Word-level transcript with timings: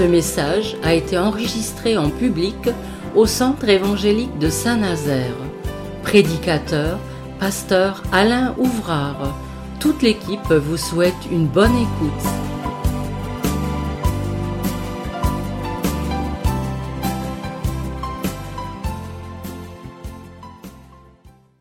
Ce 0.00 0.06
message 0.06 0.78
a 0.82 0.94
été 0.94 1.18
enregistré 1.18 1.98
en 1.98 2.08
public 2.08 2.56
au 3.14 3.26
Centre 3.26 3.68
évangélique 3.68 4.38
de 4.38 4.48
Saint-Nazaire. 4.48 5.36
Prédicateur, 6.02 6.98
pasteur 7.38 8.02
Alain 8.10 8.54
Ouvrard. 8.56 9.38
Toute 9.78 10.00
l'équipe 10.00 10.50
vous 10.50 10.78
souhaite 10.78 11.12
une 11.30 11.46
bonne 11.46 11.76
écoute. 11.76 12.26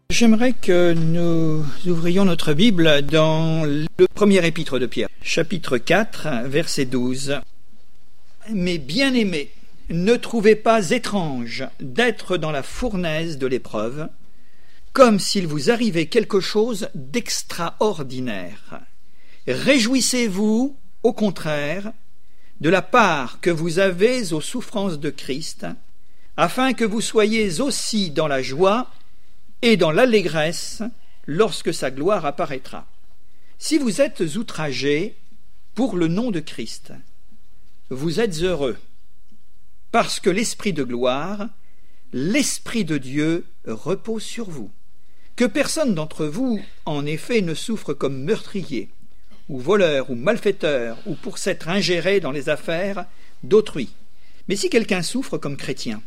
J'aimerais 0.10 0.54
que 0.54 0.94
nous 0.94 1.66
ouvrions 1.86 2.24
notre 2.24 2.54
Bible 2.54 3.02
dans 3.02 3.66
le 3.66 4.08
premier 4.16 4.48
épître 4.48 4.80
de 4.80 4.86
Pierre, 4.86 5.10
chapitre 5.22 5.78
4, 5.78 6.46
verset 6.46 6.86
12. 6.86 7.42
Mais 8.52 8.78
bien-aimés, 8.78 9.52
ne 9.90 10.16
trouvez 10.16 10.56
pas 10.56 10.92
étrange 10.92 11.68
d'être 11.80 12.38
dans 12.38 12.52
la 12.52 12.64
fournaise 12.64 13.38
de 13.38 13.48
l'épreuve, 13.48 14.10
comme 14.94 15.20
s'il 15.20 15.48
vous 15.48 15.72
arrivait 15.72 16.08
quelque 16.08 16.40
chose 16.40 16.90
d'extraordinaire. 16.96 18.82
Réjouissez-vous, 19.48 20.78
au 21.04 21.14
contraire, 21.14 21.92
de 22.60 22.70
la 22.70 22.82
part 22.82 23.40
que 23.40 23.50
vous 23.50 23.80
avez 23.80 24.34
aux 24.34 24.42
souffrances 24.42 25.00
de 25.00 25.10
Christ, 25.10 25.66
afin 26.38 26.74
que 26.74 26.86
vous 26.86 27.02
soyez 27.02 27.60
aussi 27.62 28.12
dans 28.12 28.28
la 28.28 28.42
joie 28.42 28.92
et 29.62 29.78
dans 29.78 29.92
l'allégresse 29.92 30.84
lorsque 31.26 31.74
sa 31.74 31.92
gloire 31.92 32.26
apparaîtra. 32.26 32.86
Si 33.58 33.78
vous 33.78 34.02
êtes 34.02 34.22
outragés 34.38 35.18
pour 35.76 35.96
le 35.96 36.08
nom 36.08 36.32
de 36.32 36.40
Christ, 36.40 36.94
vous 37.90 38.20
êtes 38.20 38.42
heureux, 38.42 38.78
parce 39.92 40.20
que 40.20 40.30
l'Esprit 40.30 40.74
de 40.74 40.84
gloire, 40.84 41.48
l'Esprit 42.14 42.86
de 42.86 42.98
Dieu 42.98 43.46
repose 43.66 44.24
sur 44.24 44.50
vous. 44.50 44.72
Que 45.36 45.46
personne 45.46 45.96
d'entre 45.96 46.26
vous, 46.26 46.62
en 46.86 47.06
effet, 47.06 47.42
ne 47.42 47.54
souffre 47.54 47.94
comme 47.94 48.24
meurtrier, 48.24 48.90
ou 49.48 49.60
voleur, 49.60 50.10
ou 50.10 50.16
malfaiteur, 50.16 50.98
ou 51.06 51.16
pour 51.16 51.38
s'être 51.38 51.70
ingéré 51.70 52.20
dans 52.20 52.32
les 52.32 52.50
affaires 52.50 53.06
d'autrui. 53.44 53.90
Mais 54.48 54.56
si 54.56 54.70
quelqu'un 54.70 55.02
souffre 55.02 55.38
comme 55.38 55.58
chrétien, 55.58 56.02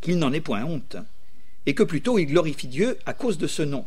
qu'il 0.00 0.18
n'en 0.18 0.32
ait 0.32 0.40
point 0.40 0.64
honte, 0.64 0.96
et 1.66 1.74
que 1.74 1.82
plutôt 1.82 2.18
il 2.18 2.26
glorifie 2.26 2.68
Dieu 2.68 2.98
à 3.04 3.12
cause 3.12 3.38
de 3.38 3.46
ce 3.46 3.62
nom. 3.62 3.84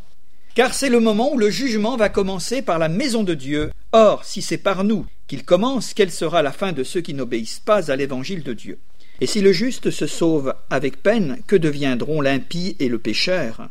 Car 0.54 0.74
c'est 0.74 0.90
le 0.90 1.00
moment 1.00 1.32
où 1.32 1.38
le 1.38 1.50
jugement 1.50 1.96
va 1.96 2.10
commencer 2.10 2.62
par 2.62 2.78
la 2.78 2.88
maison 2.88 3.22
de 3.22 3.34
Dieu. 3.34 3.70
Or, 3.92 4.24
si 4.24 4.40
c'est 4.40 4.58
par 4.58 4.84
nous 4.84 5.06
qu'il 5.26 5.44
commence, 5.44 5.92
quelle 5.92 6.10
sera 6.10 6.42
la 6.42 6.52
fin 6.52 6.72
de 6.72 6.82
ceux 6.82 7.02
qui 7.02 7.12
n'obéissent 7.12 7.60
pas 7.60 7.90
à 7.90 7.96
l'évangile 7.96 8.42
de 8.42 8.54
Dieu? 8.54 8.78
Et 9.20 9.26
si 9.26 9.40
le 9.40 9.52
juste 9.52 9.90
se 9.90 10.06
sauve 10.06 10.54
avec 10.70 11.02
peine, 11.02 11.40
que 11.46 11.56
deviendront 11.56 12.20
l'impie 12.20 12.74
et 12.80 12.88
le 12.88 12.98
pécheur? 12.98 13.68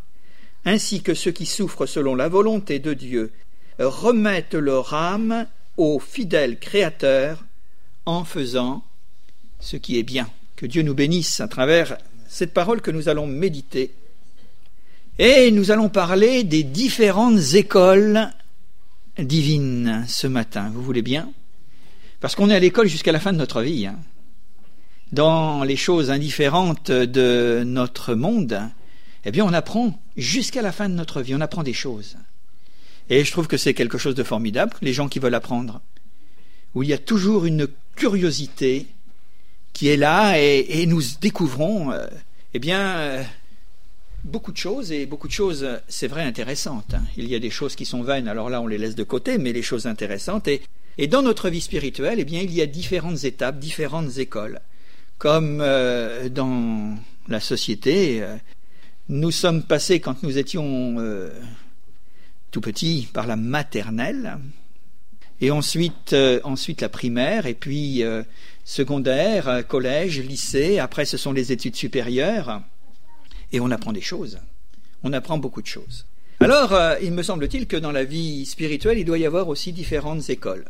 Ainsi 0.63 1.01
que 1.01 1.15
ceux 1.15 1.31
qui 1.31 1.47
souffrent 1.47 1.87
selon 1.87 2.15
la 2.15 2.29
volonté 2.29 2.77
de 2.79 2.93
Dieu 2.93 3.31
remettent 3.79 4.53
leur 4.53 4.93
âme 4.93 5.47
au 5.77 5.99
fidèle 5.99 6.59
Créateur 6.59 7.43
en 8.05 8.23
faisant 8.23 8.83
ce 9.59 9.77
qui 9.77 9.97
est 9.97 10.03
bien. 10.03 10.29
Que 10.55 10.67
Dieu 10.67 10.83
nous 10.83 10.93
bénisse 10.93 11.39
à 11.39 11.47
travers 11.47 11.97
cette 12.27 12.53
parole 12.53 12.81
que 12.81 12.91
nous 12.91 13.09
allons 13.09 13.25
méditer. 13.25 13.91
Et 15.17 15.49
nous 15.51 15.71
allons 15.71 15.89
parler 15.89 16.43
des 16.43 16.63
différentes 16.63 17.55
écoles 17.55 18.29
divines 19.21 20.05
ce 20.07 20.27
matin. 20.27 20.71
Vous 20.73 20.81
voulez 20.81 21.01
bien? 21.01 21.31
Parce 22.19 22.35
qu'on 22.35 22.49
est 22.49 22.55
à 22.55 22.59
l'école 22.59 22.87
jusqu'à 22.87 23.11
la 23.11 23.19
fin 23.19 23.33
de 23.33 23.37
notre 23.37 23.61
vie. 23.61 23.87
Hein. 23.87 23.99
Dans 25.11 25.63
les 25.63 25.75
choses 25.75 26.11
indifférentes 26.11 26.91
de 26.91 27.63
notre 27.65 28.13
monde, 28.13 28.61
eh 29.25 29.31
bien 29.31 29.43
on 29.43 29.53
apprend 29.53 29.99
jusqu'à 30.17 30.61
la 30.61 30.71
fin 30.71 30.87
de 30.87 30.93
notre 30.93 31.21
vie, 31.21 31.35
on 31.35 31.41
apprend 31.41 31.63
des 31.63 31.73
choses. 31.73 32.17
Et 33.09 33.25
je 33.25 33.31
trouve 33.31 33.47
que 33.47 33.57
c'est 33.57 33.73
quelque 33.73 33.97
chose 33.97 34.15
de 34.15 34.23
formidable, 34.23 34.73
les 34.81 34.93
gens 34.93 35.09
qui 35.09 35.19
veulent 35.19 35.35
apprendre, 35.35 35.81
où 36.75 36.83
il 36.83 36.89
y 36.89 36.93
a 36.93 36.97
toujours 36.97 37.45
une 37.45 37.67
curiosité 37.95 38.87
qui 39.73 39.89
est 39.89 39.97
là 39.97 40.39
et, 40.39 40.85
nous 40.85 41.01
découvrons, 41.19 41.91
euh, 41.91 42.07
eh 42.53 42.59
bien, 42.59 42.79
euh, 42.79 43.23
beaucoup 44.23 44.51
de 44.51 44.57
choses, 44.57 44.91
et 44.91 45.05
beaucoup 45.05 45.27
de 45.27 45.33
choses, 45.33 45.67
c'est 45.87 46.07
vrai, 46.07 46.23
intéressantes. 46.23 46.93
Hein. 46.93 47.03
Il 47.17 47.27
y 47.27 47.35
a 47.35 47.39
des 47.39 47.49
choses 47.49 47.75
qui 47.75 47.85
sont 47.85 48.03
vaines, 48.03 48.27
alors 48.27 48.49
là 48.49 48.61
on 48.61 48.67
les 48.67 48.77
laisse 48.77 48.95
de 48.95 49.03
côté, 49.03 49.37
mais 49.37 49.53
les 49.53 49.61
choses 49.61 49.87
intéressantes. 49.87 50.47
Et, 50.47 50.61
dans 51.07 51.21
notre 51.21 51.49
vie 51.49 51.61
spirituelle, 51.61 52.19
eh 52.19 52.25
bien, 52.25 52.41
il 52.41 52.53
y 52.53 52.61
a 52.61 52.67
différentes 52.67 53.23
étapes, 53.23 53.57
différentes 53.57 54.17
écoles. 54.17 54.61
Comme 55.17 55.59
euh, 55.61 56.29
dans 56.29 56.95
la 57.27 57.39
société, 57.39 58.21
euh, 58.21 58.35
nous 59.09 59.31
sommes 59.31 59.63
passés, 59.63 59.99
quand 59.99 60.21
nous 60.21 60.37
étions 60.37 60.95
euh, 60.99 61.31
tout 62.51 62.61
petits, 62.61 63.07
par 63.11 63.25
la 63.25 63.35
maternelle, 63.35 64.37
et 65.39 65.49
ensuite, 65.49 66.15
ensuite 66.43 66.81
la 66.81 66.89
primaire, 66.89 67.47
et 67.47 67.55
puis 67.55 68.03
secondaire, 68.63 69.65
collège, 69.67 70.19
lycée, 70.19 70.77
après 70.77 71.05
ce 71.05 71.17
sont 71.17 71.31
les 71.31 71.51
études 71.51 71.75
supérieures. 71.75 72.61
Et 73.51 73.59
on 73.59 73.71
apprend 73.71 73.91
des 73.91 74.01
choses. 74.01 74.39
On 75.03 75.13
apprend 75.13 75.37
beaucoup 75.37 75.61
de 75.61 75.67
choses. 75.67 76.05
Alors, 76.39 76.73
euh, 76.73 76.95
il 77.01 77.11
me 77.11 77.23
semble-t-il 77.23 77.67
que 77.67 77.77
dans 77.77 77.91
la 77.91 78.03
vie 78.03 78.45
spirituelle, 78.45 78.97
il 78.97 79.05
doit 79.05 79.19
y 79.19 79.25
avoir 79.25 79.47
aussi 79.47 79.73
différentes 79.73 80.29
écoles 80.29 80.65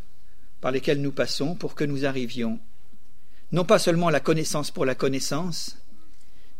par 0.59 0.71
lesquelles 0.71 1.01
nous 1.01 1.11
passons 1.11 1.55
pour 1.55 1.75
que 1.75 1.83
nous 1.83 2.05
arrivions, 2.05 2.59
non 3.51 3.65
pas 3.65 3.79
seulement 3.79 4.07
à 4.07 4.11
la 4.11 4.19
connaissance 4.19 4.69
pour 4.69 4.85
la 4.85 4.95
connaissance, 4.95 5.77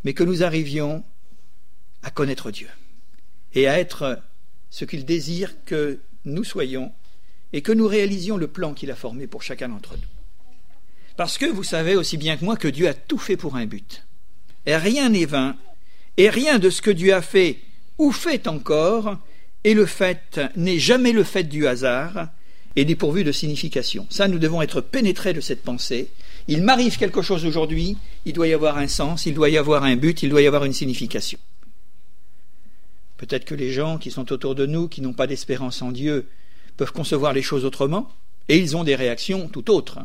mais 0.03 0.13
que 0.13 0.23
nous 0.23 0.43
arrivions 0.43 1.03
à 2.03 2.09
connaître 2.09 2.51
Dieu 2.51 2.69
et 3.53 3.67
à 3.67 3.79
être 3.79 4.19
ce 4.69 4.85
qu'il 4.85 5.05
désire 5.05 5.63
que 5.65 5.99
nous 6.25 6.43
soyons 6.43 6.91
et 7.53 7.61
que 7.61 7.71
nous 7.71 7.87
réalisions 7.87 8.37
le 8.37 8.47
plan 8.47 8.73
qu'il 8.73 8.91
a 8.91 8.95
formé 8.95 9.27
pour 9.27 9.43
chacun 9.43 9.69
d'entre 9.69 9.95
nous. 9.95 10.07
Parce 11.17 11.37
que 11.37 11.45
vous 11.45 11.63
savez 11.63 11.95
aussi 11.95 12.17
bien 12.17 12.37
que 12.37 12.45
moi 12.45 12.55
que 12.55 12.67
Dieu 12.67 12.87
a 12.87 12.93
tout 12.93 13.17
fait 13.17 13.37
pour 13.37 13.55
un 13.55 13.65
but. 13.65 14.05
Et 14.65 14.75
rien 14.75 15.09
n'est 15.09 15.25
vain 15.25 15.57
et 16.17 16.29
rien 16.29 16.59
de 16.59 16.69
ce 16.69 16.81
que 16.81 16.91
Dieu 16.91 17.13
a 17.13 17.21
fait 17.21 17.59
ou 17.97 18.11
fait 18.11 18.47
encore 18.47 19.17
le 19.63 19.85
fait 19.85 20.41
n'est 20.55 20.79
jamais 20.79 21.11
le 21.11 21.23
fait 21.23 21.43
du 21.43 21.67
hasard 21.67 22.29
et 22.75 22.85
dépourvu 22.85 23.23
de 23.23 23.31
signification. 23.31 24.07
Ça, 24.09 24.27
nous 24.27 24.39
devons 24.39 24.61
être 24.61 24.81
pénétrés 24.81 25.33
de 25.33 25.41
cette 25.41 25.61
pensée. 25.61 26.09
Il 26.47 26.63
m'arrive 26.63 26.97
quelque 26.97 27.21
chose 27.21 27.45
aujourd'hui, 27.45 27.97
il 28.25 28.33
doit 28.33 28.47
y 28.47 28.53
avoir 28.53 28.77
un 28.77 28.87
sens, 28.87 29.25
il 29.25 29.33
doit 29.33 29.49
y 29.49 29.57
avoir 29.57 29.83
un 29.83 29.95
but, 29.95 30.23
il 30.23 30.29
doit 30.29 30.41
y 30.41 30.47
avoir 30.47 30.65
une 30.65 30.73
signification. 30.73 31.37
Peut-être 33.17 33.45
que 33.45 33.55
les 33.55 33.71
gens 33.71 33.97
qui 33.97 34.09
sont 34.09 34.31
autour 34.31 34.55
de 34.55 34.65
nous, 34.65 34.87
qui 34.87 35.01
n'ont 35.01 35.13
pas 35.13 35.27
d'espérance 35.27 35.81
en 35.81 35.91
Dieu, 35.91 36.27
peuvent 36.77 36.93
concevoir 36.93 37.33
les 37.33 37.43
choses 37.43 37.65
autrement, 37.65 38.09
et 38.49 38.57
ils 38.57 38.75
ont 38.75 38.83
des 38.83 38.95
réactions 38.95 39.47
tout 39.47 39.69
autres. 39.69 39.99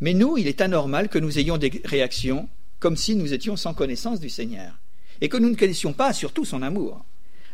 Mais 0.00 0.14
nous, 0.14 0.38
il 0.38 0.48
est 0.48 0.62
anormal 0.62 1.08
que 1.08 1.18
nous 1.18 1.38
ayons 1.38 1.58
des 1.58 1.82
réactions 1.84 2.48
comme 2.78 2.96
si 2.96 3.14
nous 3.14 3.34
étions 3.34 3.56
sans 3.56 3.74
connaissance 3.74 4.20
du 4.20 4.30
Seigneur 4.30 4.81
et 5.22 5.28
que 5.28 5.36
nous 5.36 5.48
ne 5.48 5.54
connaissions 5.54 5.92
pas 5.92 6.12
surtout 6.12 6.44
son 6.44 6.62
amour. 6.62 7.02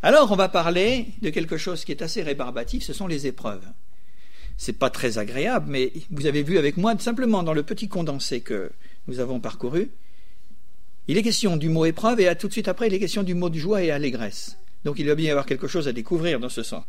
Alors 0.03 0.33
on 0.33 0.37
va 0.37 0.49
parler 0.49 1.09
de 1.21 1.29
quelque 1.29 1.59
chose 1.59 1.85
qui 1.85 1.93
est 1.93 2.03
assez 2.03 2.23
rébarbatif, 2.23 2.83
ce 2.83 2.95
sont 2.95 3.07
les 3.07 3.27
épreuves. 3.27 3.65
C'est 4.57 4.73
pas 4.73 4.91
très 4.91 5.19
agréable, 5.19 5.67
mais 5.69 5.93
vous 6.11 6.27
avez 6.27 6.43
vu 6.43 6.57
avec 6.57 6.79
moi 6.79 6.99
simplement 6.99 7.43
dans 7.43 7.53
le 7.53 7.63
petit 7.63 7.89
condensé 7.89 8.41
que 8.41 8.73
nous 9.07 9.21
avons 9.21 9.39
parcouru, 9.39 9.91
il 11.09 11.19
est 11.19 11.23
question 11.23 11.57
du 11.57 11.69
mot 11.69 11.85
épreuve 11.85 12.21
et 12.21 12.35
tout 12.37 12.49
de 12.49 12.53
suite 12.53 12.69
après 12.69 12.87
il 12.87 12.95
est 12.95 12.99
question 12.99 13.23
du 13.23 13.35
mot 13.35 13.51
de 13.51 13.59
joie 13.59 13.83
et 13.83 13.91
allégresse. 13.91 14.57
Donc 14.85 14.99
il 14.99 15.07
va 15.07 15.15
bien 15.15 15.29
y 15.29 15.31
avoir 15.31 15.47
quelque 15.47 15.69
chose 15.69 15.89
à 15.89 15.93
découvrir 15.93 16.41
dans 16.41 16.49
ce 16.49 16.63
sens. 16.63 16.85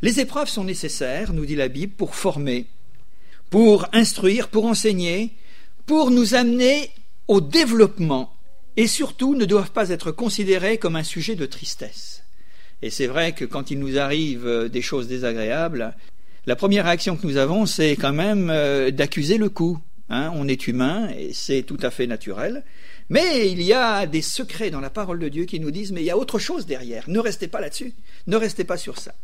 Les 0.00 0.20
épreuves 0.20 0.48
sont 0.48 0.64
nécessaires, 0.64 1.32
nous 1.32 1.44
dit 1.44 1.56
la 1.56 1.68
Bible, 1.68 1.92
pour 1.92 2.14
former, 2.14 2.66
pour 3.50 3.86
instruire, 3.92 4.48
pour 4.48 4.66
enseigner, 4.66 5.32
pour 5.86 6.12
nous 6.12 6.34
amener 6.34 6.90
au 7.26 7.40
développement 7.40 8.32
et 8.76 8.86
surtout 8.86 9.34
ne 9.34 9.44
doivent 9.44 9.72
pas 9.72 9.90
être 9.90 10.10
considérés 10.10 10.78
comme 10.78 10.96
un 10.96 11.02
sujet 11.02 11.36
de 11.36 11.46
tristesse. 11.46 12.24
Et 12.82 12.90
c'est 12.90 13.06
vrai 13.06 13.32
que 13.32 13.44
quand 13.44 13.70
il 13.70 13.78
nous 13.78 13.98
arrive 13.98 14.46
euh, 14.46 14.68
des 14.68 14.82
choses 14.82 15.08
désagréables, 15.08 15.94
la 16.46 16.56
première 16.56 16.84
réaction 16.84 17.16
que 17.16 17.26
nous 17.26 17.38
avons, 17.38 17.66
c'est 17.66 17.96
quand 17.96 18.12
même 18.12 18.50
euh, 18.50 18.90
d'accuser 18.90 19.38
le 19.38 19.48
coup. 19.48 19.78
Hein. 20.10 20.30
on 20.34 20.46
est 20.46 20.66
humain 20.66 21.08
et 21.16 21.32
c'est 21.32 21.62
tout 21.62 21.78
à 21.80 21.90
fait 21.90 22.06
naturel. 22.06 22.62
Mais 23.08 23.50
il 23.50 23.62
y 23.62 23.72
a 23.72 24.04
des 24.06 24.20
secrets 24.20 24.70
dans 24.70 24.80
la 24.80 24.90
parole 24.90 25.18
de 25.18 25.30
Dieu 25.30 25.46
qui 25.46 25.60
nous 25.60 25.70
disent 25.70 25.92
mais 25.92 26.02
il 26.02 26.06
y 26.06 26.10
a 26.10 26.18
autre 26.18 26.38
chose 26.38 26.66
derrière. 26.66 27.04
Ne 27.08 27.18
restez 27.18 27.48
pas 27.48 27.60
là-dessus. 27.60 27.94
Ne 28.26 28.36
restez 28.36 28.64
pas 28.64 28.76
sur 28.76 28.98
ça. 28.98 29.14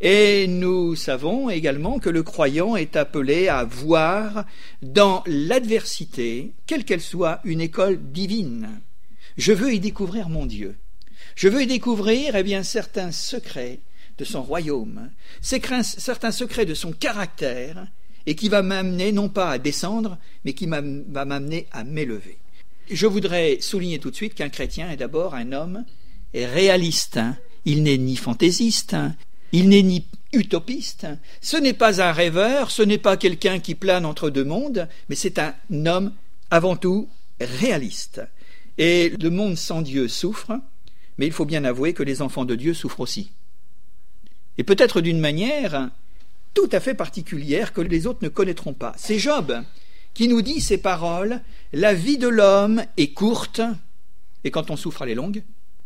Et 0.00 0.46
nous 0.46 0.94
savons 0.94 1.48
également 1.48 1.98
que 1.98 2.10
le 2.10 2.22
croyant 2.22 2.76
est 2.76 2.96
appelé 2.96 3.48
à 3.48 3.64
voir 3.64 4.44
dans 4.82 5.22
l'adversité, 5.26 6.52
quelle 6.66 6.84
qu'elle 6.84 7.00
soit, 7.00 7.40
une 7.44 7.60
école 7.62 7.98
divine. 8.12 8.80
Je 9.36 9.52
veux 9.52 9.74
y 9.74 9.80
découvrir 9.80 10.28
mon 10.28 10.46
Dieu. 10.46 10.76
Je 11.34 11.48
veux 11.48 11.62
y 11.62 11.66
découvrir 11.66 12.36
eh 12.36 12.42
bien, 12.42 12.62
certains 12.62 13.12
secrets 13.12 13.80
de 14.18 14.24
son 14.24 14.42
royaume, 14.42 15.10
certains 15.42 15.82
secrets 16.32 16.64
de 16.64 16.74
son 16.74 16.92
caractère, 16.92 17.86
et 18.24 18.34
qui 18.34 18.48
va 18.48 18.62
m'amener 18.62 19.12
non 19.12 19.28
pas 19.28 19.50
à 19.50 19.58
descendre, 19.58 20.18
mais 20.44 20.54
qui 20.54 20.66
va 20.66 20.80
m'amener 21.24 21.66
à 21.70 21.84
m'élever. 21.84 22.38
Je 22.90 23.06
voudrais 23.06 23.58
souligner 23.60 23.98
tout 23.98 24.10
de 24.10 24.16
suite 24.16 24.34
qu'un 24.34 24.48
chrétien 24.48 24.90
est 24.90 24.96
d'abord 24.96 25.34
un 25.34 25.52
homme 25.52 25.84
réaliste. 26.34 27.16
Hein. 27.16 27.36
Il 27.64 27.82
n'est 27.82 27.98
ni 27.98 28.16
fantaisiste, 28.16 28.94
hein. 28.94 29.14
il 29.52 29.68
n'est 29.68 29.82
ni 29.82 30.06
utopiste. 30.32 31.04
Hein. 31.04 31.18
Ce 31.40 31.56
n'est 31.56 31.72
pas 31.72 32.00
un 32.00 32.12
rêveur, 32.12 32.70
ce 32.70 32.82
n'est 32.82 32.98
pas 32.98 33.16
quelqu'un 33.16 33.58
qui 33.58 33.74
plane 33.74 34.06
entre 34.06 34.30
deux 34.30 34.44
mondes, 34.44 34.88
mais 35.08 35.16
c'est 35.16 35.38
un 35.38 35.54
homme 35.86 36.12
avant 36.50 36.76
tout 36.76 37.08
réaliste. 37.40 38.22
Et 38.78 39.10
le 39.10 39.30
monde 39.30 39.56
sans 39.56 39.82
Dieu 39.82 40.08
souffre, 40.08 40.52
mais 41.18 41.26
il 41.26 41.32
faut 41.32 41.44
bien 41.44 41.64
avouer 41.64 41.94
que 41.94 42.02
les 42.02 42.22
enfants 42.22 42.44
de 42.44 42.54
Dieu 42.54 42.74
souffrent 42.74 43.00
aussi. 43.00 43.32
Et 44.58 44.64
peut-être 44.64 45.00
d'une 45.00 45.20
manière 45.20 45.90
tout 46.54 46.68
à 46.72 46.80
fait 46.80 46.94
particulière 46.94 47.72
que 47.72 47.80
les 47.80 48.06
autres 48.06 48.20
ne 48.22 48.28
connaîtront 48.28 48.72
pas. 48.72 48.94
C'est 48.96 49.18
Job 49.18 49.62
qui 50.14 50.28
nous 50.28 50.40
dit 50.40 50.60
ces 50.60 50.78
paroles 50.78 51.42
La 51.72 51.92
vie 51.92 52.18
de 52.18 52.28
l'homme 52.28 52.82
est 52.96 53.12
courte, 53.12 53.60
et 54.44 54.50
quand 54.50 54.70
on 54.70 54.76
souffre, 54.76 55.02
elle 55.02 55.10
est 55.10 55.14
longue, 55.14 55.42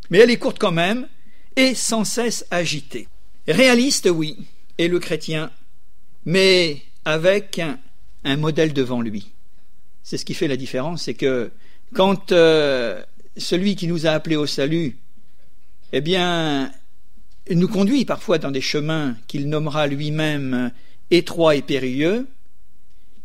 mais 0.08 0.18
elle 0.18 0.30
est 0.30 0.38
courte 0.38 0.58
quand 0.58 0.72
même, 0.72 1.08
et 1.56 1.74
sans 1.74 2.04
cesse 2.04 2.46
agitée. 2.50 3.08
Réaliste, 3.48 4.08
oui, 4.12 4.36
est 4.78 4.86
le 4.86 5.00
chrétien, 5.00 5.50
mais 6.24 6.82
avec 7.04 7.58
un, 7.58 7.78
un 8.24 8.36
modèle 8.36 8.72
devant 8.72 9.00
lui. 9.00 9.32
C'est 10.04 10.18
ce 10.18 10.24
qui 10.24 10.34
fait 10.34 10.48
la 10.48 10.56
différence, 10.56 11.02
c'est 11.02 11.14
que 11.14 11.50
quand 11.94 12.32
euh, 12.32 13.02
celui 13.36 13.76
qui 13.76 13.86
nous 13.86 14.06
a 14.06 14.10
appelés 14.10 14.36
au 14.36 14.46
salut, 14.46 14.96
eh 15.92 16.00
bien, 16.00 16.70
nous 17.50 17.68
conduit 17.68 18.04
parfois 18.04 18.38
dans 18.38 18.50
des 18.50 18.60
chemins 18.60 19.16
qu'il 19.26 19.48
nommera 19.48 19.86
lui-même 19.86 20.70
étroits 21.10 21.56
et 21.56 21.62
périlleux, 21.62 22.28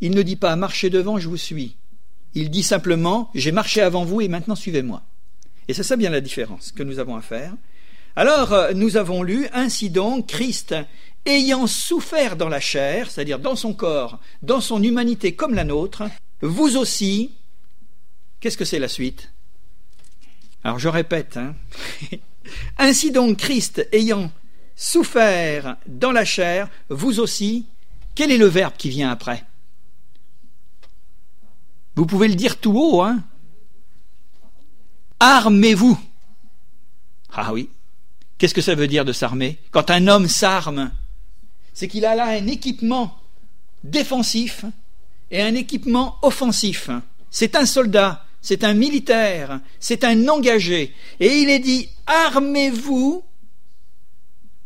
il 0.01 0.11
ne 0.11 0.21
dit 0.21 0.35
pas 0.35 0.55
marchez 0.55 0.89
devant, 0.89 1.19
je 1.19 1.29
vous 1.29 1.37
suis. 1.37 1.75
Il 2.33 2.49
dit 2.49 2.63
simplement 2.63 3.29
j'ai 3.35 3.51
marché 3.51 3.81
avant 3.81 4.03
vous 4.03 4.21
et 4.21 4.27
maintenant 4.27 4.55
suivez-moi. 4.55 5.03
Et 5.67 5.73
c'est 5.73 5.83
ça 5.83 5.95
bien 5.95 6.09
la 6.09 6.21
différence 6.21 6.71
que 6.71 6.83
nous 6.83 6.99
avons 6.99 7.15
à 7.15 7.21
faire. 7.21 7.53
Alors, 8.15 8.53
euh, 8.53 8.71
nous 8.73 8.97
avons 8.97 9.23
lu 9.23 9.47
Ainsi 9.53 9.89
donc, 9.89 10.27
Christ, 10.27 10.75
ayant 11.25 11.67
souffert 11.67 12.35
dans 12.35 12.49
la 12.49 12.59
chair, 12.59 13.09
c'est-à-dire 13.09 13.39
dans 13.39 13.55
son 13.55 13.73
corps, 13.73 14.19
dans 14.41 14.61
son 14.61 14.81
humanité 14.81 15.33
comme 15.33 15.53
la 15.53 15.63
nôtre, 15.63 16.03
vous 16.41 16.77
aussi, 16.77 17.31
qu'est-ce 18.39 18.57
que 18.57 18.65
c'est 18.65 18.79
la 18.79 18.87
suite? 18.87 19.31
Alors 20.63 20.79
je 20.79 20.89
répète, 20.89 21.37
hein 21.37 21.55
Ainsi 22.77 23.11
donc, 23.11 23.37
Christ 23.37 23.87
ayant 23.91 24.31
souffert 24.75 25.77
dans 25.87 26.11
la 26.11 26.25
chair, 26.25 26.69
vous 26.89 27.19
aussi, 27.19 27.65
quel 28.13 28.31
est 28.31 28.37
le 28.37 28.47
verbe 28.47 28.73
qui 28.77 28.89
vient 28.89 29.09
après? 29.09 29.45
Vous 31.95 32.05
pouvez 32.05 32.27
le 32.27 32.35
dire 32.35 32.57
tout 32.57 32.77
haut, 32.77 33.01
hein 33.01 33.23
Armez-vous. 35.19 35.97
Ah 37.31 37.53
oui. 37.53 37.69
Qu'est-ce 38.37 38.53
que 38.53 38.61
ça 38.61 38.75
veut 38.75 38.87
dire 38.87 39.05
de 39.05 39.13
s'armer? 39.13 39.57
Quand 39.71 39.89
un 39.89 40.07
homme 40.07 40.27
s'arme, 40.27 40.91
c'est 41.73 41.87
qu'il 41.87 42.05
a 42.05 42.15
là 42.15 42.27
un 42.27 42.47
équipement 42.47 43.17
défensif 43.83 44.65
et 45.31 45.41
un 45.41 45.55
équipement 45.55 46.17
offensif. 46.21 46.89
C'est 47.31 47.55
un 47.55 47.65
soldat, 47.65 48.24
c'est 48.45 48.63
un 48.63 48.75
militaire, 48.75 49.59
c'est 49.79 50.03
un 50.03 50.27
engagé. 50.27 50.93
Et 51.19 51.39
il 51.39 51.49
est 51.49 51.59
dit 51.59 51.89
armez-vous, 52.05 53.23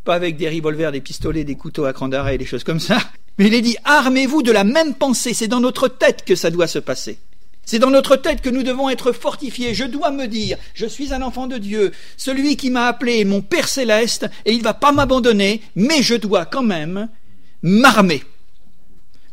pas 0.03 0.15
avec 0.15 0.35
des 0.35 0.49
revolvers, 0.49 0.91
des 0.91 0.99
pistolets, 0.99 1.45
des 1.45 1.55
couteaux 1.55 1.85
à 1.85 1.93
cran 1.93 2.09
d'arrêt, 2.09 2.37
des 2.37 2.45
choses 2.45 2.65
comme 2.65 2.81
ça, 2.81 2.99
mais 3.37 3.47
il 3.47 3.53
est 3.53 3.61
dit 3.61 3.77
armez-vous 3.85 4.43
de 4.43 4.51
la 4.51 4.65
même 4.65 4.95
pensée. 4.95 5.33
C'est 5.33 5.47
dans 5.47 5.61
notre 5.61 5.87
tête 5.87 6.25
que 6.25 6.35
ça 6.35 6.51
doit 6.51 6.67
se 6.67 6.79
passer. 6.79 7.19
C'est 7.63 7.79
dans 7.79 7.89
notre 7.89 8.17
tête 8.17 8.41
que 8.41 8.49
nous 8.49 8.63
devons 8.63 8.89
être 8.89 9.13
fortifiés. 9.13 9.73
Je 9.73 9.85
dois 9.85 10.11
me 10.11 10.27
dire, 10.27 10.57
je 10.73 10.85
suis 10.85 11.13
un 11.13 11.21
enfant 11.21 11.47
de 11.47 11.57
Dieu, 11.57 11.93
celui 12.17 12.57
qui 12.57 12.71
m'a 12.71 12.87
appelé 12.87 13.19
est 13.19 13.25
mon 13.25 13.41
Père 13.41 13.69
céleste, 13.69 14.27
et 14.43 14.51
il 14.51 14.57
ne 14.57 14.63
va 14.63 14.73
pas 14.73 14.91
m'abandonner, 14.91 15.61
mais 15.75 16.01
je 16.01 16.15
dois 16.15 16.45
quand 16.45 16.63
même 16.63 17.07
m'armer. 17.61 18.23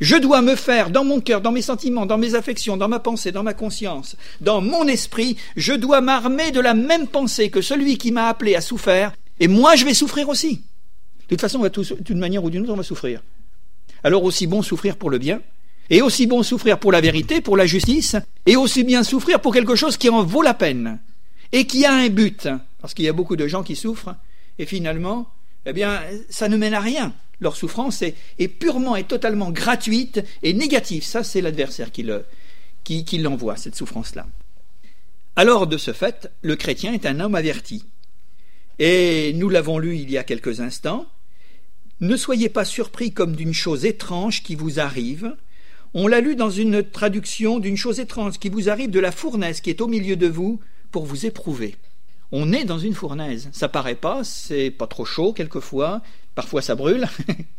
Je 0.01 0.17
dois 0.17 0.43
me 0.43 0.57
faire 0.57 0.91
dans 0.91 1.05
mon 1.05 1.21
cœur, 1.21 1.41
dans 1.41 1.53
mes 1.53 1.63
sentiments, 1.63 2.05
dans 2.05 2.19
mes 2.19 2.35
affections, 2.35 2.77
dans 2.77 2.89
ma 2.89 2.99
pensée, 2.99 3.33
dans 3.33 3.43
ma 3.43 3.55
conscience, 3.55 4.17
dans 4.41 4.61
mon 4.61 4.87
esprit, 4.87 5.37
je 5.57 5.73
dois 5.73 6.03
m'armer 6.03 6.51
de 6.51 6.61
la 6.61 6.75
même 6.75 7.07
pensée 7.07 7.49
que 7.49 7.63
celui 7.63 7.97
qui 7.97 8.13
m'a 8.13 8.29
appelé 8.29 8.55
a 8.55 8.61
souffert, 8.61 9.15
et 9.41 9.49
moi 9.49 9.75
je 9.75 9.87
vais 9.87 9.95
souffrir 9.95 10.29
aussi. 10.29 10.63
De 11.29 11.29
toute 11.31 11.41
façon, 11.41 11.67
d'une 12.01 12.19
manière 12.19 12.45
ou 12.45 12.51
d'une 12.51 12.63
autre, 12.63 12.75
on 12.75 12.77
va 12.77 12.83
souffrir. 12.83 13.23
Alors 14.05 14.23
aussi 14.23 14.47
bon 14.47 14.63
souffrir 14.63 14.97
pour 14.97 15.09
le 15.09 15.19
bien, 15.19 15.41
et 15.89 16.03
aussi 16.03 16.27
bon 16.27 16.43
souffrir 16.43 16.79
pour 16.79 16.93
la 16.93 17.01
vérité, 17.01 17.41
pour 17.41 17.57
la 17.57 17.67
justice, 17.67 18.17
et 18.45 18.57
aussi 18.57 18.85
bien 18.85 19.03
souffrir 19.03 19.41
pour 19.41 19.55
quelque 19.55 19.77
chose 19.77 19.97
qui 19.97 20.11
en 20.11 20.23
vaut 20.23 20.43
la 20.43 20.55
peine, 20.55 21.01
et 21.53 21.67
qui 21.67 21.87
a 21.87 21.95
un 21.95 22.09
but, 22.09 22.49
parce 22.81 22.93
qu'il 22.93 23.07
y 23.07 23.09
a 23.09 23.15
beaucoup 23.15 23.37
de 23.37 23.47
gens 23.47 23.63
qui 23.63 23.77
souffrent, 23.77 24.15
et 24.59 24.67
finalement, 24.67 25.27
eh 25.65 25.73
bien, 25.73 26.01
ça 26.29 26.49
ne 26.49 26.57
mène 26.57 26.75
à 26.75 26.81
rien 26.81 27.15
leur 27.41 27.57
souffrance 27.57 28.03
est, 28.03 28.49
purement 28.49 28.97
et 28.97 29.05
totalement 29.05 29.51
gratuite 29.51 30.23
et 30.43 30.53
négative. 30.53 31.05
Ça, 31.05 31.23
c'est 31.23 31.41
l'adversaire 31.41 31.91
qui, 31.93 33.19
l'envoie, 33.19 33.57
cette 33.57 33.77
souffrance-là. 33.77 34.27
Alors, 35.37 35.67
de 35.67 35.77
ce 35.77 35.93
fait, 35.93 36.31
le 36.43 36.57
chrétien 36.57 36.95
est 36.95 37.07
un 37.07 37.21
homme 37.21 37.35
averti. 37.35 37.85
Et 38.79 39.33
nous 39.35 39.49
l'avons 39.49 39.79
lu 39.79 39.97
il 39.97 40.11
y 40.11 40.19
a 40.19 40.25
quelques 40.25 40.61
instants. 40.61 41.07
Ne 42.01 42.17
soyez 42.17 42.49
pas 42.49 42.65
surpris 42.65 43.13
comme 43.13 43.37
d'une 43.37 43.55
chose 43.55 43.85
étrange 43.85 44.43
qui 44.43 44.55
vous 44.55 44.81
arrive. 44.81 45.35
On 45.95 46.09
l'a 46.09 46.21
lu 46.21 46.37
dans 46.37 46.51
une 46.51 46.83
traduction 46.83 47.59
d'une 47.59 47.77
chose 47.77 48.01
étrange 48.01 48.39
qui 48.39 48.51
vous 48.51 48.69
arrive 48.69 48.91
de 48.91 49.01
la 49.01 49.13
fournaise 49.13 49.61
qui 49.61 49.71
est 49.71 49.81
au 49.81 49.89
milieu 49.89 50.17
de 50.17 50.27
vous 50.27 50.61
pour 50.91 51.07
vous 51.07 51.25
éprouver. 51.25 51.77
On 52.33 52.53
est 52.53 52.65
dans 52.65 52.79
une 52.79 52.95
fournaise. 52.95 53.49
Ça 53.53 53.69
paraît 53.69 53.95
pas, 53.95 54.25
c'est 54.25 54.71
pas 54.71 54.87
trop 54.87 55.05
chaud 55.05 55.33
quelquefois, 55.33 56.03
Parfois 56.37 56.63
ça 56.63 56.77
brûle. 56.77 57.09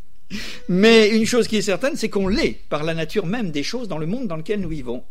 Mais 0.70 1.10
une 1.10 1.26
chose 1.26 1.48
qui 1.48 1.58
est 1.58 1.62
certaine, 1.62 1.98
c'est 1.98 2.10
qu'on 2.10 2.30
l'est 2.30 2.62
par 2.70 2.84
la 2.84 2.94
nature 2.94 3.26
même 3.26 3.52
des 3.52 3.64
choses 3.64 3.90
dans 3.90 3.98
le 3.98 4.06
monde 4.06 4.28
dans 4.28 4.38
lequel 4.38 4.62
nous 4.62 4.70
vivons. 4.70 5.04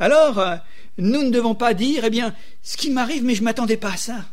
Alors, 0.00 0.38
euh, 0.38 0.56
nous 0.98 1.22
ne 1.22 1.30
devons 1.30 1.54
pas 1.54 1.74
dire, 1.74 2.04
eh 2.04 2.10
bien, 2.10 2.34
ce 2.62 2.76
qui 2.76 2.90
m'arrive, 2.90 3.24
mais 3.24 3.34
je 3.34 3.40
ne 3.40 3.44
m'attendais 3.44 3.76
pas 3.76 3.92
à 3.92 3.96
ça. 3.96 4.24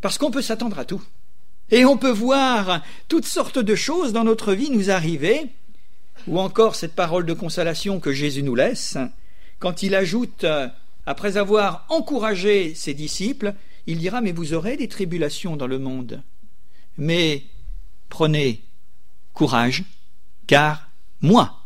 Parce 0.00 0.18
qu'on 0.18 0.30
peut 0.30 0.42
s'attendre 0.42 0.78
à 0.78 0.84
tout. 0.84 1.02
Et 1.70 1.84
on 1.84 1.96
peut 1.96 2.10
voir 2.10 2.82
toutes 3.08 3.24
sortes 3.24 3.58
de 3.58 3.74
choses 3.74 4.12
dans 4.12 4.24
notre 4.24 4.52
vie 4.52 4.70
nous 4.70 4.90
arriver, 4.90 5.48
ou 6.28 6.38
encore 6.38 6.76
cette 6.76 6.94
parole 6.94 7.26
de 7.26 7.32
consolation 7.32 8.00
que 8.00 8.12
Jésus 8.12 8.42
nous 8.42 8.54
laisse, 8.54 8.96
quand 9.58 9.82
il 9.82 9.94
ajoute, 9.94 10.44
euh, 10.44 10.68
après 11.06 11.36
avoir 11.36 11.86
encouragé 11.88 12.74
ses 12.74 12.94
disciples, 12.94 13.54
il 13.86 13.98
dira, 13.98 14.20
mais 14.20 14.32
vous 14.32 14.54
aurez 14.54 14.76
des 14.76 14.88
tribulations 14.88 15.56
dans 15.56 15.66
le 15.66 15.78
monde. 15.78 16.22
Mais 16.96 17.44
Prenez 18.14 18.62
courage, 19.32 19.82
car 20.46 20.88
moi, 21.20 21.64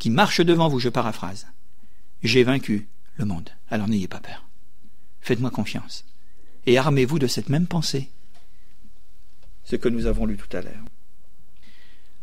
qui 0.00 0.10
marche 0.10 0.40
devant 0.40 0.66
vous, 0.68 0.80
je 0.80 0.88
paraphrase, 0.88 1.46
j'ai 2.24 2.42
vaincu 2.42 2.88
le 3.18 3.24
monde. 3.24 3.50
Alors 3.70 3.86
n'ayez 3.86 4.08
pas 4.08 4.18
peur. 4.18 4.44
Faites-moi 5.20 5.52
confiance. 5.52 6.04
Et 6.66 6.76
armez-vous 6.76 7.20
de 7.20 7.28
cette 7.28 7.50
même 7.50 7.68
pensée. 7.68 8.10
Ce 9.62 9.76
que 9.76 9.88
nous 9.88 10.06
avons 10.06 10.26
lu 10.26 10.36
tout 10.36 10.56
à 10.56 10.60
l'heure. 10.60 10.84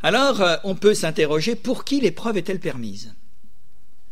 Alors, 0.04 0.42
euh, 0.42 0.58
on 0.66 0.76
peut 0.76 0.94
s'interroger 0.94 1.56
pour 1.56 1.86
qui 1.86 2.02
l'épreuve 2.02 2.36
est-elle 2.36 2.60
permise? 2.60 3.16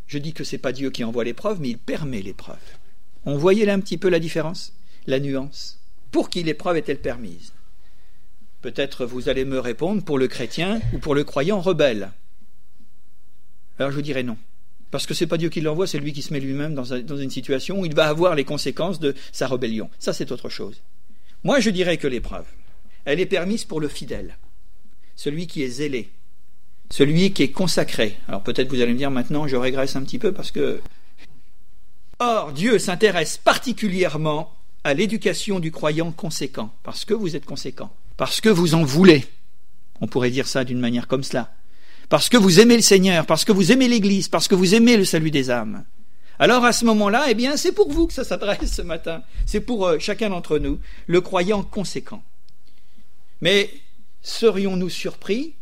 Je 0.07 0.17
dis 0.17 0.31
que 0.31 0.45
ce 0.45 0.55
n'est 0.55 0.61
pas 0.61 0.71
Dieu 0.71 0.91
qui 0.91 1.03
envoie 1.03 1.25
l'épreuve, 1.25 1.59
mais 1.59 1.71
il 1.71 1.77
permet 1.77 2.21
l'épreuve. 2.21 2.55
On 3.25 3.38
voyait 3.38 3.65
là 3.65 3.73
un 3.73 3.81
petit 3.81 3.97
peu 3.97 4.07
la 4.07 4.19
différence, 4.19 4.71
la 5.07 5.19
nuance. 5.19 5.81
Pour 6.09 6.29
qui 6.29 6.41
l'épreuve 6.41 6.77
est-elle 6.77 7.01
permise? 7.01 7.51
Peut-être 8.62 9.06
vous 9.06 9.30
allez 9.30 9.46
me 9.46 9.60
répondre 9.60 10.04
pour 10.04 10.18
le 10.18 10.28
chrétien 10.28 10.82
ou 10.94 11.00
pour 11.00 11.16
le 11.16 11.24
croyant 11.24 11.62
rebelle. 11.62 12.12
Alors 13.78 13.92
je 13.92 13.96
vous 13.96 14.01
dirai 14.01 14.24
non. 14.24 14.38
Parce 14.92 15.06
que 15.06 15.13
ce 15.13 15.24
n'est 15.24 15.28
pas 15.28 15.38
Dieu 15.38 15.50
qui 15.50 15.62
l'envoie, 15.62 15.88
c'est 15.88 16.00
lui 16.00 16.13
qui 16.13 16.22
se 16.22 16.34
met 16.34 16.39
lui-même 16.39 16.74
dans, 16.74 16.84
une 16.84 17.30
situation 17.30 17.80
où 17.80 17.86
il 17.86 17.96
va 17.96 18.08
avoir 18.08 18.36
les 18.36 18.44
conséquences 18.44 19.00
de 19.00 19.16
sa 19.32 19.48
rébellion. 19.48 19.89
Ça, 20.00 20.13
c'est 20.13 20.32
autre 20.32 20.50
chose. 20.50 20.82
Moi, 21.44 21.60
je 21.60 21.70
dirais 21.70 21.98
que 21.98 22.08
l'épreuve, 22.08 22.46
elle 23.06 23.20
est 23.20 23.25
permise 23.25 23.66
pour 23.66 23.80
le 23.80 23.88
fidèle, 23.88 24.38
celui 25.16 25.48
qui 25.48 25.63
est 25.63 25.70
zélé, 25.70 26.10
celui 26.89 27.32
qui 27.32 27.44
est 27.44 27.51
consacré. 27.51 28.18
Alors 28.28 28.42
peut-être 28.42 28.68
vous 28.70 28.82
allez 28.82 28.94
me 28.94 28.98
dire 28.98 29.12
maintenant, 29.12 29.48
je 29.48 29.56
régresse 29.56 29.96
un 29.96 30.04
petit 30.04 30.20
peu 30.20 30.34
parce 30.34 30.51
que... 30.51 30.82
Or, 32.18 32.51
Dieu 32.51 32.80
s'intéresse 32.80 33.38
particulièrement 33.38 34.54
à 34.84 34.94
l'éducation 34.94 35.60
du 35.60 35.72
croyant 35.72 36.12
conséquent, 36.12 36.74
parce 36.84 37.06
que 37.06 37.13
vous 37.13 37.36
êtes 37.36 37.46
conséquent 37.46 37.94
parce 38.19 38.41
que 38.41 38.49
vous 38.49 38.75
en 38.75 38.83
voulez. 38.83 39.25
On 40.01 40.07
pourrait 40.07 40.29
dire 40.29 40.45
ça 40.45 40.65
d'une 40.65 40.81
manière 40.81 41.07
comme 41.07 41.23
cela. 41.23 41.53
Parce 42.09 42.27
que 42.27 42.35
vous 42.35 42.59
aimez 42.59 42.75
le 42.75 42.81
Seigneur, 42.81 43.25
parce 43.25 43.45
que 43.45 43.53
vous 43.53 43.71
aimez 43.71 43.88
l'Église, 43.88 44.27
parce 44.27 44.49
que 44.49 44.55
vous 44.55 44.75
aimez 44.75 44.97
le 44.97 45.05
salut 45.05 45.31
des 45.31 45.49
âmes. 45.49 45.85
Alors 46.38 46.65
à 46.65 46.73
ce 46.73 46.83
moment-là, 46.83 47.27
eh 47.29 47.33
bien, 47.33 47.55
c'est 47.55 47.71
pour 47.71 47.89
vous 47.89 48.07
que 48.07 48.13
ça 48.13 48.25
s'adresse 48.25 48.73
ce 48.73 48.81
matin. 48.81 49.23
C'est 49.45 49.61
pour 49.61 49.88
euh, 49.88 49.99
chacun 49.99 50.31
d'entre 50.31 50.59
nous, 50.59 50.79
le 51.07 51.21
croyant 51.21 51.63
conséquent. 51.63 52.21
Mais 53.39 53.69
serions-nous 54.21 54.89
surpris 54.89 55.53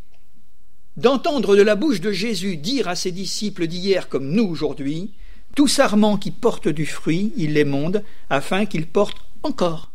d'entendre 0.95 1.55
de 1.55 1.61
la 1.61 1.75
bouche 1.75 2.01
de 2.01 2.11
Jésus 2.11 2.57
dire 2.57 2.87
à 2.87 2.95
ses 2.95 3.11
disciples 3.11 3.67
d'hier 3.67 4.09
comme 4.09 4.31
nous 4.31 4.45
aujourd'hui, 4.45 5.11
tout 5.55 5.67
sarment 5.67 6.17
qui 6.17 6.31
porte 6.31 6.69
du 6.69 6.87
fruit, 6.87 7.33
il 7.37 7.53
l'émonde, 7.53 8.03
afin 8.31 8.65
qu'il 8.65 8.87
porte 8.87 9.17
encore, 9.43 9.91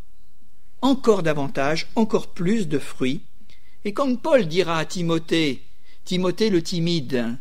encore 0.83 1.23
davantage, 1.23 1.89
encore 1.97 2.29
plus 2.29 2.69
de 2.69 2.79
fruits. 2.79 3.23
Et 3.85 3.93
quand 3.93 4.15
Paul 4.17 4.47
dira 4.47 4.79
à 4.79 4.85
Timothée, 4.85 5.63
Timothée 6.05 6.51
le 6.51 6.63
timide, 6.63 7.37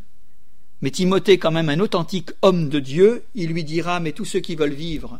mais 0.81 0.91
Timothée 0.91 1.37
quand 1.37 1.51
même 1.51 1.69
un 1.69 1.79
authentique 1.79 2.31
homme 2.41 2.69
de 2.69 2.79
Dieu, 2.79 3.23
il 3.35 3.49
lui 3.49 3.63
dira, 3.63 3.99
mais 3.99 4.13
tous 4.13 4.25
ceux 4.25 4.39
qui 4.39 4.55
veulent 4.55 4.73
vivre 4.73 5.19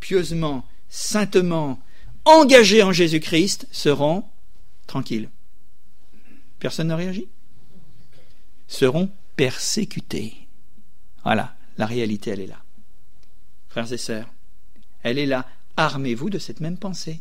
pieusement, 0.00 0.64
saintement, 0.88 1.80
engagés 2.24 2.82
en 2.82 2.92
Jésus-Christ 2.92 3.66
seront 3.72 4.24
tranquilles. 4.86 5.30
Personne 6.58 6.88
ne 6.88 6.94
réagit? 6.94 7.28
Seront 8.68 9.10
persécutés. 9.36 10.34
Voilà, 11.24 11.56
la 11.76 11.86
réalité, 11.86 12.30
elle 12.30 12.40
est 12.40 12.46
là. 12.46 12.62
Frères 13.68 13.92
et 13.92 13.98
sœurs, 13.98 14.32
elle 15.02 15.18
est 15.18 15.26
là. 15.26 15.46
Armez-vous 15.76 16.30
de 16.30 16.38
cette 16.38 16.60
même 16.60 16.78
pensée. 16.78 17.20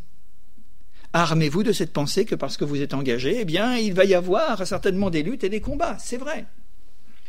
Armez-vous 1.17 1.63
de 1.63 1.71
cette 1.71 1.93
pensée 1.93 2.25
que 2.25 2.35
parce 2.35 2.57
que 2.57 2.65
vous 2.65 2.81
êtes 2.81 2.93
engagé, 2.93 3.37
eh 3.39 3.45
bien, 3.45 3.77
il 3.77 3.93
va 3.93 4.03
y 4.03 4.13
avoir 4.13 4.67
certainement 4.67 5.09
des 5.09 5.23
luttes 5.23 5.45
et 5.45 5.49
des 5.49 5.61
combats. 5.61 5.95
C'est 5.97 6.17
vrai. 6.17 6.43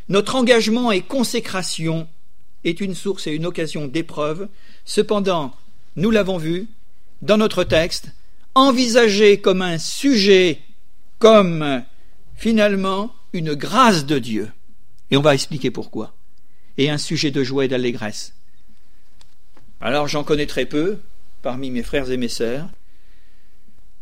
Notre 0.08 0.34
engagement 0.34 0.90
et 0.90 1.02
consécration 1.02 2.08
est 2.64 2.80
une 2.80 2.96
source 2.96 3.28
et 3.28 3.30
une 3.30 3.46
occasion 3.46 3.86
d'épreuve. 3.86 4.48
Cependant, 4.84 5.54
nous 5.94 6.10
l'avons 6.10 6.36
vu 6.36 6.66
dans 7.22 7.36
notre 7.36 7.62
texte, 7.62 8.08
envisagé 8.56 9.40
comme 9.40 9.62
un 9.62 9.78
sujet, 9.78 10.62
comme 11.20 11.84
finalement 12.34 13.14
une 13.32 13.54
grâce 13.54 14.04
de 14.04 14.18
Dieu. 14.18 14.50
Et 15.12 15.16
on 15.16 15.22
va 15.22 15.34
expliquer 15.34 15.70
pourquoi. 15.70 16.12
Et 16.76 16.90
un 16.90 16.98
sujet 16.98 17.30
de 17.30 17.44
joie 17.44 17.66
et 17.66 17.68
d'allégresse. 17.68 18.34
Alors 19.80 20.08
j'en 20.08 20.24
connais 20.24 20.46
très 20.46 20.66
peu 20.66 20.98
parmi 21.40 21.70
mes 21.70 21.84
frères 21.84 22.10
et 22.10 22.16
mes 22.16 22.26
sœurs. 22.26 22.68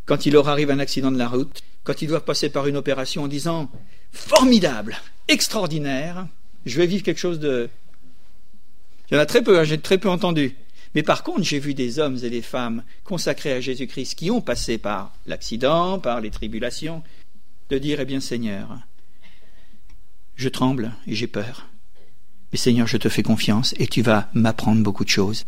Quand 0.06 0.26
il 0.26 0.32
leur 0.32 0.48
arrive 0.48 0.70
un 0.70 0.78
accident 0.78 1.10
de 1.10 1.18
la 1.18 1.28
route, 1.28 1.62
quand 1.82 2.02
ils 2.02 2.08
doivent 2.08 2.24
passer 2.24 2.50
par 2.50 2.66
une 2.66 2.76
opération 2.76 3.22
en 3.22 3.28
disant 3.28 3.70
formidable, 4.12 4.96
extraordinaire, 5.28 6.26
je 6.66 6.76
vais 6.76 6.86
vivre 6.86 7.02
quelque 7.02 7.20
chose 7.20 7.38
de. 7.38 7.68
Il 9.10 9.14
y 9.14 9.16
en 9.16 9.20
a 9.20 9.26
très 9.26 9.42
peu, 9.42 9.58
hein, 9.58 9.64
j'ai 9.64 9.78
très 9.78 9.98
peu 9.98 10.08
entendu. 10.08 10.56
Mais 10.94 11.02
par 11.02 11.22
contre, 11.22 11.42
j'ai 11.42 11.58
vu 11.58 11.74
des 11.74 11.98
hommes 11.98 12.18
et 12.22 12.30
des 12.30 12.42
femmes 12.42 12.84
consacrés 13.02 13.52
à 13.52 13.60
Jésus-Christ 13.60 14.14
qui 14.14 14.30
ont 14.30 14.40
passé 14.40 14.78
par 14.78 15.12
l'accident, 15.26 15.98
par 15.98 16.20
les 16.20 16.30
tribulations, 16.30 17.02
de 17.70 17.78
dire 17.78 18.00
Eh 18.00 18.04
bien, 18.04 18.20
Seigneur, 18.20 18.78
je 20.36 20.48
tremble 20.48 20.92
et 21.06 21.14
j'ai 21.14 21.26
peur. 21.26 21.66
Mais 22.52 22.58
Seigneur, 22.58 22.86
je 22.86 22.96
te 22.96 23.08
fais 23.08 23.22
confiance 23.22 23.74
et 23.78 23.88
tu 23.88 24.02
vas 24.02 24.28
m'apprendre 24.32 24.82
beaucoup 24.82 25.04
de 25.04 25.10
choses. 25.10 25.44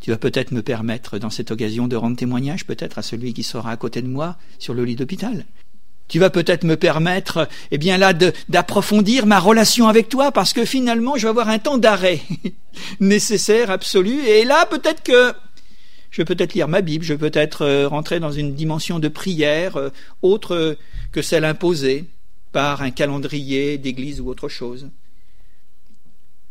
Tu 0.00 0.10
vas 0.10 0.16
peut-être 0.16 0.52
me 0.52 0.62
permettre 0.62 1.18
dans 1.18 1.30
cette 1.30 1.50
occasion 1.50 1.86
de 1.86 1.96
rendre 1.96 2.16
témoignage 2.16 2.66
peut-être 2.66 2.98
à 2.98 3.02
celui 3.02 3.34
qui 3.34 3.42
sera 3.42 3.70
à 3.70 3.76
côté 3.76 4.00
de 4.00 4.08
moi 4.08 4.36
sur 4.58 4.72
le 4.72 4.84
lit 4.84 4.96
d'hôpital. 4.96 5.44
Tu 6.08 6.18
vas 6.18 6.30
peut-être 6.30 6.64
me 6.64 6.76
permettre, 6.76 7.48
eh 7.70 7.78
bien 7.78 7.96
là, 7.96 8.12
d'approfondir 8.48 9.26
ma 9.26 9.38
relation 9.38 9.86
avec 9.86 10.08
toi, 10.08 10.32
parce 10.32 10.52
que 10.52 10.64
finalement, 10.64 11.16
je 11.16 11.22
vais 11.22 11.28
avoir 11.28 11.48
un 11.48 11.60
temps 11.60 11.78
d'arrêt 11.78 12.20
nécessaire, 13.00 13.70
absolu. 13.70 14.18
Et 14.26 14.44
là, 14.44 14.66
peut-être 14.66 15.02
que 15.02 15.32
je 16.10 16.20
vais 16.20 16.24
peut-être 16.24 16.54
lire 16.54 16.66
ma 16.66 16.80
Bible, 16.80 17.04
je 17.04 17.14
vais 17.14 17.30
peut-être 17.30 17.62
euh, 17.62 17.86
rentrer 17.86 18.18
dans 18.18 18.32
une 18.32 18.54
dimension 18.54 18.98
de 18.98 19.06
prière 19.06 19.76
euh, 19.76 19.90
autre 20.22 20.76
que 21.12 21.22
celle 21.22 21.44
imposée 21.44 22.06
par 22.50 22.82
un 22.82 22.90
calendrier 22.90 23.78
d'église 23.78 24.20
ou 24.20 24.28
autre 24.28 24.48
chose. 24.48 24.88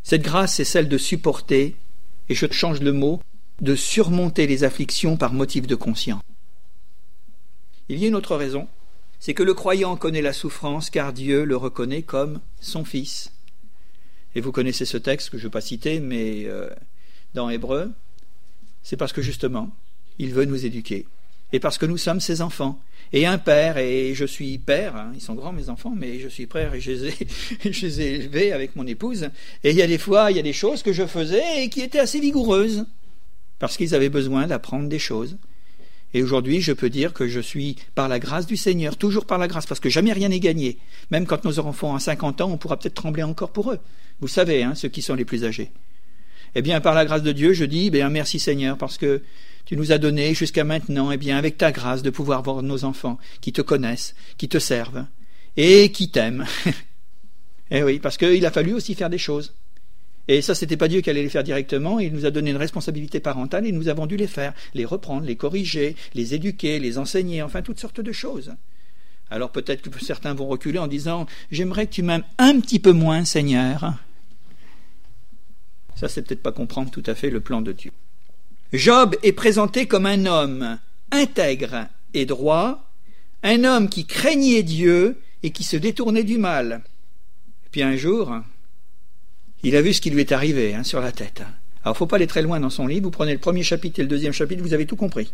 Cette 0.04 0.22
grâce, 0.22 0.56
c'est 0.56 0.64
celle 0.64 0.88
de 0.88 0.98
supporter, 0.98 1.76
et 2.30 2.36
je 2.36 2.46
change 2.52 2.80
le 2.80 2.94
mot, 2.94 3.22
de 3.62 3.76
surmonter 3.76 4.48
les 4.48 4.64
afflictions 4.64 5.18
par 5.18 5.34
motif 5.34 5.68
de 5.68 5.76
conscience. 5.76 6.22
Il 7.90 7.98
y 7.98 8.06
a 8.06 8.08
une 8.08 8.16
autre 8.16 8.36
raison, 8.36 8.68
c'est 9.20 9.34
que 9.34 9.44
le 9.44 9.54
croyant 9.54 9.96
connaît 9.98 10.22
la 10.22 10.34
souffrance 10.34 10.90
car 10.90 11.12
Dieu 11.12 11.44
le 11.44 11.58
reconnaît 11.58 12.04
comme 12.04 12.40
son 12.62 12.86
Fils. 12.86 13.32
Et 14.36 14.42
vous 14.42 14.52
connaissez 14.52 14.86
ce 14.86 14.98
texte 14.98 15.32
que 15.32 15.38
je 15.38 15.44
ne 15.44 15.48
vais 15.48 15.54
pas 15.54 15.62
citer, 15.62 16.00
mais 16.00 16.46
euh, 16.46 16.70
dans 17.34 17.50
Hébreu, 17.50 17.92
c'est 18.84 18.98
parce 18.98 19.12
que 19.12 19.22
justement, 19.22 19.72
il 20.20 20.34
veut 20.34 20.46
nous 20.46 20.66
éduquer. 20.66 21.08
Et 21.52 21.60
parce 21.60 21.78
que 21.78 21.86
nous 21.86 21.98
sommes 21.98 22.20
ses 22.20 22.42
enfants. 22.42 22.80
Et 23.12 23.26
un 23.26 23.40
père, 23.40 23.80
et 23.80 24.14
je 24.14 24.26
suis 24.26 24.60
père, 24.60 24.96
hein, 24.96 25.12
ils 25.16 25.22
sont 25.22 25.34
grands 25.34 25.52
mes 25.52 25.70
enfants, 25.70 25.94
mais 25.98 26.20
je 26.20 26.28
suis 26.28 26.46
père 26.46 26.76
et 26.76 26.80
je 26.80 26.92
les, 26.92 27.08
ai, 27.08 27.28
je 27.72 27.86
les 27.88 28.02
ai 28.02 28.14
élevés 28.14 28.52
avec 28.52 28.76
mon 28.76 28.86
épouse. 28.86 29.32
Et 29.64 29.72
il 29.72 29.76
y 29.76 29.82
a 29.82 29.88
des 29.88 29.98
fois, 29.98 30.30
il 30.30 30.38
y 30.38 30.40
a 30.40 30.44
des 30.44 30.54
choses 30.54 30.84
que 30.84 30.94
je 30.94 31.08
faisais 31.08 31.64
et 31.64 31.70
qui 31.70 31.82
étaient 31.82 32.00
assez 32.00 32.20
vigoureuses. 32.20 32.86
Parce 33.60 33.78
qu'ils 33.78 33.94
avaient 33.94 34.10
besoin 34.10 34.48
d'apprendre 34.48 34.90
des 34.90 35.00
choses. 35.00 35.38
Et 36.14 36.24
aujourd'hui, 36.24 36.62
je 36.62 36.72
peux 36.72 36.90
dire 36.90 37.14
que 37.14 37.28
je 37.28 37.40
suis, 37.40 37.76
par 37.94 38.08
la 38.08 38.20
grâce 38.20 38.48
du 38.48 38.58
Seigneur, 38.58 38.98
toujours 38.98 39.26
par 39.26 39.38
la 39.38 39.48
grâce, 39.48 39.68
parce 39.68 39.80
que 39.80 39.90
jamais 39.90 40.14
rien 40.14 40.30
n'est 40.30 40.40
gagné. 40.40 40.80
Même 41.12 41.28
quand 41.28 41.46
nos 41.46 41.60
enfants 41.60 41.94
ont 41.94 42.00
50 42.00 42.42
ans, 42.42 42.50
on 42.52 42.58
pourra 42.58 42.78
peut-être 42.78 42.96
trembler 42.96 43.24
encore 43.24 43.52
pour 43.52 43.72
eux. 43.72 43.80
Vous 44.20 44.28
savez, 44.28 44.64
hein, 44.64 44.74
ceux 44.74 44.90
qui 44.90 45.04
sont 45.04 45.14
les 45.14 45.26
plus 45.26 45.46
âgés. 45.46 45.72
Eh 46.56 46.64
bien, 46.64 46.82
par 46.82 46.96
la 46.96 47.06
grâce 47.06 47.22
de 47.22 47.32
Dieu, 47.32 47.54
je 47.54 47.64
dis, 47.64 47.92
bien, 47.92 48.10
merci 48.10 48.40
Seigneur, 48.40 48.78
parce 48.78 48.98
que 48.98 49.22
tu 49.66 49.78
nous 49.78 49.92
as 49.92 50.00
donné 50.00 50.34
jusqu'à 50.34 50.64
maintenant, 50.64 51.12
eh 51.12 51.18
bien, 51.18 51.38
avec 51.38 51.58
ta 51.58 51.72
grâce, 51.72 52.02
de 52.02 52.10
pouvoir 52.10 52.42
voir 52.42 52.64
nos 52.64 52.86
enfants 52.86 53.20
qui 53.40 53.54
te 53.54 53.62
connaissent, 53.62 54.16
qui 54.38 54.50
te 54.50 54.58
servent, 54.58 55.06
et 55.58 55.92
qui 55.92 56.10
t'aiment. 56.10 56.46
eh 57.72 57.84
oui, 57.84 58.00
parce 58.00 58.18
qu'il 58.18 58.46
a 58.48 58.52
fallu 58.52 58.74
aussi 58.74 58.96
faire 58.96 59.12
des 59.12 59.20
choses. 59.20 59.54
Et 60.30 60.44
ça, 60.44 60.54
c'était 60.54 60.78
pas 60.78 60.88
Dieu 60.88 61.02
qui 61.02 61.10
allait 61.10 61.24
les 61.24 61.30
faire 61.30 61.44
directement. 61.44 62.00
Il 62.00 62.14
nous 62.14 62.24
a 62.28 62.30
donné 62.30 62.52
une 62.52 62.58
responsabilité 62.58 63.20
parentale 63.20 63.66
et 63.66 63.72
nous 63.72 63.88
avons 63.88 64.06
dû 64.06 64.16
les 64.16 64.28
faire, 64.28 64.54
les 64.76 64.86
reprendre, 64.86 65.26
les 65.26 65.36
corriger, 65.36 65.96
les 66.14 66.36
éduquer, 66.36 66.78
les 66.78 67.00
enseigner, 67.00 67.42
enfin 67.42 67.64
toutes 67.64 67.80
sortes 67.80 68.00
de 68.00 68.12
choses. 68.12 68.54
Alors 69.32 69.50
peut-être 69.52 69.90
que 69.90 70.06
certains 70.06 70.36
vont 70.36 70.46
reculer 70.46 70.78
en 70.78 70.86
disant 70.86 71.26
J'aimerais 71.52 71.88
que 71.88 71.94
tu 71.94 72.04
m'aimes 72.04 72.24
un 72.38 72.60
petit 72.60 72.78
peu 72.78 72.92
moins, 72.92 73.26
Seigneur. 73.26 73.96
Ça, 75.96 76.08
c'est 76.08 76.22
peut-être 76.22 76.44
pas 76.44 76.52
comprendre 76.52 76.92
tout 76.92 77.04
à 77.08 77.16
fait 77.16 77.32
le 77.32 77.40
plan 77.40 77.62
de 77.62 77.72
Dieu. 77.72 77.92
Job 78.72 79.16
est 79.24 79.34
présenté 79.34 79.88
comme 79.88 80.06
un 80.06 80.28
homme 80.28 80.78
intègre 81.12 81.88
et 82.14 82.28
droit, 82.28 82.88
un 83.42 83.64
homme 83.64 83.90
qui 83.90 84.06
craignait 84.06 84.62
Dieu 84.62 85.18
et 85.42 85.50
qui 85.50 85.64
se 85.64 85.76
détournait 85.76 86.24
du 86.24 86.38
mal. 86.38 86.84
Puis 87.72 87.82
un 87.82 87.96
jour, 87.96 88.32
il 89.64 89.76
a 89.76 89.82
vu 89.82 89.94
ce 89.94 90.02
qui 90.02 90.10
lui 90.10 90.22
est 90.22 90.32
arrivé 90.32 90.74
hein, 90.74 90.84
sur 90.84 91.02
la 91.02 91.12
tête. 91.12 91.42
Alors, 91.84 91.98
faut 91.98 92.08
pas 92.08 92.18
aller 92.18 92.28
très 92.28 92.42
loin 92.42 92.60
dans 92.60 92.70
son 92.70 92.88
livre. 92.88 93.06
Vous 93.06 93.12
prenez 93.12 93.34
le 93.34 93.40
premier 93.40 93.64
chapitre 93.64 94.00
et 94.00 94.04
le 94.04 94.10
deuxième 94.10 94.34
chapitre, 94.34 94.62
vous 94.62 94.74
avez 94.74 94.86
tout 94.86 94.96
compris. 94.96 95.34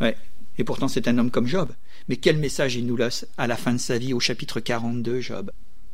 Ouais. 0.00 0.16
Et 0.58 0.64
pourtant, 0.64 0.88
c'est 0.88 1.08
un 1.08 1.18
homme 1.18 1.30
comme 1.30 1.46
Job. 1.46 1.70
Mais 2.08 2.16
quel 2.16 2.36
message 2.36 2.74
il 2.74 2.86
nous 2.86 2.96
laisse 2.96 3.26
à 3.38 3.46
la 3.46 3.56
fin 3.56 3.72
de 3.72 3.78
sa 3.78 3.98
vie, 3.98 4.12
au 4.12 4.20
chapitre 4.20 4.60
42, 4.60 5.20
Job? 5.20 5.50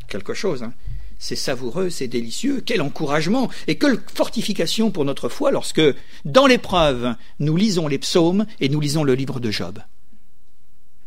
Quelque 0.09 0.35
chose, 0.35 0.63
hein. 0.63 0.73
C'est 1.21 1.37
savoureux, 1.37 1.91
c'est 1.91 2.07
délicieux, 2.07 2.63
quel 2.65 2.81
encouragement 2.81 3.51
et 3.67 3.77
quelle 3.77 3.99
fortification 4.07 4.93
pour 4.93 5.05
notre 5.05 5.29
foi 5.29 5.51
lorsque, 5.51 5.83
dans 6.25 6.47
l'épreuve, 6.47 7.17
nous 7.41 7.57
lisons 7.57 7.89
les 7.89 7.99
psaumes 7.99 8.47
et 8.61 8.69
nous 8.69 8.79
lisons 8.79 9.03
le 9.03 9.15
livre 9.15 9.41
de 9.41 9.51
Job. 9.51 9.81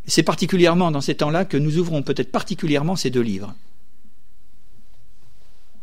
C'est 0.05 0.23
particulièrement 0.23 0.91
dans 0.91 0.99
ces 0.99 1.15
temps-là 1.15 1.45
que 1.45 1.55
nous 1.55 1.77
ouvrons 1.77 2.03
peut-être 2.03 2.31
particulièrement 2.31 2.97
ces 2.97 3.09
deux 3.09 3.21
livres. 3.21 3.55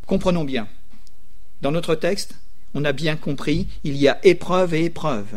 Comprenons 0.08 0.44
bien. 0.44 0.66
Dans 1.60 1.70
notre 1.70 1.94
texte, 1.94 2.36
on 2.72 2.86
a 2.86 2.92
bien 2.92 3.16
compris, 3.16 3.68
il 3.84 3.94
y 3.94 4.08
a 4.08 4.18
épreuve 4.22 4.72
et 4.72 4.86
épreuve. 4.86 5.36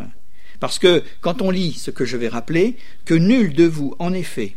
Parce 0.61 0.79
que 0.79 1.03
quand 1.19 1.41
on 1.41 1.51
lit 1.51 1.73
ce 1.73 1.91
que 1.91 2.05
je 2.05 2.15
vais 2.15 2.29
rappeler, 2.29 2.77
que 3.03 3.13
nul 3.13 3.53
de 3.53 3.65
vous, 3.65 3.95
en 3.99 4.13
effet, 4.13 4.55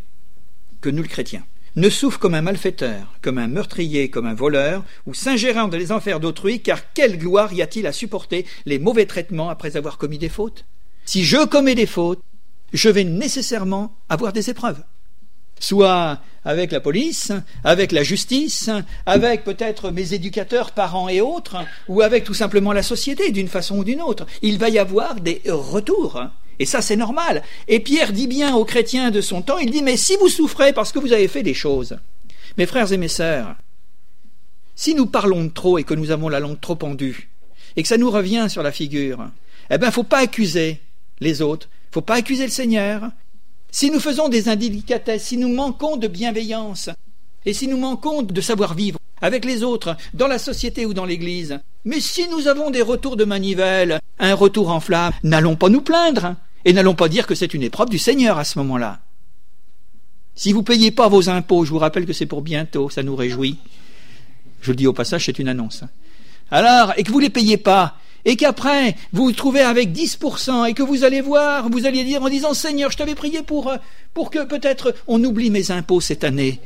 que 0.81 0.89
nul 0.89 1.09
chrétien, 1.09 1.45
ne 1.75 1.91
souffre 1.91 2.21
comme 2.21 2.35
un 2.35 2.43
malfaiteur, 2.43 3.19
comme 3.23 3.39
un 3.39 3.49
meurtrier, 3.49 4.09
comme 4.09 4.27
un 4.27 4.35
voleur, 4.35 4.85
ou 5.07 5.15
s'ingérant 5.15 5.67
dans 5.67 5.79
les 5.79 5.91
enfers 5.91 6.21
d'autrui, 6.21 6.61
car 6.61 6.93
quelle 6.93 7.19
gloire 7.19 7.53
y 7.53 7.61
a-t-il 7.61 7.85
à 7.89 7.93
supporter 7.93 8.47
les 8.67 8.79
mauvais 8.79 9.07
traitements 9.07 9.51
après 9.51 9.77
avoir 9.77 9.99
commis 9.99 10.19
des 10.19 10.29
fautes? 10.29 10.65
Si 11.07 11.25
je 11.25 11.45
commets 11.45 11.75
des 11.75 11.87
fautes, 11.87 12.23
je 12.73 12.89
vais 12.89 13.03
nécessairement 13.03 13.97
avoir 14.09 14.33
des 14.33 14.49
épreuves 14.49 14.85
soit 15.65 16.21
avec 16.45 16.73
la 16.73 16.81
police, 16.81 17.33
avec 17.65 17.91
la 17.91 18.03
justice, 18.03 18.69
avec 19.07 19.45
peut-être 19.45 19.91
mes 19.91 20.13
éducateurs, 20.13 20.73
parents 20.73 21.09
et 21.09 21.21
autres, 21.21 21.57
ou 21.89 22.03
avec 22.03 22.25
tout 22.25 22.35
simplement 22.35 22.73
la 22.73 22.83
société 22.83 23.31
d'une 23.33 23.49
façon 23.49 23.79
ou 23.79 23.85
d'une 23.85 24.03
autre. 24.03 24.27
Il 24.43 24.59
va 24.59 24.69
y 24.69 24.79
avoir 24.79 25.21
des 25.21 25.41
retours. 25.47 26.23
Et 26.59 26.67
ça, 26.67 26.83
c'est 26.83 26.97
normal. 26.97 27.43
Et 27.67 27.81
Pierre 27.81 28.13
dit 28.13 28.27
bien 28.27 28.55
aux 28.55 28.65
chrétiens 28.65 29.11
de 29.11 29.21
son 29.21 29.43
temps, 29.43 29.59
il 29.59 29.71
dit, 29.71 29.83
mais 29.83 29.97
si 29.97 30.17
vous 30.17 30.29
souffrez 30.29 30.73
parce 30.73 30.93
que 30.93 30.99
vous 30.99 31.13
avez 31.13 31.29
fait 31.29 31.43
des 31.43 31.55
choses, 31.55 31.97
mes 32.59 32.67
frères 32.67 32.93
et 32.93 32.99
mes 32.99 33.09
sœurs, 33.09 33.57
si 34.77 34.95
nous 34.95 35.07
parlons 35.07 35.49
trop 35.49 35.79
et 35.79 35.85
que 35.85 35.95
nous 35.95 36.11
avons 36.11 36.29
la 36.29 36.41
langue 36.41 36.61
trop 36.61 36.77
pendue, 36.77 37.31
et 37.77 37.83
que 37.83 37.89
ça 37.89 37.97
nous 37.97 38.11
revient 38.11 38.47
sur 38.49 38.63
la 38.63 38.71
figure, 38.71 39.31
eh 39.71 39.79
bien, 39.79 39.89
il 39.89 39.91
ne 39.91 39.95
faut 39.95 40.05
pas 40.05 40.19
accuser 40.19 40.81
les 41.21 41.43
autres, 41.43 41.69
il 41.71 41.89
ne 41.91 41.95
faut 41.95 42.01
pas 42.03 42.17
accuser 42.17 42.45
le 42.45 42.51
Seigneur, 42.51 43.11
si 43.75 43.91
nous 43.91 43.99
faisons 43.99 44.29
des 44.29 44.49
indélicatesses, 44.49 45.25
si 45.25 45.37
nous 45.37 45.53
manquons 45.53 45.97
de 45.97 46.07
bienveillance, 46.07 46.91
et 47.45 47.53
si 47.53 47.67
nous 47.67 47.77
manquons 47.77 48.23
de 48.23 48.41
savoir-vivre 48.41 49.01
avec 49.21 49.45
les 49.45 49.65
autres, 49.65 49.97
dans 50.15 50.29
la 50.29 50.39
société 50.39 50.87
ou 50.87 50.95
dans 50.95 51.05
l'Église, 51.05 51.59
mais 51.85 51.99
si 51.99 52.29
nous 52.29 52.47
avons 52.47 52.71
des 52.71 52.83
retours 52.83 53.17
de 53.17 53.25
manivelle, 53.25 53.99
un 54.21 54.35
retour 54.35 54.71
en 54.71 54.79
flamme, 54.79 55.13
n'allons 55.25 55.57
pas 55.57 55.71
nous 55.71 55.81
plaindre, 55.81 56.37
et 56.65 56.73
n'allons 56.73 56.95
pas 56.95 57.09
dire 57.09 57.27
que 57.27 57.35
c'est 57.35 57.53
une 57.53 57.65
épreuve 57.65 57.89
du 57.89 57.99
Seigneur 57.99 58.39
à 58.39 58.45
ce 58.45 58.61
moment-là. 58.61 59.01
Si 60.37 60.53
vous 60.53 60.61
ne 60.61 60.65
payez 60.65 60.93
pas 60.93 61.09
vos 61.09 61.29
impôts, 61.29 61.65
je 61.65 61.73
vous 61.73 61.81
rappelle 61.81 62.07
que 62.07 62.13
c'est 62.13 62.27
pour 62.27 62.43
bientôt, 62.43 62.91
ça 62.91 63.03
nous 63.03 63.17
réjouit. 63.17 63.59
Je 64.61 64.71
le 64.71 64.77
dis 64.77 64.87
au 64.87 64.93
passage, 64.93 65.25
c'est 65.25 65.41
une 65.41 65.49
annonce. 65.49 65.83
Alors, 66.53 66.93
et 66.97 67.03
que 67.03 67.11
vous 67.11 67.19
ne 67.19 67.25
les 67.25 67.31
payez 67.31 67.57
pas, 67.57 67.97
et 68.25 68.37
qu'après 68.37 68.97
vous 69.13 69.25
vous 69.25 69.33
trouvez 69.33 69.61
avec 69.61 69.91
10% 69.91 70.69
et 70.69 70.75
que 70.75 70.83
vous 70.83 71.05
allez 71.05 71.21
voir, 71.21 71.69
vous 71.69 71.87
allez 71.87 72.05
dire 72.05 72.23
en 72.23 72.29
disant 72.29 72.55
Seigneur, 72.55 72.91
je 72.91 72.97
t'avais 72.97 73.15
prié 73.15 73.43
pour, 73.43 73.69
euh, 73.69 73.77
pour 74.13 74.31
que 74.31 74.45
peut-être 74.45 74.95
on 75.07 75.23
oublie 75.23 75.51
mes 75.51 75.71
impôts 75.71 76.01
cette 76.01 76.25
année. 76.25 76.61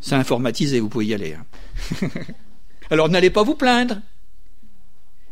C'est 0.00 0.14
informatisé, 0.14 0.80
vous 0.80 0.88
pouvez 0.88 1.06
y 1.06 1.14
aller. 1.14 1.34
Hein. 1.34 2.08
Alors 2.90 3.08
n'allez 3.08 3.30
pas 3.30 3.42
vous 3.42 3.54
plaindre. 3.54 4.00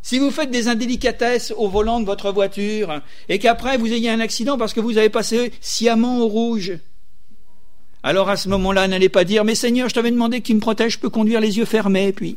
Si 0.04 0.18
vous 0.18 0.30
faites 0.30 0.50
des 0.50 0.66
indélicatesses 0.66 1.52
au 1.56 1.68
volant 1.68 2.00
de 2.00 2.06
votre 2.06 2.32
voiture 2.32 3.00
et 3.28 3.38
qu'après 3.38 3.78
vous 3.78 3.92
ayez 3.92 4.10
un 4.10 4.20
accident 4.20 4.58
parce 4.58 4.74
que 4.74 4.80
vous 4.80 4.98
avez 4.98 5.10
passé 5.10 5.52
sciemment 5.60 6.18
au 6.18 6.26
rouge, 6.26 6.78
alors 8.02 8.28
à 8.28 8.36
ce 8.36 8.48
moment-là, 8.48 8.88
n'allez 8.88 9.08
pas 9.08 9.24
dire 9.24 9.44
Mais 9.44 9.54
Seigneur, 9.54 9.88
je 9.88 9.94
t'avais 9.94 10.10
demandé 10.10 10.40
qu'il 10.40 10.56
me 10.56 10.60
protège, 10.60 10.94
je 10.94 10.98
peux 10.98 11.10
conduire 11.10 11.40
les 11.40 11.58
yeux 11.58 11.64
fermés, 11.64 12.12
puis 12.12 12.36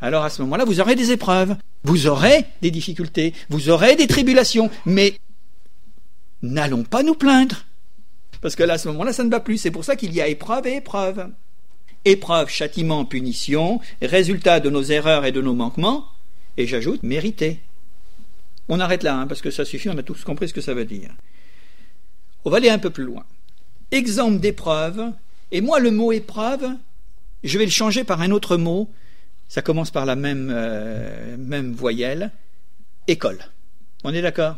alors 0.00 0.24
à 0.24 0.30
ce 0.30 0.42
moment-là, 0.42 0.64
vous 0.64 0.80
aurez 0.80 0.94
des 0.94 1.12
épreuves, 1.12 1.56
vous 1.84 2.06
aurez 2.06 2.44
des 2.62 2.70
difficultés, 2.70 3.32
vous 3.48 3.70
aurez 3.70 3.96
des 3.96 4.06
tribulations, 4.06 4.70
mais 4.84 5.18
n'allons 6.42 6.84
pas 6.84 7.02
nous 7.02 7.14
plaindre. 7.14 7.64
Parce 8.40 8.56
que 8.56 8.62
là, 8.62 8.74
à 8.74 8.78
ce 8.78 8.88
moment-là, 8.88 9.12
ça 9.12 9.24
ne 9.24 9.30
va 9.30 9.40
plus. 9.40 9.58
C'est 9.58 9.70
pour 9.70 9.84
ça 9.84 9.96
qu'il 9.96 10.12
y 10.12 10.20
a 10.20 10.28
épreuve 10.28 10.66
et 10.66 10.76
épreuve. 10.76 11.28
Épreuve, 12.04 12.48
châtiment, 12.48 13.04
punition, 13.04 13.80
résultat 14.02 14.60
de 14.60 14.70
nos 14.70 14.82
erreurs 14.82 15.24
et 15.24 15.32
de 15.32 15.40
nos 15.40 15.54
manquements, 15.54 16.06
et 16.56 16.66
j'ajoute, 16.66 17.02
mérité. 17.02 17.60
On 18.68 18.80
arrête 18.80 19.02
là, 19.02 19.16
hein, 19.16 19.26
parce 19.26 19.42
que 19.42 19.50
ça 19.50 19.64
suffit, 19.64 19.88
on 19.88 19.98
a 19.98 20.02
tous 20.02 20.22
compris 20.24 20.48
ce 20.48 20.54
que 20.54 20.60
ça 20.60 20.74
veut 20.74 20.84
dire. 20.84 21.10
On 22.44 22.50
va 22.50 22.58
aller 22.58 22.70
un 22.70 22.78
peu 22.78 22.90
plus 22.90 23.04
loin. 23.04 23.24
Exemple 23.90 24.38
d'épreuve, 24.38 25.12
et 25.50 25.60
moi 25.60 25.80
le 25.80 25.90
mot 25.90 26.12
épreuve, 26.12 26.68
je 27.42 27.58
vais 27.58 27.64
le 27.64 27.70
changer 27.70 28.04
par 28.04 28.20
un 28.20 28.30
autre 28.30 28.56
mot, 28.56 28.88
ça 29.48 29.62
commence 29.62 29.90
par 29.90 30.06
la 30.06 30.16
même, 30.16 30.50
euh, 30.52 31.36
même 31.38 31.72
voyelle. 31.72 32.32
École. 33.06 33.38
On 34.04 34.12
est 34.12 34.22
d'accord? 34.22 34.56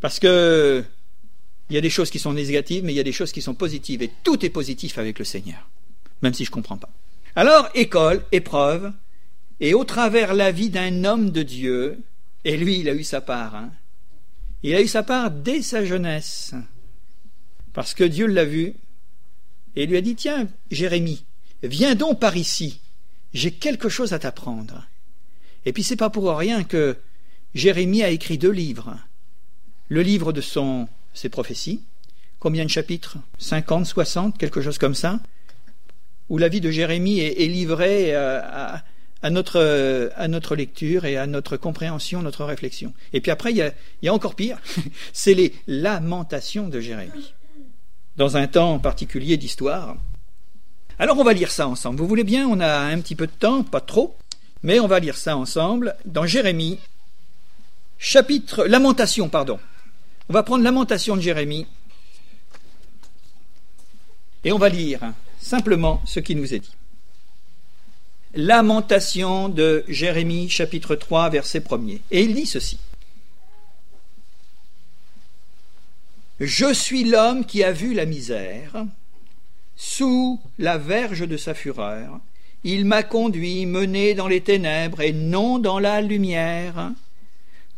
Parce 0.00 0.18
que 0.18 0.84
il 1.68 1.74
y 1.74 1.78
a 1.78 1.80
des 1.80 1.90
choses 1.90 2.10
qui 2.10 2.18
sont 2.18 2.32
négatives, 2.32 2.84
mais 2.84 2.92
il 2.92 2.96
y 2.96 3.00
a 3.00 3.04
des 3.04 3.12
choses 3.12 3.30
qui 3.30 3.42
sont 3.42 3.54
positives. 3.54 4.02
Et 4.02 4.10
tout 4.24 4.44
est 4.44 4.50
positif 4.50 4.98
avec 4.98 5.18
le 5.18 5.24
Seigneur. 5.24 5.68
Même 6.22 6.34
si 6.34 6.44
je 6.44 6.50
ne 6.50 6.54
comprends 6.54 6.76
pas. 6.76 6.90
Alors, 7.36 7.68
école, 7.74 8.24
épreuve, 8.32 8.92
et 9.60 9.72
au 9.72 9.84
travers 9.84 10.34
la 10.34 10.50
vie 10.50 10.70
d'un 10.70 11.04
homme 11.04 11.30
de 11.30 11.44
Dieu, 11.44 12.00
et 12.44 12.56
lui, 12.56 12.80
il 12.80 12.88
a 12.88 12.94
eu 12.94 13.04
sa 13.04 13.20
part. 13.20 13.54
Hein, 13.54 13.70
il 14.64 14.74
a 14.74 14.80
eu 14.80 14.88
sa 14.88 15.04
part 15.04 15.30
dès 15.30 15.62
sa 15.62 15.84
jeunesse. 15.84 16.54
Parce 17.72 17.94
que 17.94 18.02
Dieu 18.02 18.26
l'a 18.26 18.44
vu, 18.44 18.74
et 19.76 19.86
lui 19.86 19.96
a 19.96 20.00
dit, 20.00 20.16
tiens, 20.16 20.48
Jérémie, 20.72 21.24
viens 21.62 21.94
donc 21.94 22.18
par 22.18 22.36
ici 22.36 22.80
j'ai 23.32 23.52
quelque 23.52 23.88
chose 23.88 24.12
à 24.12 24.18
t'apprendre. 24.18 24.86
Et 25.64 25.72
puis 25.72 25.82
c'est 25.82 25.96
pas 25.96 26.10
pour 26.10 26.34
rien 26.36 26.64
que 26.64 26.96
Jérémie 27.54 28.02
a 28.02 28.10
écrit 28.10 28.38
deux 28.38 28.50
livres. 28.50 28.98
Le 29.88 30.02
livre 30.02 30.32
de 30.32 30.40
son 30.40 30.88
ses 31.12 31.28
prophéties, 31.28 31.82
combien 32.38 32.64
de 32.64 32.70
chapitres? 32.70 33.18
50, 33.38 33.86
60, 33.86 34.38
quelque 34.38 34.60
chose 34.60 34.78
comme 34.78 34.94
ça, 34.94 35.20
où 36.28 36.38
la 36.38 36.48
vie 36.48 36.60
de 36.60 36.70
Jérémie 36.70 37.18
est, 37.20 37.48
livrée 37.48 38.14
euh, 38.14 38.40
à, 39.22 39.30
notre, 39.30 40.12
à 40.14 40.28
notre 40.28 40.54
lecture 40.54 41.04
et 41.04 41.16
à 41.16 41.26
notre 41.26 41.56
compréhension, 41.56 42.22
notre 42.22 42.44
réflexion. 42.44 42.94
Et 43.12 43.20
puis 43.20 43.32
après, 43.32 43.50
il 43.50 43.56
y 43.56 43.62
a, 43.62 43.72
il 44.02 44.06
y 44.06 44.08
a 44.08 44.14
encore 44.14 44.36
pire, 44.36 44.58
c'est 45.12 45.34
les 45.34 45.52
lamentations 45.66 46.68
de 46.68 46.80
Jérémie. 46.80 47.34
Dans 48.16 48.36
un 48.36 48.46
temps 48.46 48.78
particulier 48.78 49.36
d'histoire, 49.36 49.96
alors 51.00 51.18
on 51.18 51.24
va 51.24 51.32
lire 51.32 51.50
ça 51.50 51.66
ensemble. 51.66 51.98
Vous 51.98 52.06
voulez 52.06 52.24
bien 52.24 52.46
On 52.46 52.60
a 52.60 52.78
un 52.80 53.00
petit 53.00 53.14
peu 53.14 53.26
de 53.26 53.32
temps, 53.32 53.62
pas 53.62 53.80
trop, 53.80 54.14
mais 54.62 54.78
on 54.80 54.86
va 54.86 55.00
lire 55.00 55.16
ça 55.16 55.34
ensemble 55.34 55.96
dans 56.04 56.26
Jérémie, 56.26 56.78
chapitre 57.98 58.66
Lamentation, 58.66 59.30
pardon. 59.30 59.58
On 60.28 60.34
va 60.34 60.42
prendre 60.42 60.62
Lamentation 60.62 61.16
de 61.16 61.22
Jérémie 61.22 61.66
et 64.44 64.52
on 64.52 64.58
va 64.58 64.68
lire 64.68 65.00
simplement 65.40 66.02
ce 66.04 66.20
qui 66.20 66.36
nous 66.36 66.52
est 66.52 66.58
dit. 66.58 66.74
Lamentation 68.34 69.48
de 69.48 69.84
Jérémie, 69.88 70.50
chapitre 70.50 70.96
3, 70.96 71.30
verset 71.30 71.60
1er. 71.60 72.00
Et 72.10 72.24
il 72.24 72.34
dit 72.34 72.46
ceci. 72.46 72.78
Je 76.38 76.74
suis 76.74 77.04
l'homme 77.04 77.46
qui 77.46 77.64
a 77.64 77.72
vu 77.72 77.94
la 77.94 78.04
misère 78.04 78.84
sous 79.82 80.38
la 80.58 80.76
verge 80.76 81.26
de 81.26 81.38
sa 81.38 81.54
fureur. 81.54 82.20
Il 82.64 82.84
m'a 82.84 83.02
conduit, 83.02 83.64
mené 83.64 84.12
dans 84.12 84.28
les 84.28 84.42
ténèbres 84.42 85.00
et 85.00 85.14
non 85.14 85.58
dans 85.58 85.78
la 85.78 86.02
lumière. 86.02 86.92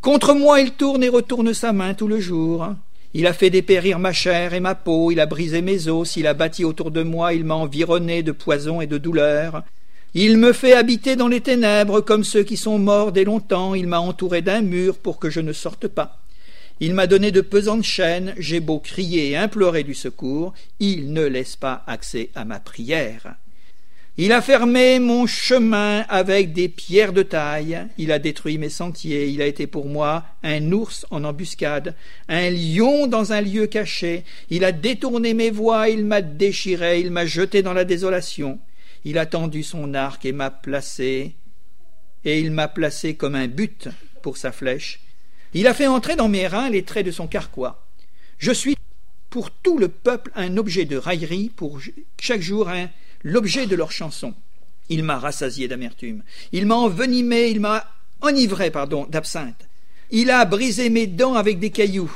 Contre 0.01 0.35
moi 0.35 0.61
il 0.61 0.73
tourne 0.73 1.05
et 1.05 1.09
retourne 1.09 1.55
sa 1.55 1.73
main 1.73 1.95
tout 1.95 2.09
le 2.09 2.19
jour. 2.19 2.67
Il 3.15 3.29
a 3.29 3.33
fait 3.33 3.51
dépérir 3.51 4.01
ma 4.01 4.12
chair 4.12 4.53
et 4.53 4.59
ma 4.59 4.75
peau, 4.75 5.12
il 5.12 5.21
a 5.21 5.27
brisé 5.27 5.62
mes 5.62 5.87
os, 5.87 6.17
il 6.17 6.27
a 6.27 6.35
bâti 6.35 6.65
autour 6.65 6.91
de 6.91 7.05
moi, 7.05 7.35
il 7.35 7.45
m'a 7.45 7.55
environné 7.55 8.25
de 8.25 8.33
poison 8.33 8.81
et 8.81 8.88
de 8.88 8.99
douleur. 8.99 9.62
Il 10.15 10.38
me 10.38 10.53
fait 10.53 10.73
habiter 10.73 11.15
dans 11.15 11.29
les 11.29 11.41
ténèbres 11.41 12.01
comme 12.01 12.25
ceux 12.25 12.43
qui 12.43 12.57
sont 12.57 12.81
morts 12.81 13.12
dès 13.12 13.25
longtemps, 13.25 13.77
il 13.77 13.87
m'a 13.87 14.01
entouré 14.01 14.43
d'un 14.43 14.62
mur 14.62 14.97
pour 14.97 15.21
que 15.21 15.31
je 15.31 15.41
ne 15.41 15.53
sorte 15.53 15.87
pas. 15.87 16.22
Il 16.83 16.95
m'a 16.95 17.07
donné 17.07 17.31
de 17.31 17.42
pesantes 17.42 17.85
chaînes, 17.85 18.35
j'ai 18.38 18.59
beau 18.59 18.81
crier 18.81 19.31
et 19.31 19.37
implorer 19.37 19.85
du 19.85 19.95
secours, 19.95 20.53
il 20.81 21.12
ne 21.12 21.23
laisse 21.23 21.55
pas 21.55 21.85
accès 21.87 22.31
à 22.35 22.45
ma 22.45 22.59
prière. 22.59 23.37
Il 24.16 24.33
a 24.33 24.42
fermé 24.42 24.99
mon 24.99 25.29
chemin 25.29 26.01
avec 26.09 26.53
des 26.53 26.68
pierres 26.68 27.12
de 27.12 27.23
taille, 27.23 27.87
il 27.99 28.11
a 28.11 28.18
détruit 28.18 28.59
mes 28.59 28.68
sentiers, 28.68 29.29
il 29.29 29.40
a 29.42 29.47
été 29.47 29.68
pour 29.68 29.87
moi 29.87 30.25
un 30.42 30.73
ours 30.73 31.07
en 31.12 31.23
embuscade, 31.23 31.95
un 32.29 32.51
lion 32.51 33.07
dans 33.07 33.33
un 33.33 33.42
lieu 33.42 33.68
caché, 33.68 34.25
il 34.51 34.64
a 34.64 34.73
détourné 34.73 35.35
mes 35.35 35.53
voies, 35.53 35.88
il 35.88 36.05
m'a 36.05 36.21
déchiré, 36.21 36.99
il 36.99 37.12
m'a 37.12 37.27
jeté 37.27 37.62
dans 37.62 37.75
la 37.75 37.85
désolation, 37.85 38.59
il 39.05 39.18
a 39.18 39.27
tendu 39.27 39.62
son 39.62 39.95
arc 39.95 40.25
et 40.25 40.33
m'a 40.33 40.51
placé, 40.51 41.37
et 42.25 42.40
il 42.40 42.51
m'a 42.51 42.66
placé 42.66 43.14
comme 43.14 43.37
un 43.37 43.47
but 43.47 43.87
pour 44.21 44.37
sa 44.37 44.51
flèche, 44.51 44.99
il 45.55 45.67
a 45.67 45.75
fait 45.75 45.87
entrer 45.87 46.17
dans 46.17 46.29
mes 46.29 46.47
reins 46.47 46.71
les 46.71 46.83
traits 46.83 47.07
de 47.07 47.11
son 47.11 47.27
carquois. 47.27 47.85
Je 48.38 48.53
suis 48.53 48.77
pour 49.31 49.51
tout 49.51 49.79
le 49.79 49.88
peuple 49.88 50.31
un 50.35 50.57
objet 50.57 50.85
de 50.85 50.97
raillerie, 50.97 51.51
pour 51.55 51.81
chaque 52.21 52.43
jour 52.43 52.71
l'objet 53.23 53.67
de 53.67 53.77
leur 53.77 53.93
chanson. 53.93 54.35
Il 54.88 55.05
m'a 55.05 55.19
rassasié 55.19 55.69
d'amertume, 55.69 56.23
il 56.53 56.67
m'a 56.67 56.75
envenimé, 56.75 57.49
il 57.49 57.61
m'a 57.61 57.87
enivré, 58.21 58.71
pardon, 58.71 59.07
d'absinthe. 59.09 59.69
Il 60.11 60.31
a 60.31 60.45
brisé 60.45 60.91
mes 60.91 61.07
dents 61.07 61.35
avec 61.35 61.59
des 61.59 61.71
cailloux. 61.71 62.12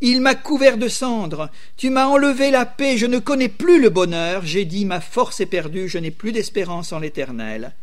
Il 0.00 0.20
m'a 0.20 0.34
couvert 0.34 0.78
de 0.78 0.88
cendres. 0.88 1.50
Tu 1.76 1.90
m'as 1.90 2.06
enlevé 2.06 2.50
la 2.50 2.64
paix. 2.64 2.96
Je 2.96 3.06
ne 3.06 3.18
connais 3.18 3.48
plus 3.48 3.82
le 3.82 3.90
bonheur. 3.90 4.46
J'ai 4.46 4.64
dit 4.64 4.84
ma 4.84 5.00
force 5.00 5.40
est 5.40 5.46
perdue. 5.46 5.88
Je 5.88 5.98
n'ai 5.98 6.12
plus 6.12 6.32
d'espérance 6.32 6.92
en 6.92 7.00
l'éternel. 7.00 7.74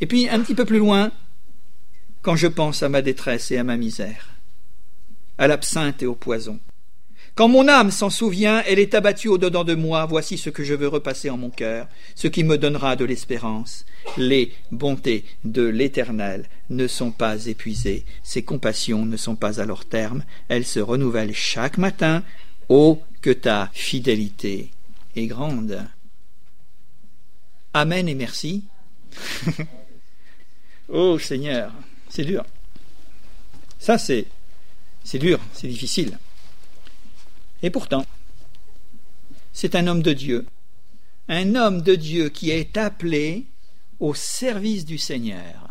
Et 0.00 0.06
puis 0.06 0.28
un 0.28 0.40
petit 0.40 0.54
peu 0.54 0.66
plus 0.66 0.78
loin, 0.78 1.10
quand 2.22 2.36
je 2.36 2.46
pense 2.46 2.82
à 2.82 2.88
ma 2.88 3.02
détresse 3.02 3.50
et 3.50 3.56
à 3.56 3.64
ma 3.64 3.76
misère 3.76 4.37
à 5.38 5.46
l'absinthe 5.46 6.02
et 6.02 6.06
au 6.06 6.14
poison. 6.14 6.58
Quand 7.38 7.46
mon 7.46 7.68
âme 7.68 7.92
s'en 7.92 8.10
souvient, 8.10 8.64
elle 8.66 8.80
est 8.80 8.94
abattue 8.94 9.28
au-dedans 9.28 9.62
de 9.62 9.76
moi, 9.76 10.06
voici 10.06 10.36
ce 10.36 10.50
que 10.50 10.64
je 10.64 10.74
veux 10.74 10.88
repasser 10.88 11.30
en 11.30 11.36
mon 11.36 11.50
cœur, 11.50 11.86
ce 12.16 12.26
qui 12.26 12.42
me 12.42 12.58
donnera 12.58 12.96
de 12.96 13.04
l'espérance. 13.04 13.86
Les 14.16 14.52
bontés 14.72 15.24
de 15.44 15.62
l'Éternel 15.62 16.48
ne 16.68 16.88
sont 16.88 17.12
pas 17.12 17.46
épuisées, 17.46 18.04
ses 18.24 18.42
compassions 18.42 19.06
ne 19.06 19.16
sont 19.16 19.36
pas 19.36 19.60
à 19.60 19.66
leur 19.66 19.84
terme, 19.84 20.24
elles 20.48 20.66
se 20.66 20.80
renouvellent 20.80 21.32
chaque 21.32 21.78
matin. 21.78 22.24
Oh, 22.68 23.00
que 23.22 23.30
ta 23.30 23.70
fidélité 23.72 24.70
est 25.14 25.26
grande. 25.26 25.84
Amen 27.72 28.08
et 28.08 28.14
merci. 28.16 28.64
oh 30.88 31.20
Seigneur, 31.20 31.72
c'est 32.08 32.24
dur. 32.24 32.44
Ça, 33.78 33.96
c'est 33.96 34.26
c'est 35.08 35.18
dur, 35.18 35.40
c'est 35.54 35.68
difficile. 35.68 36.18
Et 37.62 37.70
pourtant, 37.70 38.04
c'est 39.54 39.74
un 39.74 39.86
homme 39.86 40.02
de 40.02 40.12
Dieu, 40.12 40.44
un 41.30 41.54
homme 41.54 41.80
de 41.80 41.94
Dieu 41.94 42.28
qui 42.28 42.50
est 42.50 42.76
appelé 42.76 43.46
au 44.00 44.12
service 44.12 44.84
du 44.84 44.98
Seigneur. 44.98 45.70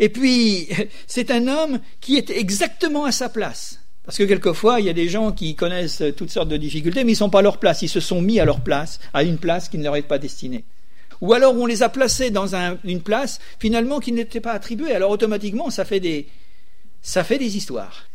Et 0.00 0.08
puis, 0.08 0.68
c'est 1.06 1.30
un 1.30 1.46
homme 1.46 1.78
qui 2.00 2.16
est 2.16 2.30
exactement 2.30 3.04
à 3.04 3.12
sa 3.12 3.28
place. 3.28 3.78
Parce 4.04 4.18
que 4.18 4.24
quelquefois, 4.24 4.80
il 4.80 4.86
y 4.86 4.90
a 4.90 4.92
des 4.92 5.08
gens 5.08 5.30
qui 5.30 5.54
connaissent 5.54 6.02
toutes 6.16 6.30
sortes 6.30 6.48
de 6.48 6.56
difficultés, 6.56 7.04
mais 7.04 7.12
ils 7.12 7.14
ne 7.14 7.18
sont 7.18 7.30
pas 7.30 7.38
à 7.38 7.42
leur 7.42 7.58
place. 7.58 7.82
Ils 7.82 7.88
se 7.88 8.00
sont 8.00 8.20
mis 8.20 8.40
à 8.40 8.44
leur 8.44 8.62
place, 8.62 8.98
à 9.14 9.22
une 9.22 9.38
place 9.38 9.68
qui 9.68 9.78
ne 9.78 9.84
leur 9.84 9.94
est 9.94 10.02
pas 10.02 10.18
destinée. 10.18 10.64
Ou 11.20 11.34
alors 11.34 11.54
on 11.54 11.66
les 11.66 11.84
a 11.84 11.88
placés 11.88 12.30
dans 12.30 12.52
une 12.82 13.02
place 13.02 13.38
finalement 13.60 14.00
qui 14.00 14.10
n'était 14.10 14.40
pas 14.40 14.52
attribuée. 14.52 14.92
Alors 14.92 15.12
automatiquement, 15.12 15.70
ça 15.70 15.84
fait 15.84 16.00
des, 16.00 16.26
ça 17.06 17.22
fait 17.22 17.38
des 17.38 17.56
histoires. 17.56 18.08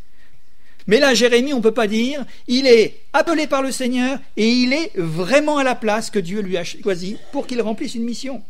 Mais 0.86 1.00
là, 1.00 1.14
Jérémie, 1.14 1.54
on 1.54 1.58
ne 1.58 1.62
peut 1.62 1.72
pas 1.72 1.86
dire, 1.86 2.26
il 2.46 2.66
est 2.66 3.00
appelé 3.14 3.46
par 3.46 3.62
le 3.62 3.72
Seigneur 3.72 4.18
et 4.36 4.46
il 4.46 4.74
est 4.74 4.92
vraiment 4.96 5.56
à 5.56 5.64
la 5.64 5.74
place 5.74 6.10
que 6.10 6.18
Dieu 6.18 6.42
lui 6.42 6.58
a 6.58 6.64
choisie 6.64 7.16
pour 7.32 7.46
qu'il 7.46 7.62
remplisse 7.62 7.94
une 7.94 8.04
mission. 8.04 8.42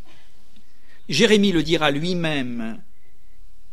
Jérémie 1.08 1.52
le 1.52 1.62
dira 1.62 1.92
lui-même. 1.92 2.80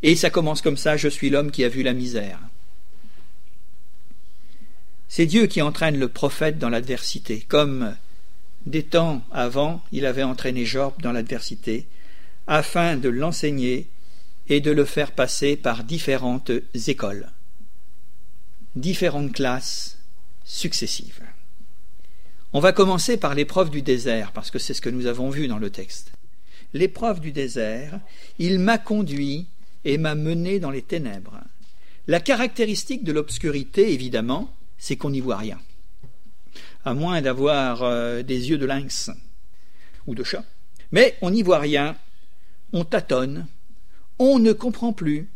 Et 0.03 0.15
ça 0.15 0.29
commence 0.29 0.61
comme 0.61 0.77
ça, 0.77 0.95
je 0.95 1.07
suis 1.07 1.31
l'homme 1.31 1.49
qui 1.49 1.63
a 1.63 1.69
vu 1.69 1.81
la 1.81 1.93
misère. 1.93 2.39
C'est 5.07 5.25
Dieu 5.25 5.47
qui 5.47 5.63
entraîne 5.63 5.97
le 5.97 6.07
prophète 6.07 6.59
dans 6.59 6.69
l'adversité, 6.69 7.43
comme 7.47 7.95
des 8.67 8.83
temps 8.83 9.23
avant 9.31 9.81
il 9.91 10.05
avait 10.05 10.21
entraîné 10.21 10.65
Job 10.65 10.93
dans 11.01 11.13
l'adversité, 11.13 11.87
afin 12.45 12.95
de 12.95 13.09
l'enseigner 13.09 13.87
et 14.49 14.61
de 14.61 14.71
le 14.71 14.85
faire 14.85 15.11
passer 15.11 15.55
par 15.55 15.83
différentes 15.83 16.51
écoles 16.87 17.31
différentes 18.75 19.33
classes 19.33 19.99
successives. 20.43 21.21
On 22.53 22.59
va 22.59 22.71
commencer 22.71 23.17
par 23.17 23.35
l'épreuve 23.35 23.69
du 23.69 23.81
désert, 23.81 24.31
parce 24.31 24.51
que 24.51 24.59
c'est 24.59 24.73
ce 24.73 24.81
que 24.81 24.89
nous 24.89 25.05
avons 25.05 25.29
vu 25.29 25.47
dans 25.47 25.59
le 25.59 25.69
texte. 25.69 26.11
L'épreuve 26.73 27.19
du 27.19 27.31
désert, 27.31 27.99
il 28.37 28.59
m'a 28.59 28.77
conduit 28.77 29.47
et 29.85 29.97
m'a 29.97 30.15
mené 30.15 30.59
dans 30.59 30.71
les 30.71 30.81
ténèbres. 30.81 31.39
La 32.07 32.19
caractéristique 32.19 33.03
de 33.03 33.11
l'obscurité, 33.11 33.93
évidemment, 33.93 34.53
c'est 34.77 34.95
qu'on 34.95 35.11
n'y 35.11 35.19
voit 35.19 35.37
rien. 35.37 35.59
À 36.85 36.93
moins 36.93 37.21
d'avoir 37.21 37.83
euh, 37.83 38.23
des 38.23 38.49
yeux 38.49 38.57
de 38.57 38.65
lynx 38.65 39.11
ou 40.07 40.15
de 40.15 40.23
chat. 40.23 40.43
Mais 40.91 41.17
on 41.21 41.31
n'y 41.31 41.43
voit 41.43 41.59
rien, 41.59 41.95
on 42.73 42.83
tâtonne, 42.83 43.47
on 44.19 44.39
ne 44.39 44.53
comprend 44.53 44.93
plus. 44.93 45.29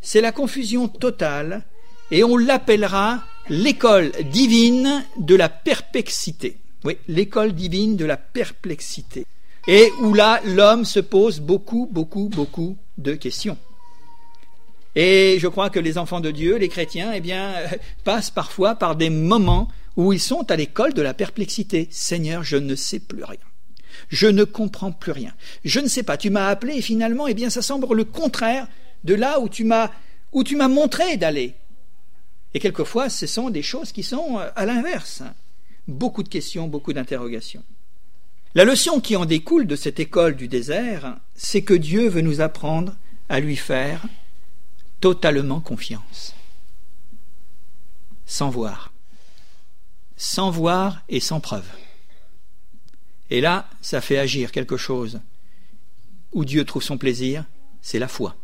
C'est 0.00 0.20
la 0.20 0.32
confusion 0.32 0.88
totale 0.88 1.64
et 2.10 2.24
on 2.24 2.36
l'appellera 2.36 3.22
l'école 3.48 4.12
divine 4.32 5.04
de 5.18 5.34
la 5.34 5.48
perplexité. 5.48 6.58
Oui, 6.84 6.96
l'école 7.08 7.52
divine 7.52 7.96
de 7.96 8.06
la 8.06 8.16
perplexité. 8.16 9.26
Et 9.68 9.90
où 10.00 10.14
là, 10.14 10.40
l'homme 10.44 10.86
se 10.86 11.00
pose 11.00 11.40
beaucoup, 11.40 11.88
beaucoup, 11.92 12.28
beaucoup 12.30 12.76
de 12.96 13.14
questions. 13.14 13.58
Et 14.96 15.36
je 15.38 15.46
crois 15.46 15.70
que 15.70 15.78
les 15.78 15.98
enfants 15.98 16.20
de 16.20 16.30
Dieu, 16.30 16.56
les 16.56 16.68
chrétiens, 16.68 17.12
eh 17.12 17.20
bien, 17.20 17.52
passent 18.04 18.30
parfois 18.30 18.74
par 18.74 18.96
des 18.96 19.10
moments 19.10 19.68
où 19.96 20.12
ils 20.12 20.20
sont 20.20 20.50
à 20.50 20.56
l'école 20.56 20.94
de 20.94 21.02
la 21.02 21.14
perplexité. 21.14 21.88
Seigneur, 21.90 22.42
je 22.42 22.56
ne 22.56 22.74
sais 22.74 23.00
plus 23.00 23.22
rien. 23.22 23.38
Je 24.08 24.26
ne 24.26 24.44
comprends 24.44 24.92
plus 24.92 25.12
rien. 25.12 25.32
Je 25.64 25.80
ne 25.80 25.88
sais 25.88 26.02
pas. 26.02 26.16
Tu 26.16 26.30
m'as 26.30 26.48
appelé 26.48 26.74
et 26.76 26.82
finalement, 26.82 27.26
eh 27.26 27.34
bien, 27.34 27.50
ça 27.50 27.62
semble 27.62 27.92
le 27.94 28.04
contraire 28.04 28.68
de 29.04 29.14
là 29.14 29.40
où 29.40 29.48
tu 29.48 29.64
m'as, 29.64 29.90
où 30.32 30.44
tu 30.44 30.56
m'as 30.56 30.68
montré 30.68 31.16
d'aller. 31.16 31.54
Et 32.54 32.60
quelquefois, 32.60 33.08
ce 33.08 33.26
sont 33.26 33.50
des 33.50 33.62
choses 33.62 33.92
qui 33.92 34.02
sont 34.02 34.38
euh, 34.38 34.48
à 34.56 34.66
l'inverse. 34.66 35.22
Beaucoup 35.86 36.22
de 36.22 36.28
questions, 36.28 36.68
beaucoup 36.68 36.92
d'interrogations. 36.92 37.62
La 38.54 38.64
leçon 38.64 39.00
qui 39.00 39.14
en 39.14 39.26
découle 39.26 39.66
de 39.66 39.76
cette 39.76 40.00
école 40.00 40.34
du 40.34 40.48
désert, 40.48 41.16
c'est 41.36 41.62
que 41.62 41.74
Dieu 41.74 42.08
veut 42.08 42.20
nous 42.20 42.40
apprendre 42.40 42.96
à 43.28 43.38
lui 43.38 43.56
faire 43.56 44.06
totalement 45.00 45.60
confiance. 45.60 46.34
Sans 48.26 48.50
voir. 48.50 48.92
Sans 50.16 50.50
voir 50.50 51.02
et 51.08 51.20
sans 51.20 51.40
preuve. 51.40 51.66
Et 53.30 53.40
là, 53.40 53.68
ça 53.80 54.00
fait 54.00 54.18
agir 54.18 54.52
quelque 54.52 54.76
chose 54.76 55.20
où 56.32 56.44
Dieu 56.44 56.64
trouve 56.64 56.82
son 56.82 56.98
plaisir, 56.98 57.44
c'est 57.80 57.98
la 57.98 58.08
foi 58.08 58.36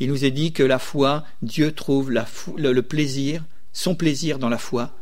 il 0.00 0.08
nous 0.08 0.24
est 0.24 0.30
dit 0.30 0.52
que 0.52 0.62
la 0.62 0.78
foi, 0.78 1.24
Dieu 1.42 1.72
trouve 1.72 2.10
le, 2.10 2.80
plaisir, 2.80 3.42
son 3.72 3.94
plaisir 3.94 4.38
dans 4.38 4.48
la 4.48 4.58
foi 4.58 4.92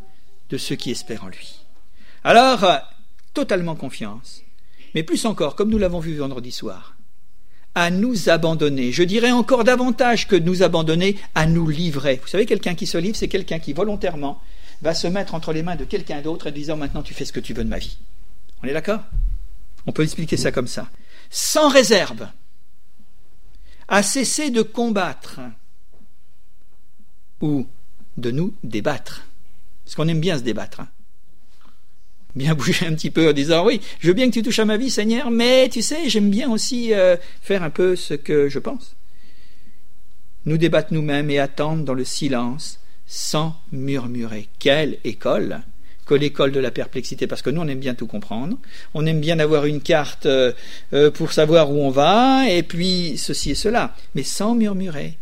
de 0.48 0.56
ceux 0.56 0.76
qui 0.76 0.90
espèrent 0.90 1.24
en 1.24 1.28
lui. 1.28 1.60
Alors, 2.24 2.64
totalement 3.34 3.76
confiance, 3.76 4.42
mais 4.94 5.02
plus 5.02 5.26
encore, 5.26 5.54
comme 5.54 5.70
nous 5.70 5.78
l'avons 5.78 6.00
vu 6.00 6.16
vendredi 6.16 6.50
soir, 6.50 6.96
à 7.74 7.90
nous 7.90 8.30
abandonner. 8.30 8.90
Je 8.90 9.02
dirais 9.02 9.32
encore 9.32 9.64
davantage 9.64 10.26
que 10.26 10.36
nous 10.36 10.62
abandonner, 10.62 11.18
à 11.34 11.46
nous 11.46 11.68
livrer. 11.68 12.18
Vous 12.22 12.28
savez, 12.28 12.46
quelqu'un 12.46 12.74
qui 12.74 12.86
se 12.86 12.96
livre, 12.96 13.16
c'est 13.16 13.28
quelqu'un 13.28 13.58
qui 13.58 13.74
volontairement 13.74 14.40
va 14.80 14.94
se 14.94 15.06
mettre 15.06 15.34
entre 15.34 15.52
les 15.52 15.62
mains 15.62 15.76
de 15.76 15.84
quelqu'un 15.84 16.22
d'autre 16.22 16.46
et 16.46 16.52
disant 16.52 16.76
maintenant 16.76 17.02
tu 17.02 17.12
fais 17.12 17.26
ce 17.26 17.32
que 17.32 17.40
tu 17.40 17.52
veux 17.52 17.64
de 17.64 17.68
ma 17.68 17.78
vie. 17.78 17.98
On 18.66 18.68
est 18.68 18.72
d'accord? 18.72 19.04
On 19.86 19.92
peut 19.92 20.02
expliquer 20.02 20.36
ça 20.36 20.50
comme 20.50 20.66
ça. 20.66 20.90
Sans 21.30 21.68
réserve 21.68 22.26
à 23.86 24.02
cesser 24.02 24.50
de 24.50 24.62
combattre 24.62 25.38
ou 27.40 27.68
de 28.16 28.32
nous 28.32 28.56
débattre. 28.64 29.24
Parce 29.84 29.94
qu'on 29.94 30.08
aime 30.08 30.18
bien 30.18 30.36
se 30.36 30.42
débattre. 30.42 30.80
Hein. 30.80 30.88
Bien 32.34 32.56
bouger 32.56 32.86
un 32.86 32.94
petit 32.94 33.12
peu 33.12 33.28
en 33.30 33.32
disant 33.32 33.64
oui, 33.64 33.80
je 34.00 34.08
veux 34.08 34.14
bien 34.14 34.26
que 34.26 34.34
tu 34.34 34.42
touches 34.42 34.58
à 34.58 34.64
ma 34.64 34.76
vie, 34.76 34.90
Seigneur, 34.90 35.30
mais 35.30 35.68
tu 35.68 35.80
sais, 35.80 36.08
j'aime 36.08 36.28
bien 36.28 36.50
aussi 36.50 36.92
euh, 36.92 37.16
faire 37.40 37.62
un 37.62 37.70
peu 37.70 37.94
ce 37.94 38.14
que 38.14 38.48
je 38.48 38.58
pense. 38.58 38.96
Nous 40.44 40.58
débattre 40.58 40.92
nous-mêmes 40.92 41.30
et 41.30 41.38
attendre 41.38 41.84
dans 41.84 41.94
le 41.94 42.04
silence 42.04 42.80
sans 43.06 43.54
murmurer. 43.70 44.48
Quelle 44.58 44.98
école 45.04 45.62
que 46.06 46.14
l'école 46.14 46.52
de 46.52 46.60
la 46.60 46.70
perplexité, 46.70 47.26
parce 47.26 47.42
que 47.42 47.50
nous, 47.50 47.60
on 47.60 47.68
aime 47.68 47.80
bien 47.80 47.94
tout 47.94 48.06
comprendre. 48.06 48.56
On 48.94 49.04
aime 49.04 49.20
bien 49.20 49.38
avoir 49.40 49.66
une 49.66 49.80
carte 49.80 50.26
euh, 50.26 50.52
euh, 50.92 51.10
pour 51.10 51.32
savoir 51.32 51.70
où 51.70 51.82
on 51.82 51.90
va, 51.90 52.48
et 52.48 52.62
puis 52.62 53.18
ceci 53.18 53.50
et 53.50 53.54
cela, 53.54 53.94
mais 54.14 54.22
sans 54.22 54.54
murmurer. 54.54 55.18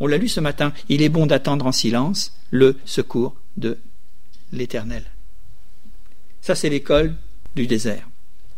On 0.00 0.06
l'a 0.06 0.16
lu 0.16 0.28
ce 0.28 0.40
matin, 0.40 0.72
il 0.88 1.02
est 1.02 1.10
bon 1.10 1.26
d'attendre 1.26 1.66
en 1.66 1.72
silence 1.72 2.34
le 2.50 2.76
secours 2.86 3.36
de 3.58 3.78
l'Éternel. 4.50 5.04
Ça, 6.40 6.54
c'est 6.54 6.70
l'école 6.70 7.14
du 7.54 7.66
désert. 7.66 8.08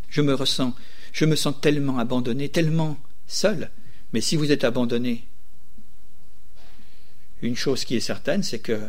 Je 0.08 0.22
me 0.22 0.34
ressens, 0.34 0.72
je 1.12 1.24
me 1.24 1.36
sens 1.36 1.54
tellement 1.60 1.98
abandonné, 1.98 2.48
tellement 2.48 2.96
seul. 3.26 3.70
Mais 4.12 4.20
si 4.20 4.36
vous 4.36 4.52
êtes 4.52 4.64
abandonné, 4.64 5.24
une 7.42 7.56
chose 7.56 7.84
qui 7.84 7.96
est 7.96 8.00
certaine, 8.00 8.42
c'est 8.42 8.60
que 8.60 8.80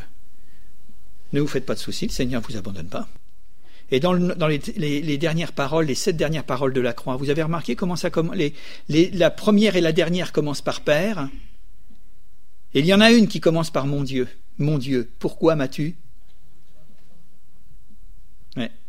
ne 1.33 1.41
vous 1.41 1.47
faites 1.47 1.65
pas 1.65 1.75
de 1.75 1.79
soucis, 1.79 2.07
le 2.07 2.11
Seigneur 2.11 2.41
ne 2.41 2.47
vous 2.47 2.57
abandonne 2.57 2.87
pas. 2.87 3.07
Et 3.89 3.99
dans, 4.01 4.13
les, 4.13 5.17
dernières 5.17 5.53
paroles, 5.53 5.85
les 5.85 5.95
sept 5.95 6.17
dernières 6.17 6.43
paroles 6.43 6.73
de 6.73 6.81
la 6.81 6.91
croix, 6.91 7.15
vous 7.15 7.29
avez 7.29 7.43
remarqué 7.43 7.75
comment 7.75 7.95
ça 7.95 8.09
commence 8.09 8.35
La 8.89 9.29
première 9.29 9.77
et 9.77 9.81
la 9.81 9.93
dernière 9.93 10.33
commencent 10.33 10.61
par 10.61 10.81
Père. 10.81 11.29
Et 12.73 12.79
il 12.79 12.85
y 12.85 12.93
en 12.93 12.99
a 12.99 13.11
une 13.11 13.29
qui 13.29 13.39
commence 13.39 13.71
par 13.71 13.87
Mon 13.87 14.03
Dieu. 14.03 14.27
Mon 14.57 14.77
Dieu, 14.77 15.09
pourquoi 15.19 15.55
m'as-tu? 15.55 15.95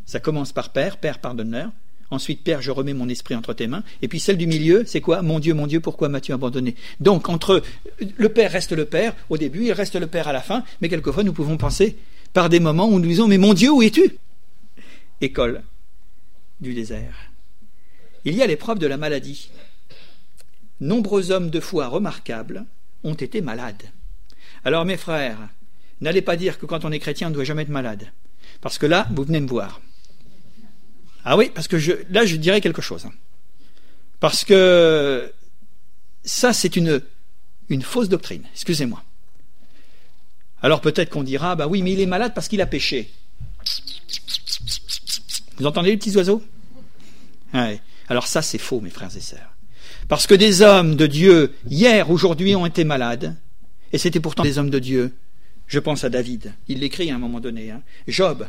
Ça 0.05 0.21
commence 0.21 0.53
par 0.53 0.71
Père, 0.71 0.97
Père 0.97 1.19
pardonne-leur. 1.19 1.71
Ensuite, 2.11 2.43
Père, 2.43 2.63
je 2.63 2.71
remets 2.71 2.95
mon 2.95 3.11
esprit 3.11 3.35
entre 3.35 3.53
tes 3.53 3.67
mains. 3.67 3.85
Et 4.01 4.09
puis 4.09 4.19
celle 4.19 4.39
du 4.39 4.47
milieu, 4.47 4.85
c'est 4.87 5.03
quoi? 5.03 5.21
Mon 5.21 5.39
Dieu, 5.39 5.53
mon 5.53 5.67
Dieu, 5.67 5.81
pourquoi 5.81 6.09
m'as-tu 6.09 6.33
abandonné? 6.33 6.75
Donc, 7.01 7.29
entre 7.29 7.63
le 8.17 8.29
Père 8.31 8.51
reste 8.51 8.73
le 8.73 8.87
Père 8.87 9.15
au 9.29 9.37
début, 9.37 9.67
il 9.67 9.73
reste 9.73 9.97
le 9.97 10.07
Père 10.07 10.27
à 10.27 10.33
la 10.33 10.41
fin, 10.41 10.65
mais 10.81 10.89
quelquefois 10.89 11.25
nous 11.25 11.35
pouvons 11.35 11.59
penser 11.59 11.99
par 12.33 12.49
des 12.49 12.61
moments 12.61 12.89
où 12.89 12.99
nous 12.99 13.09
disons 13.09 13.29
Mais 13.29 13.39
mon 13.39 13.55
Dieu, 13.55 13.71
où 13.71 13.83
es-tu? 13.83 14.17
École 15.21 15.63
du 16.61 16.75
désert. 16.75 17.15
Il 18.25 18.35
y 18.35 18.43
a 18.43 18.47
l'épreuve 18.47 18.79
de 18.79 18.87
la 18.87 18.97
maladie. 18.97 19.51
Nombreux 20.81 21.31
hommes 21.31 21.51
de 21.51 21.61
foi 21.61 21.89
remarquables 21.89 22.65
ont 23.05 23.15
été 23.15 23.41
malades. 23.41 23.83
Alors 24.65 24.85
mes 24.85 24.97
frères, 24.97 25.49
n'allez 26.01 26.23
pas 26.23 26.37
dire 26.37 26.59
que 26.59 26.67
quand 26.67 26.85
on 26.85 26.93
est 26.93 26.99
chrétien, 26.99 27.29
on 27.29 27.31
ne 27.31 27.35
doit 27.35 27.45
jamais 27.45 27.63
être 27.63 27.69
malade. 27.69 28.13
Parce 28.61 28.79
que 28.79 28.87
là, 28.87 29.07
vous 29.13 29.25
venez 29.25 29.41
me 29.41 29.49
voir. 29.49 29.81
Ah 31.25 31.37
oui, 31.37 31.51
parce 31.55 31.69
que 31.69 31.77
là, 32.11 32.25
je 32.27 32.37
dirais 32.37 32.61
quelque 32.61 32.83
chose. 32.83 33.07
Parce 34.21 34.45
que 34.45 35.33
ça, 36.25 36.53
c'est 36.53 36.77
une, 36.77 37.01
une 37.69 37.83
fausse 37.83 38.09
doctrine. 38.09 38.45
Excusez-moi. 38.53 39.03
Alors 40.63 40.81
peut-être 40.81 41.11
qu'on 41.11 41.23
dira, 41.23 41.55
bah 41.55 41.67
oui, 41.67 41.83
mais 41.83 41.93
il 41.93 42.01
est 42.01 42.07
malade 42.07 42.33
parce 42.35 42.49
qu'il 42.49 42.61
a 42.61 42.67
péché. 42.67 43.11
Vous 45.59 45.67
entendez 45.67 45.91
les 45.91 45.97
petits 45.97 46.17
oiseaux? 46.17 46.43
Alors 48.09 48.27
ça, 48.27 48.43
c'est 48.43 48.59
faux, 48.59 48.81
mes 48.81 48.91
frères 48.91 49.15
et 49.17 49.21
sœurs. 49.21 49.55
Parce 50.09 50.27
que 50.27 50.35
des 50.35 50.63
hommes 50.63 50.97
de 50.97 51.07
Dieu, 51.07 51.55
hier, 51.69 52.11
aujourd'hui, 52.11 52.55
ont 52.57 52.67
été 52.67 52.85
malades, 52.85 53.37
et 53.93 53.99
c'était 53.99 54.21
pourtant 54.21 54.43
des 54.43 54.59
hommes 54.59 54.71
de 54.71 54.79
Dieu. 54.79 55.15
Je 55.67 55.79
pense 55.79 56.05
à 56.05 56.09
David, 56.09 56.55
il 56.67 56.81
l'écrit 56.81 57.11
à 57.11 57.15
un 57.15 57.19
moment 57.19 57.41
donné. 57.41 57.71
Hein. 57.71 57.83
Job, 58.07 58.47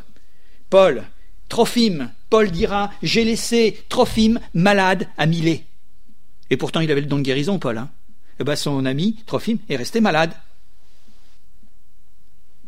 Paul, 0.70 1.04
Trophime, 1.50 2.12
Paul 2.30 2.50
dira, 2.50 2.92
j'ai 3.04 3.26
laissé 3.26 3.84
Trophime 3.90 4.40
malade 4.54 5.08
à 5.18 5.26
Milet. 5.26 5.66
Et 6.50 6.58
pourtant, 6.58 6.80
il 6.80 6.92
avait 6.92 7.02
le 7.02 7.08
don 7.08 7.18
de 7.18 7.24
guérison, 7.24 7.60
Paul. 7.60 7.78
Hein. 7.78 7.90
Eh 8.40 8.44
ben, 8.44 8.56
son 8.56 8.86
ami, 8.86 9.18
Trophime, 9.26 9.58
est 9.68 9.76
resté 9.76 10.00
malade. 10.00 10.32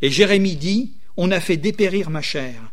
Et 0.02 0.10
Jérémie 0.10 0.56
dit, 0.56 0.94
On 1.18 1.32
a 1.32 1.40
fait 1.40 1.58
dépérir 1.58 2.10
ma 2.10 2.22
chair. 2.22 2.72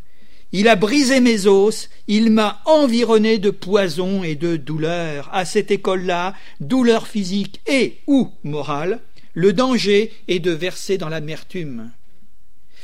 Il 0.51 0.67
a 0.69 0.77
brisé 0.77 1.21
mes 1.21 1.47
os, 1.47 1.91
il 2.07 2.31
m'a 2.31 2.62
environné 2.64 3.38
de 3.38 3.51
poison 3.51 4.23
et 4.23 4.35
de 4.35 4.57
douleur. 4.57 5.29
À 5.33 5.45
cette 5.45 5.71
école-là, 5.71 6.35
douleur 6.61 7.07
physique 7.07 7.61
et 7.67 7.99
ou 8.07 8.31
morale, 8.45 9.01
le 9.35 9.53
danger 9.53 10.11
est 10.27 10.38
de 10.38 10.51
verser 10.51 10.97
dans 10.97 11.11
l'amertume. 11.11 11.91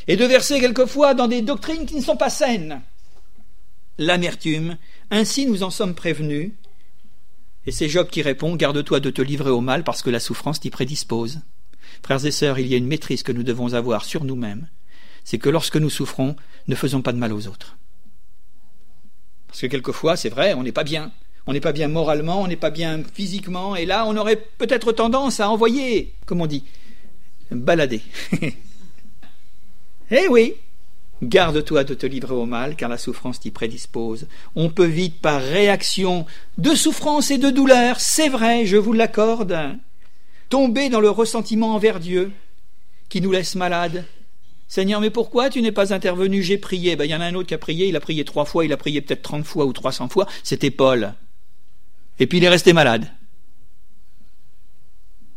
Et 0.09 0.17
de 0.17 0.25
verser 0.27 0.61
quelquefois 0.61 1.15
dans 1.15 1.27
des 1.27 1.41
doctrines 1.41 1.87
qui 1.87 1.97
ne 1.97 2.03
sont 2.03 2.19
pas 2.19 2.29
saines. 2.29 2.83
L'amertume, 3.97 4.77
ainsi 5.11 5.47
nous 5.47 5.63
en 5.63 5.71
sommes 5.71 5.95
prévenus. 5.95 6.53
Et 7.67 7.73
c'est 7.73 7.89
Job 7.89 8.11
qui 8.11 8.21
répond 8.21 8.57
Garde-toi 8.57 9.01
de 9.01 9.09
te 9.09 9.23
livrer 9.23 9.51
au 9.51 9.63
mal 9.63 9.85
parce 9.85 10.03
que 10.03 10.11
la 10.11 10.21
souffrance 10.21 10.61
t'y 10.61 10.69
prédispose. 10.69 11.41
Frères 12.05 12.25
et 12.25 12.31
sœurs, 12.31 12.61
il 12.61 12.69
y 12.69 12.75
a 12.75 12.77
une 12.77 12.87
maîtrise 12.87 13.25
que 13.25 13.33
nous 13.33 13.43
devons 13.43 13.75
avoir 13.75 14.05
sur 14.05 14.25
nous-mêmes 14.25 14.69
c'est 15.25 15.39
que 15.39 15.49
lorsque 15.49 15.77
nous 15.77 15.91
souffrons, 15.91 16.37
ne 16.69 16.75
faisons 16.75 17.03
pas 17.03 17.13
de 17.13 17.19
mal 17.19 17.33
aux 17.33 17.49
autres. 17.49 17.77
Parce 19.49 19.63
que 19.63 19.67
quelquefois, 19.67 20.17
c'est 20.17 20.29
vrai, 20.29 20.55
on 20.55 20.63
n'est 20.63 20.73
pas 20.73 20.85
bien. 20.85 21.11
On 21.47 21.53
n'est 21.53 21.61
pas 21.61 21.73
bien 21.73 21.89
moralement, 21.89 22.43
on 22.43 22.47
n'est 22.47 22.57
pas 22.57 22.71
bien 22.71 23.03
physiquement, 23.13 23.77
et 23.77 23.85
là, 23.85 24.07
on 24.07 24.17
aurait 24.17 24.43
peut-être 24.59 24.93
tendance 24.93 25.41
à 25.41 25.51
envoyer, 25.51 26.15
comme 26.25 26.41
on 26.41 26.47
dit, 26.47 26.65
balader. 27.51 28.03
eh 30.11 30.29
oui, 30.29 30.55
Garde-toi 31.23 31.85
de 31.85 31.95
te 31.95 32.07
livrer 32.07 32.35
au 32.35 32.45
mal, 32.45 32.77
car 32.77 32.89
la 32.89 32.99
souffrance 32.99 33.41
t'y 33.41 33.51
prédispose. 33.51 34.27
On 34.57 34.69
peut 34.69 34.85
vite, 34.85 35.21
par 35.21 35.41
réaction 35.41 36.27
de 36.59 36.75
souffrance 36.75 37.31
et 37.31 37.39
de 37.39 37.51
douleur, 37.51 38.01
c'est 38.01 38.29
vrai, 38.29 38.67
je 38.67 38.77
vous 38.77 38.93
l'accorde, 38.93 39.57
tomber 40.55 40.89
dans 40.89 41.01
le 41.01 41.11
ressentiment 41.11 41.75
envers 41.75 41.99
Dieu, 41.99 42.31
qui 43.09 43.21
nous 43.21 43.33
laisse 43.33 43.57
malades, 43.57 44.05
Seigneur, 44.69 45.01
mais 45.01 45.11
pourquoi 45.11 45.51
tu 45.51 45.61
n'es 45.61 45.73
pas 45.73 45.93
intervenu? 45.93 46.45
J'ai 46.45 46.59
prié. 46.59 46.95
Ben, 46.95 47.07
il 47.07 47.11
y 47.11 47.15
en 47.17 47.21
a 47.21 47.25
un 47.25 47.35
autre 47.35 47.49
qui 47.49 47.55
a 47.55 47.59
prié, 47.59 47.89
il 47.89 47.97
a 47.97 48.01
prié 48.01 48.25
trois 48.25 48.45
fois, 48.45 48.65
il 48.65 48.73
a 48.73 48.77
prié 48.77 49.01
peut-être 49.01 49.23
trente 49.23 49.45
fois 49.45 49.67
ou 49.67 49.73
trois 49.73 49.91
cents 49.91 50.09
fois. 50.09 50.29
C'était 50.45 50.71
Paul. 50.71 51.15
Et 52.21 52.29
puis 52.29 52.39
il 52.39 52.45
est 52.45 52.49
resté 52.49 52.73
malade. 52.73 53.11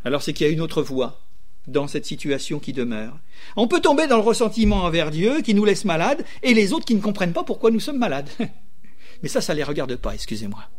Alors 0.06 0.21
c'est 0.21 0.34
qu'il 0.34 0.45
y 0.45 0.49
a 0.51 0.53
une 0.53 0.62
autre 0.62 0.84
voie 0.84 1.19
dans 1.65 1.88
cette 1.88 2.06
situation 2.06 2.60
qui 2.60 2.71
demeure. 2.71 3.17
On 3.56 3.67
peut 3.67 3.82
tomber 3.82 4.06
dans 4.06 4.17
le 4.17 4.21
ressentiment 4.21 4.84
envers 4.84 5.10
Dieu 5.10 5.41
qui 5.41 5.56
nous 5.56 5.65
laisse 5.65 5.84
malades 5.84 6.23
et 6.43 6.53
les 6.53 6.73
autres 6.73 6.86
qui 6.86 6.93
ne 6.93 7.01
comprennent 7.01 7.34
pas 7.34 7.43
pourquoi 7.43 7.71
nous 7.71 7.80
sommes 7.80 7.97
malades. 7.97 8.30
Mais 9.23 9.30
ça, 9.30 9.41
ça 9.41 9.53
ne 9.53 9.58
les 9.58 9.63
regarde 9.63 9.95
pas, 9.95 10.13
excusez-moi. 10.13 10.69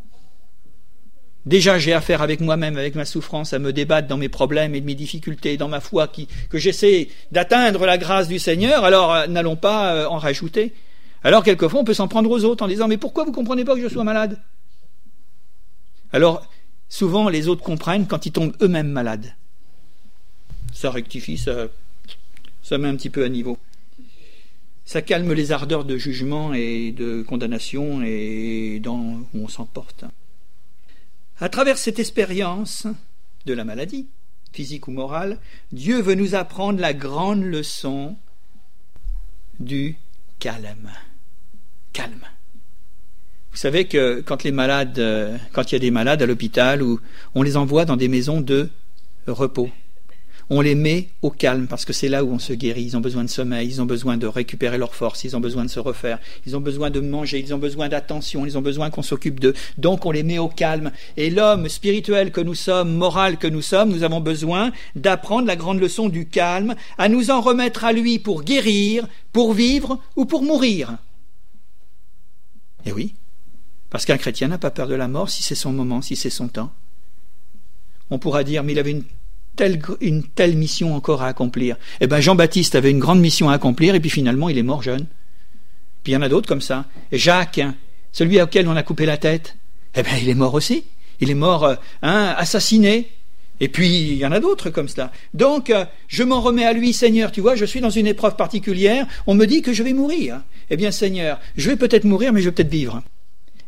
Déjà, 1.49 1.79
j'ai 1.79 1.95
affaire 1.95 2.21
avec 2.21 2.43
moi-même, 2.43 2.77
avec 2.77 2.95
ma 2.95 3.07
souffrance, 3.07 3.55
à 3.55 3.59
me 3.59 3.73
débattre 3.73 4.07
dans 4.07 4.19
mes 4.19 4.29
problèmes 4.29 4.75
et 4.75 4.83
de 4.83 4.85
mes 4.85 4.95
difficultés, 4.95 5.57
dans 5.57 5.69
ma 5.69 5.81
foi, 5.81 6.07
que 6.51 6.59
j'essaie 6.59 7.09
d'atteindre 7.33 7.87
la 7.87 7.97
grâce 7.97 8.29
du 8.29 8.39
Seigneur, 8.39 8.85
alors 8.85 9.15
euh, 9.15 9.27
n'allons 9.29 9.57
pas 9.57 9.95
euh, 9.95 10.07
en 10.09 10.19
rajouter. 10.19 10.75
Alors, 11.25 11.43
quelquefois, 11.43 11.81
on 11.81 11.85
peut 11.85 11.95
s'en 11.95 12.07
prendre 12.07 12.31
aux 12.31 12.45
autres 12.45 12.63
en 12.63 12.69
disant 12.69 12.87
Mais 12.87 12.99
pourquoi 12.99 13.25
vous 13.25 13.31
ne 13.31 13.35
comprenez 13.35 13.65
pas 13.65 13.75
que 13.75 13.81
je 13.81 13.89
sois 13.89 14.05
malade? 14.05 14.39
Alors, 16.13 16.47
souvent, 16.91 17.31
les 17.31 17.49
autres 17.49 17.63
comprennent 17.63 18.07
quand 18.07 18.27
ils 18.27 18.33
tombent 18.33 18.55
eux-mêmes 18.61 18.91
malades. 18.91 19.35
Ça 20.75 20.91
rectifie, 20.91 21.39
ça, 21.39 21.69
ça 22.63 22.77
met 22.77 22.89
un 22.89 22.97
petit 22.97 23.09
peu 23.09 23.25
à 23.25 23.31
niveau. 23.31 23.57
Ça 24.85 25.01
calme 25.01 25.33
les 25.33 25.51
ardeurs 25.51 25.87
de 25.87 25.97
jugement 25.97 26.53
et 26.53 26.93
de 26.93 27.23
condamnation 27.23 28.03
et 28.03 28.81
dans 28.83 28.99
où 29.33 29.45
on 29.45 29.49
s'emporte. 29.49 30.05
À 31.41 31.49
travers 31.49 31.79
cette 31.79 31.99
expérience 31.99 32.87
de 33.47 33.55
la 33.55 33.65
maladie, 33.65 34.09
physique 34.53 34.89
ou 34.89 34.91
morale, 34.91 35.39
Dieu 35.73 36.01
veut 36.01 36.15
nous 36.15 36.35
apprendre 36.35 36.81
la 36.81 36.93
grande 36.93 37.45
leçon 37.45 38.17
du 39.61 39.97
calme. 40.41 40.91
Calme. 41.93 42.27
Vous 43.53 43.57
savez 43.57 43.87
que 43.87 44.21
quand 44.21 44.43
les 44.43 44.53
malades, 44.53 44.99
euh, 44.99 45.37
quand 45.53 45.71
il 45.71 45.75
y 45.75 45.77
a 45.77 45.81
des 45.81 45.91
malades 45.91 46.23
à 46.23 46.27
l'hôpital, 46.27 46.83
on 47.35 47.43
les 47.43 47.57
envoie 47.57 47.85
dans 47.85 47.97
des 47.97 48.09
maisons 48.09 48.41
de 48.41 48.71
repos 49.27 49.71
on 50.51 50.61
les 50.61 50.75
met 50.75 51.09
au 51.23 51.31
calme 51.31 51.67
parce 51.67 51.85
que 51.85 51.93
c'est 51.93 52.09
là 52.09 52.25
où 52.25 52.33
on 52.33 52.39
se 52.39 52.53
guérit. 52.53 52.83
Ils 52.83 52.97
ont 52.97 53.01
besoin 53.01 53.25
de 53.25 53.29
sommeil, 53.29 53.69
ils 53.69 53.83
ont 53.83 53.87
besoin 53.87 54.17
de 54.17 54.27
récupérer 54.27 54.79
leur 54.79 54.95
force, 54.95 55.25
ils 55.25 55.37
ont 55.37 55.41
besoin 55.41 55.65
de 55.65 55.71
se 55.71 55.81
refaire, 55.81 56.19
ils 56.47 56.57
ont 56.57 56.61
besoin 56.61 56.91
de 56.91 57.01
manger, 57.01 57.39
ils 57.39 57.55
ont 57.55 57.59
besoin 57.59 57.89
d'attention, 57.89 58.47
ils 58.47 58.57
ont 58.57 58.63
besoin 58.63 58.91
qu'on 58.91 59.03
s'occupe 59.03 59.41
d'eux. 59.41 59.55
Donc 59.77 60.07
on 60.07 60.11
les 60.11 60.23
met 60.23 60.39
au 60.39 60.49
calme. 60.49 60.91
Et 61.17 61.31
l'homme 61.31 61.69
spirituel 61.69 62.33
que 62.33 62.41
nous 62.41 62.55
sommes, 62.55 62.95
moral 62.95 63.37
que 63.37 63.47
nous 63.47 63.63
sommes, 63.63 63.91
nous 63.91 64.03
avons 64.03 64.21
besoin 64.21 64.73
d'apprendre 64.97 65.47
la 65.47 65.57
grande 65.57 65.81
leçon 65.81 66.09
du 66.09 66.27
calme, 66.27 66.75
à 66.97 67.09
nous 67.09 67.31
en 67.31 67.41
remettre 67.41 67.85
à 67.85 67.93
lui 67.93 68.19
pour 68.19 68.43
guérir, 68.43 69.07
pour 69.33 69.53
vivre 69.53 70.01
ou 70.17 70.25
pour 70.25 70.43
mourir. 70.43 70.97
Et 72.87 72.93
oui, 72.93 73.15
parce 73.91 74.07
qu'un 74.07 74.17
chrétien 74.17 74.49
n'a 74.49 74.59
pas 74.59 74.71
peur 74.71 74.87
de 74.87 74.95
la 74.95 75.09
mort 75.09 75.29
si 75.29 75.43
c'est 75.43 75.55
son 75.55 75.73
moment, 75.73 76.01
si 76.01 76.17
c'est 76.17 76.31
son 76.31 76.49
temps. 76.49 76.73
On 78.11 78.19
pourra 78.19 78.45
dire, 78.45 78.65
mais 78.65 78.73
il 78.73 78.79
avait 78.79 78.93
une 78.93 79.05
une 80.01 80.23
telle 80.23 80.57
mission 80.57 80.95
encore 80.95 81.23
à 81.23 81.27
accomplir. 81.27 81.77
Eh 82.01 82.07
bien, 82.07 82.21
Jean-Baptiste 82.21 82.75
avait 82.75 82.91
une 82.91 82.99
grande 82.99 83.21
mission 83.21 83.51
à 83.51 83.55
accomplir, 83.55 83.95
et 83.95 84.01
puis 84.01 84.11
finalement, 84.11 84.49
il 84.49 84.59
est 84.59 84.63
mort 84.63 84.83
jeune. 84.83 85.07
Puis 86.03 86.13
il 86.13 86.15
y 86.15 86.17
en 86.17 86.23
a 86.23 86.29
d'autres 86.29 86.49
comme 86.49 86.61
ça. 86.61 86.87
Jacques, 87.13 87.61
celui 88.13 88.41
auquel 88.41 88.69
on 88.69 88.77
a 88.77 88.83
coupé 88.83 89.07
la 89.07 89.17
tête, 89.17 89.57
eh 89.95 90.03
bien, 90.03 90.17
il 90.21 90.29
est 90.29 90.35
mort 90.35 90.55
aussi. 90.55 90.85
Il 91.21 91.31
est 91.31 91.35
mort, 91.35 91.65
euh, 91.65 91.75
hein, 92.03 92.35
assassiné. 92.37 93.09
Et 93.61 93.69
puis, 93.69 93.89
il 93.89 94.17
y 94.17 94.27
en 94.27 94.33
a 94.33 94.39
d'autres 94.39 94.71
comme 94.71 94.89
cela. 94.89 95.11
Donc, 95.35 95.71
euh, 95.71 95.85
je 96.07 96.23
m'en 96.23 96.41
remets 96.41 96.65
à 96.65 96.73
lui, 96.73 96.93
Seigneur, 96.93 97.33
tu 97.33 97.41
vois, 97.41 97.57
je 97.57 97.65
suis 97.65 97.81
dans 97.81 97.91
une 97.91 98.07
épreuve 98.07 98.37
particulière, 98.37 99.07
on 99.27 99.35
me 99.35 99.47
dit 99.47 99.63
que 99.63 99.73
je 99.73 99.83
vais 99.83 99.93
mourir. 99.93 100.41
Eh 100.71 100.77
bien, 100.77 100.93
Seigneur, 100.93 101.41
je 101.57 101.71
vais 101.71 101.77
peut-être 101.77 102.05
mourir, 102.05 102.33
mais 102.33 102.41
je 102.41 102.47
vais 102.47 102.55
peut-être 102.55 102.71
vivre. 102.71 103.03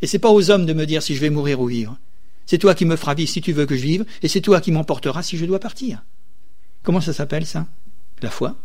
Et 0.01 0.07
c'est 0.07 0.21
pas 0.21 0.31
aux 0.31 0.51
hommes 0.51 0.67
de 0.67 0.73
me 0.73 0.87
dire 0.87 1.03
si 1.03 1.17
je 1.17 1.21
vais 1.21 1.31
mourir 1.31 1.61
ou 1.61 1.67
vivre. 1.67 1.99
C'est 2.51 2.59
toi 2.59 2.75
qui 2.75 2.85
me 2.85 2.97
feras 2.97 3.15
vivre 3.15 3.31
si 3.31 3.41
tu 3.41 3.53
veux 3.53 3.65
que 3.65 3.77
je 3.77 3.83
vive, 3.83 4.05
et 4.23 4.27
c'est 4.27 4.41
toi 4.41 4.61
qui 4.61 4.73
m'emporteras 4.73 5.23
si 5.23 5.39
je 5.39 5.47
dois 5.47 5.61
partir. 5.61 6.03
Comment 6.83 7.01
ça 7.01 7.13
s'appelle 7.13 7.47
ça? 7.47 7.69
La 8.23 8.29
foi? 8.29 8.57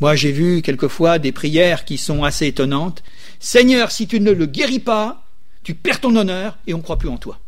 Moi 0.00 0.16
j'ai 0.16 0.32
vu 0.32 0.60
quelquefois 0.60 1.20
des 1.20 1.30
prières 1.30 1.84
qui 1.84 1.98
sont 1.98 2.24
assez 2.24 2.48
étonnantes. 2.48 3.04
Seigneur, 3.38 3.92
si 3.92 4.08
tu 4.08 4.18
ne 4.18 4.32
le 4.32 4.46
guéris 4.46 4.80
pas, 4.80 5.22
tu 5.62 5.76
perds 5.76 6.00
ton 6.00 6.16
honneur 6.16 6.58
et 6.66 6.74
on 6.74 6.78
ne 6.78 6.82
croit 6.82 6.98
plus 6.98 7.08
en 7.08 7.16
toi. 7.16 7.38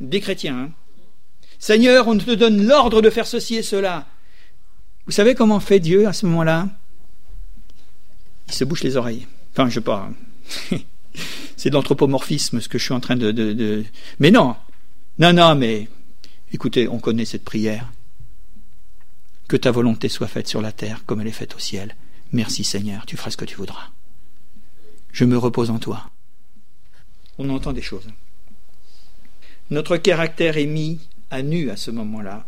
Des 0.00 0.22
chrétiens. 0.22 0.56
Hein 0.56 0.70
Seigneur, 1.58 2.08
on 2.08 2.16
te 2.16 2.30
donne 2.30 2.66
l'ordre 2.66 3.02
de 3.02 3.10
faire 3.10 3.26
ceci 3.26 3.56
et 3.56 3.62
cela. 3.62 4.06
Vous 5.04 5.12
savez 5.12 5.34
comment 5.34 5.60
fait 5.60 5.78
Dieu 5.78 6.08
à 6.08 6.14
ce 6.14 6.24
moment-là? 6.24 6.70
Il 8.48 8.54
se 8.54 8.64
bouche 8.64 8.82
les 8.82 8.96
oreilles. 8.96 9.26
Enfin, 9.52 9.68
je 9.68 9.80
pas. 9.80 10.08
Hein. 10.72 10.78
c'est 11.60 11.68
de 11.68 11.74
l'anthropomorphisme 11.74 12.62
ce 12.62 12.70
que 12.70 12.78
je 12.78 12.84
suis 12.84 12.94
en 12.94 13.00
train 13.00 13.16
de, 13.16 13.84
Mais 14.18 14.30
non, 14.30 14.56
non, 15.18 15.34
non, 15.34 15.54
mais 15.54 15.90
écoutez, 16.54 16.88
on 16.88 16.98
connaît 16.98 17.26
cette 17.26 17.44
prière. 17.44 17.92
Que 19.46 19.58
ta 19.58 19.70
volonté 19.70 20.08
soit 20.08 20.26
faite 20.26 20.48
sur 20.48 20.62
la 20.62 20.72
terre 20.72 21.04
comme 21.04 21.20
elle 21.20 21.26
est 21.26 21.32
faite 21.32 21.54
au 21.54 21.58
ciel. 21.58 21.96
Merci 22.32 22.64
Seigneur, 22.64 23.04
tu 23.04 23.18
feras 23.18 23.30
ce 23.30 23.36
que 23.36 23.44
tu 23.44 23.56
voudras. 23.56 23.90
Je 25.12 25.26
me 25.26 25.36
repose 25.36 25.68
en 25.68 25.78
toi. 25.78 26.08
On 27.36 27.50
entend 27.50 27.74
des 27.74 27.82
choses. 27.82 28.08
Notre 29.68 29.98
caractère 29.98 30.56
est 30.56 30.64
mis 30.64 30.98
à 31.30 31.42
nu 31.42 31.68
à 31.68 31.76
ce 31.76 31.90
moment-là, 31.90 32.46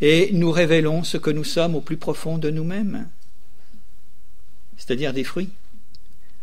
et 0.00 0.30
nous 0.32 0.50
révélons 0.50 1.04
ce 1.04 1.18
que 1.18 1.30
nous 1.30 1.44
sommes 1.44 1.74
au 1.74 1.82
plus 1.82 1.98
profond 1.98 2.38
de 2.38 2.48
nous-mêmes, 2.48 3.10
c'est-à-dire 4.78 5.12
des 5.12 5.24
fruits. 5.24 5.50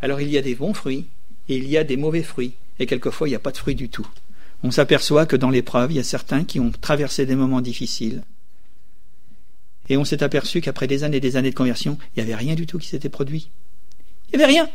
Alors 0.04 0.22
il 0.22 0.30
y 0.30 0.38
a 0.38 0.44
des 0.44 0.54
bons 0.54 0.76
fruits 0.76 1.08
il 1.47 1.67
y 1.67 1.77
a 1.77 1.84
des 1.84 1.97
mauvais 1.97 2.23
fruits, 2.23 2.53
et 2.79 2.86
quelquefois 2.86 3.27
il 3.27 3.32
n'y 3.32 3.36
a 3.36 3.39
pas 3.39 3.51
de 3.51 3.58
fruits 3.58 3.75
du 3.75 3.89
tout. 3.89 4.08
On 4.63 4.71
s'aperçoit 4.71 5.25
que 5.25 5.36
dans 5.36 5.49
l'épreuve, 5.49 5.91
il 5.91 5.95
y 5.95 5.99
a 5.99 6.03
certains 6.03 6.43
qui 6.43 6.60
ont 6.60 6.71
traversé 6.71 7.25
des 7.25 7.36
moments 7.36 7.62
difficiles, 7.62 8.23
et 9.89 9.97
on 9.97 10.06
s'est 10.06 10.23
aperçu 10.23 10.62
qu'après 10.62 10.88
des 10.88 11.03
années 11.03 11.17
et 11.17 11.21
des 11.21 11.36
années 11.36 11.51
de 11.51 11.56
conversion, 11.56 11.97
il 12.15 12.23
n'y 12.23 12.32
avait 12.32 12.41
rien 12.41 12.56
du 12.56 12.65
tout 12.65 12.77
qui 12.77 12.88
s'était 12.88 13.10
produit. 13.10 13.49
Il 14.32 14.38
n'y 14.38 14.43
avait 14.43 14.53
rien. 14.53 14.69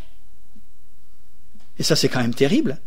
Et 1.78 1.82
ça, 1.82 1.96
c'est 1.96 2.08
quand 2.08 2.20
même 2.20 2.34
terrible. 2.34 2.78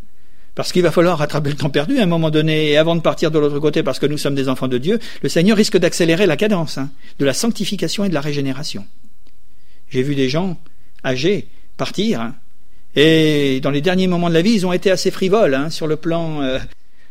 Parce 0.54 0.72
qu'il 0.72 0.84
va 0.84 0.92
falloir 0.92 1.18
rattraper 1.18 1.50
le 1.50 1.56
temps 1.56 1.70
perdu 1.70 1.98
à 2.00 2.04
un 2.04 2.08
moment 2.08 2.30
donné, 2.30 2.72
et 2.72 2.78
avant 2.78 2.96
de 2.96 3.02
partir 3.02 3.32
de 3.32 3.40
l'autre 3.40 3.60
côté, 3.60 3.84
parce 3.84 4.00
que 4.00 4.06
nous 4.06 4.18
sommes 4.18 4.36
des 4.36 4.50
enfants 4.50 4.68
de 4.68 4.78
Dieu, 4.78 5.00
le 5.22 5.30
Seigneur 5.30 5.58
risque 5.58 5.78
d'accélérer 5.78 6.28
la 6.28 6.38
cadence 6.38 6.78
hein, 6.78 6.92
de 7.20 7.26
la 7.26 7.34
sanctification 7.34 8.04
et 8.04 8.10
de 8.10 8.14
la 8.14 8.22
régénération. 8.22 8.86
J'ai 9.90 10.04
vu 10.04 10.14
des 10.14 10.30
gens 10.30 10.60
âgés 11.04 11.48
partir. 11.78 12.22
Hein. 12.22 12.36
Et 12.96 13.60
dans 13.62 13.72
les 13.72 13.82
derniers 13.82 14.08
moments 14.08 14.30
de 14.30 14.34
la 14.34 14.42
vie, 14.42 14.54
ils 14.54 14.66
ont 14.66 14.74
été 14.74 14.92
assez 14.92 15.12
frivoles 15.12 15.56
hein, 15.56 15.70
sur 15.70 15.88
le 15.88 15.96
plan 15.96 16.42
euh, 16.42 16.60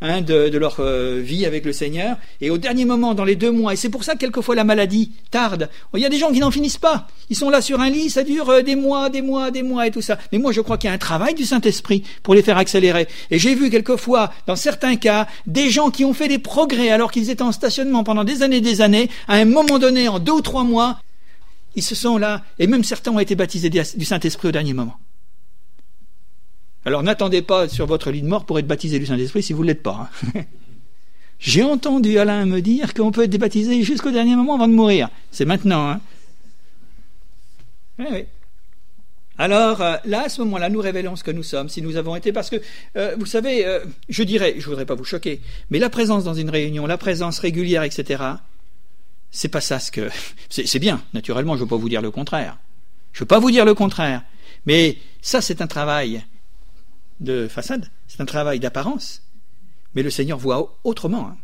hein, 0.03 0.21
de, 0.21 0.57
leur 0.59 0.77
euh, 0.81 1.21
vie 1.23 1.47
avec 1.47 1.64
le 1.64 1.73
Seigneur, 1.73 2.16
et 2.40 2.51
au 2.51 2.59
dernier 2.59 2.85
moment, 2.85 3.14
dans 3.14 3.25
les 3.25 3.37
deux 3.37 3.51
mois, 3.51 3.73
et 3.73 3.77
c'est 3.77 3.88
pour 3.88 4.05
ça 4.05 4.14
que 4.14 4.19
quelquefois 4.19 4.55
la 4.55 4.64
maladie 4.64 5.12
tarde. 5.31 5.71
Il 5.95 6.01
y 6.01 6.05
a 6.05 6.11
des 6.11 6.19
gens 6.19 6.33
qui 6.33 6.40
n'en 6.40 6.51
finissent 6.51 6.79
pas. 6.79 7.09
Ils 7.31 7.37
sont 7.37 7.49
là 7.49 7.62
sur 7.62 7.81
un 7.81 7.88
lit, 7.88 8.11
ça 8.11 8.23
dure 8.23 8.51
euh, 8.51 8.62
des 8.62 8.77
mois, 8.77 9.09
des 9.09 9.23
mois, 9.23 9.51
des 9.51 9.62
mois 9.62 9.87
et 9.87 9.90
tout 9.90 10.03
ça. 10.03 10.19
Mais 10.33 10.38
moi, 10.38 10.53
je 10.53 10.61
crois 10.61 10.77
qu'il 10.77 10.88
y 10.88 10.90
a 10.90 10.95
un 10.95 10.99
travail 10.99 11.35
du 11.35 11.45
Saint-Esprit 11.45 12.03
pour 12.23 12.35
les 12.35 12.43
faire 12.43 12.59
accélérer. 12.59 13.09
Et 13.31 13.38
j'ai 13.38 13.55
vu 13.55 13.71
quelquefois, 13.71 14.33
dans 14.47 14.57
certains 14.57 14.97
cas, 14.97 15.27
des 15.47 15.71
gens 15.71 15.90
qui 15.90 16.05
ont 16.05 16.12
fait 16.12 16.29
des 16.29 16.38
progrès 16.38 16.90
alors 16.90 17.11
qu'ils 17.11 17.31
étaient 17.31 17.43
en 17.43 17.53
stationnement 17.53 18.05
pendant 18.05 18.25
des 18.25 18.43
années, 18.43 18.61
des 18.61 18.83
années, 18.83 19.09
à 19.29 19.37
un 19.37 19.47
moment 19.47 19.79
donné, 19.79 20.09
en 20.09 20.19
deux 20.19 20.33
ou 20.33 20.43
trois 20.43 20.64
mois, 20.64 20.99
ils 21.75 21.83
se 21.83 21.95
sont 21.95 22.19
là, 22.19 22.43
et 22.59 22.66
même 22.66 22.85
certains 22.85 23.12
ont 23.12 23.21
été 23.21 23.35
baptisés 23.35 23.71
du 23.71 24.05
Saint-Esprit 24.05 24.49
au 24.49 24.53
dernier 24.53 24.75
moment. 24.75 24.97
Alors 26.85 27.03
n'attendez 27.03 27.43
pas 27.43 27.69
sur 27.69 27.87
votre 27.87 28.11
lit 28.11 28.23
de 28.23 28.29
mort 28.29 28.45
pour 28.45 28.59
être 28.59 28.66
baptisé 28.66 28.99
du 28.99 29.07
Saint-Esprit 29.07 29.43
si 29.43 29.53
vous 29.53 29.62
ne 29.62 29.69
l'êtes 29.69 29.83
pas. 29.83 30.11
Hein. 30.35 30.43
J'ai 31.38 31.62
entendu 31.62 32.19
Alain 32.19 32.45
me 32.47 32.61
dire 32.61 32.93
qu'on 32.95 33.11
peut 33.12 33.25
être 33.25 33.37
baptisé 33.38 33.83
jusqu'au 33.83 34.11
dernier 34.11 34.37
moment 34.37 34.55
avant 34.55 34.69
de 34.69 34.75
mourir. 34.75 35.09
C'est 35.31 35.47
maintenant. 35.47 35.90
Hein. 35.90 36.01
Oui, 37.99 38.07
oui. 38.11 38.25
Alors 39.38 39.81
euh, 39.81 39.97
là, 40.05 40.25
à 40.25 40.29
ce 40.29 40.43
moment-là, 40.43 40.69
nous 40.69 40.81
révélons 40.81 41.16
ce 41.16 41.25
que 41.25 41.31
nous 41.31 41.43
sommes, 41.43 41.71
si 41.71 41.81
nous 41.81 41.97
avons 41.97 42.14
été, 42.14 42.31
parce 42.31 42.51
que 42.51 42.57
euh, 42.97 43.16
vous 43.19 43.25
savez, 43.25 43.64
euh, 43.64 43.81
je 44.11 44.23
dirais, 44.23 44.57
je 44.59 44.66
voudrais 44.66 44.85
pas 44.85 44.95
vous 44.95 45.05
choquer, 45.05 45.40
mais 45.71 45.79
la 45.79 45.88
présence 45.88 46.25
dans 46.25 46.35
une 46.35 46.51
réunion, 46.51 46.87
la 46.87 46.99
présence 46.99 47.38
régulière, 47.38 47.83
etc. 47.83 48.23
C'est 49.31 49.49
pas 49.49 49.62
ça 49.62 49.79
ce 49.79 49.90
que. 49.90 50.11
C'est 50.51 50.79
bien, 50.79 51.03
naturellement, 51.14 51.55
je 51.55 51.61
ne 51.61 51.64
veux 51.64 51.71
pas 51.71 51.77
vous 51.77 51.88
dire 51.88 52.03
le 52.03 52.11
contraire. 52.11 52.59
Je 53.12 53.19
ne 53.19 53.21
veux 53.21 53.29
pas 53.29 53.38
vous 53.38 53.51
dire 53.51 53.64
le 53.64 53.75
contraire. 53.75 54.23
Mais 54.66 54.99
ça, 55.23 55.40
c'est 55.40 55.62
un 55.62 55.66
travail 55.66 56.23
de 57.20 57.48
façade, 57.48 57.90
c'est 58.09 58.20
un 58.20 58.26
travail 58.26 58.61
d'apparence. 58.61 59.22
Mais 59.94 60.02
le 60.02 60.11
Seigneur 60.11 60.38
voit 60.38 60.78
autrement. 60.85 61.28
Hein. 61.28 61.37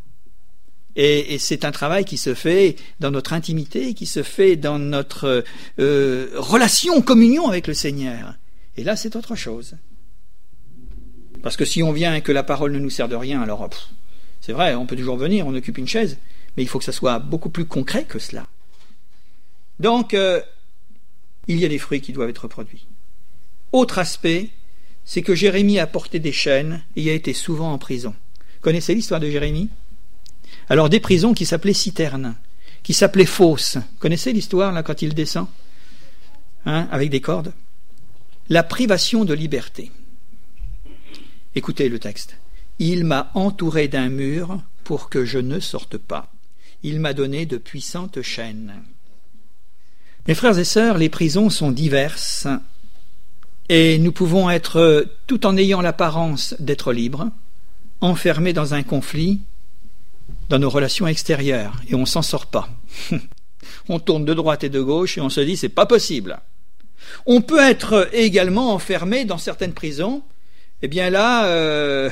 Et, 0.96 1.36
c'est 1.38 1.64
un 1.66 1.72
travail 1.72 2.04
qui 2.04 2.16
se 2.16 2.32
fait 2.32 2.76
dans 3.00 3.10
notre 3.10 3.34
intimité, 3.34 3.92
qui 3.92 4.06
se 4.06 4.22
fait 4.22 4.56
dans 4.56 4.78
notre 4.78 5.44
euh, 5.78 6.30
relation, 6.36 7.02
communion 7.02 7.48
avec 7.48 7.66
le 7.66 7.74
Seigneur. 7.74 8.34
Et 8.78 8.84
là, 8.84 8.96
c'est 8.96 9.14
autre 9.14 9.34
chose. 9.34 9.76
Parce 11.42 11.56
que 11.56 11.66
si 11.66 11.82
on 11.82 11.92
vient 11.92 12.14
et 12.14 12.22
que 12.22 12.32
la 12.32 12.42
parole 12.42 12.72
ne 12.72 12.78
nous 12.78 12.90
sert 12.90 13.08
de 13.08 13.16
rien, 13.16 13.42
alors 13.42 13.68
c'est 14.40 14.52
vrai, 14.52 14.74
on 14.74 14.86
peut 14.86 14.96
toujours 14.96 15.16
venir, 15.16 15.46
on 15.46 15.54
occupe 15.54 15.76
une 15.76 15.88
chaise, 15.88 16.18
mais 16.56 16.62
il 16.62 16.66
faut 16.68 16.78
que 16.78 16.84
ça 16.84 16.92
soit 16.92 17.18
beaucoup 17.18 17.50
plus 17.50 17.66
concret 17.66 18.04
que 18.04 18.18
cela. 18.18 18.46
Donc, 19.78 20.14
euh, 20.14 20.40
il 21.46 21.58
y 21.58 21.64
a 21.64 21.68
des 21.68 21.78
fruits 21.78 22.00
qui 22.00 22.12
doivent 22.12 22.30
être 22.30 22.48
produits. 22.48 22.86
Autre 23.72 23.98
aspect, 23.98 24.50
c'est 25.06 25.22
que 25.22 25.34
Jérémie 25.34 25.78
a 25.78 25.86
porté 25.86 26.18
des 26.18 26.32
chaînes 26.32 26.82
et 26.94 27.08
a 27.08 27.14
été 27.14 27.32
souvent 27.32 27.72
en 27.72 27.78
prison. 27.78 28.14
Connaissez 28.60 28.94
l'histoire 28.94 29.20
de 29.20 29.30
Jérémie? 29.30 29.70
Alors 30.68 30.90
des 30.90 31.00
prisons 31.00 31.32
qui 31.32 31.46
s'appelaient 31.46 31.72
citernes, 31.72 32.34
qui 32.82 32.92
s'appelaient 32.92 33.24
fosses. 33.24 33.78
Connaissez 33.98 34.34
l'histoire 34.34 34.72
là 34.72 34.82
quand 34.82 35.00
il 35.00 35.14
descend? 35.14 35.46
Hein, 36.66 36.86
avec 36.90 37.08
des 37.08 37.22
cordes? 37.22 37.54
La 38.50 38.62
privation 38.62 39.24
de 39.24 39.32
liberté. 39.32 39.90
Écoutez 41.54 41.88
le 41.88 41.98
texte. 41.98 42.36
Il 42.78 43.04
m'a 43.04 43.30
entouré 43.32 43.88
d'un 43.88 44.10
mur 44.10 44.60
pour 44.84 45.08
que 45.08 45.24
je 45.24 45.38
ne 45.38 45.60
sorte 45.60 45.96
pas 45.96 46.30
il 46.86 47.00
m'a 47.00 47.14
donné 47.14 47.46
de 47.46 47.56
puissantes 47.56 48.22
chaînes. 48.22 48.74
Mes 50.28 50.34
frères 50.34 50.58
et 50.58 50.64
sœurs, 50.64 50.98
les 50.98 51.08
prisons 51.08 51.50
sont 51.50 51.72
diverses 51.72 52.46
et 53.68 53.98
nous 53.98 54.12
pouvons 54.12 54.48
être, 54.50 55.06
tout 55.26 55.46
en 55.46 55.56
ayant 55.56 55.80
l'apparence 55.80 56.54
d'être 56.58 56.92
libres, 56.92 57.30
enfermés 58.00 58.52
dans 58.52 58.74
un 58.74 58.82
conflit 58.82 59.40
dans 60.48 60.58
nos 60.58 60.70
relations 60.70 61.06
extérieures 61.06 61.80
et 61.88 61.94
on 61.94 62.06
s'en 62.06 62.22
sort 62.22 62.46
pas. 62.46 62.68
on 63.88 63.98
tourne 63.98 64.24
de 64.24 64.34
droite 64.34 64.64
et 64.64 64.68
de 64.68 64.80
gauche 64.80 65.18
et 65.18 65.20
on 65.20 65.30
se 65.30 65.40
dit 65.40 65.56
c'est 65.56 65.68
pas 65.68 65.86
possible. 65.86 66.38
On 67.26 67.40
peut 67.40 67.60
être 67.60 68.08
également 68.12 68.72
enfermé 68.72 69.24
dans 69.24 69.38
certaines 69.38 69.72
prisons. 69.72 70.22
Eh 70.82 70.88
bien 70.88 71.10
là, 71.10 71.46
euh, 71.46 72.10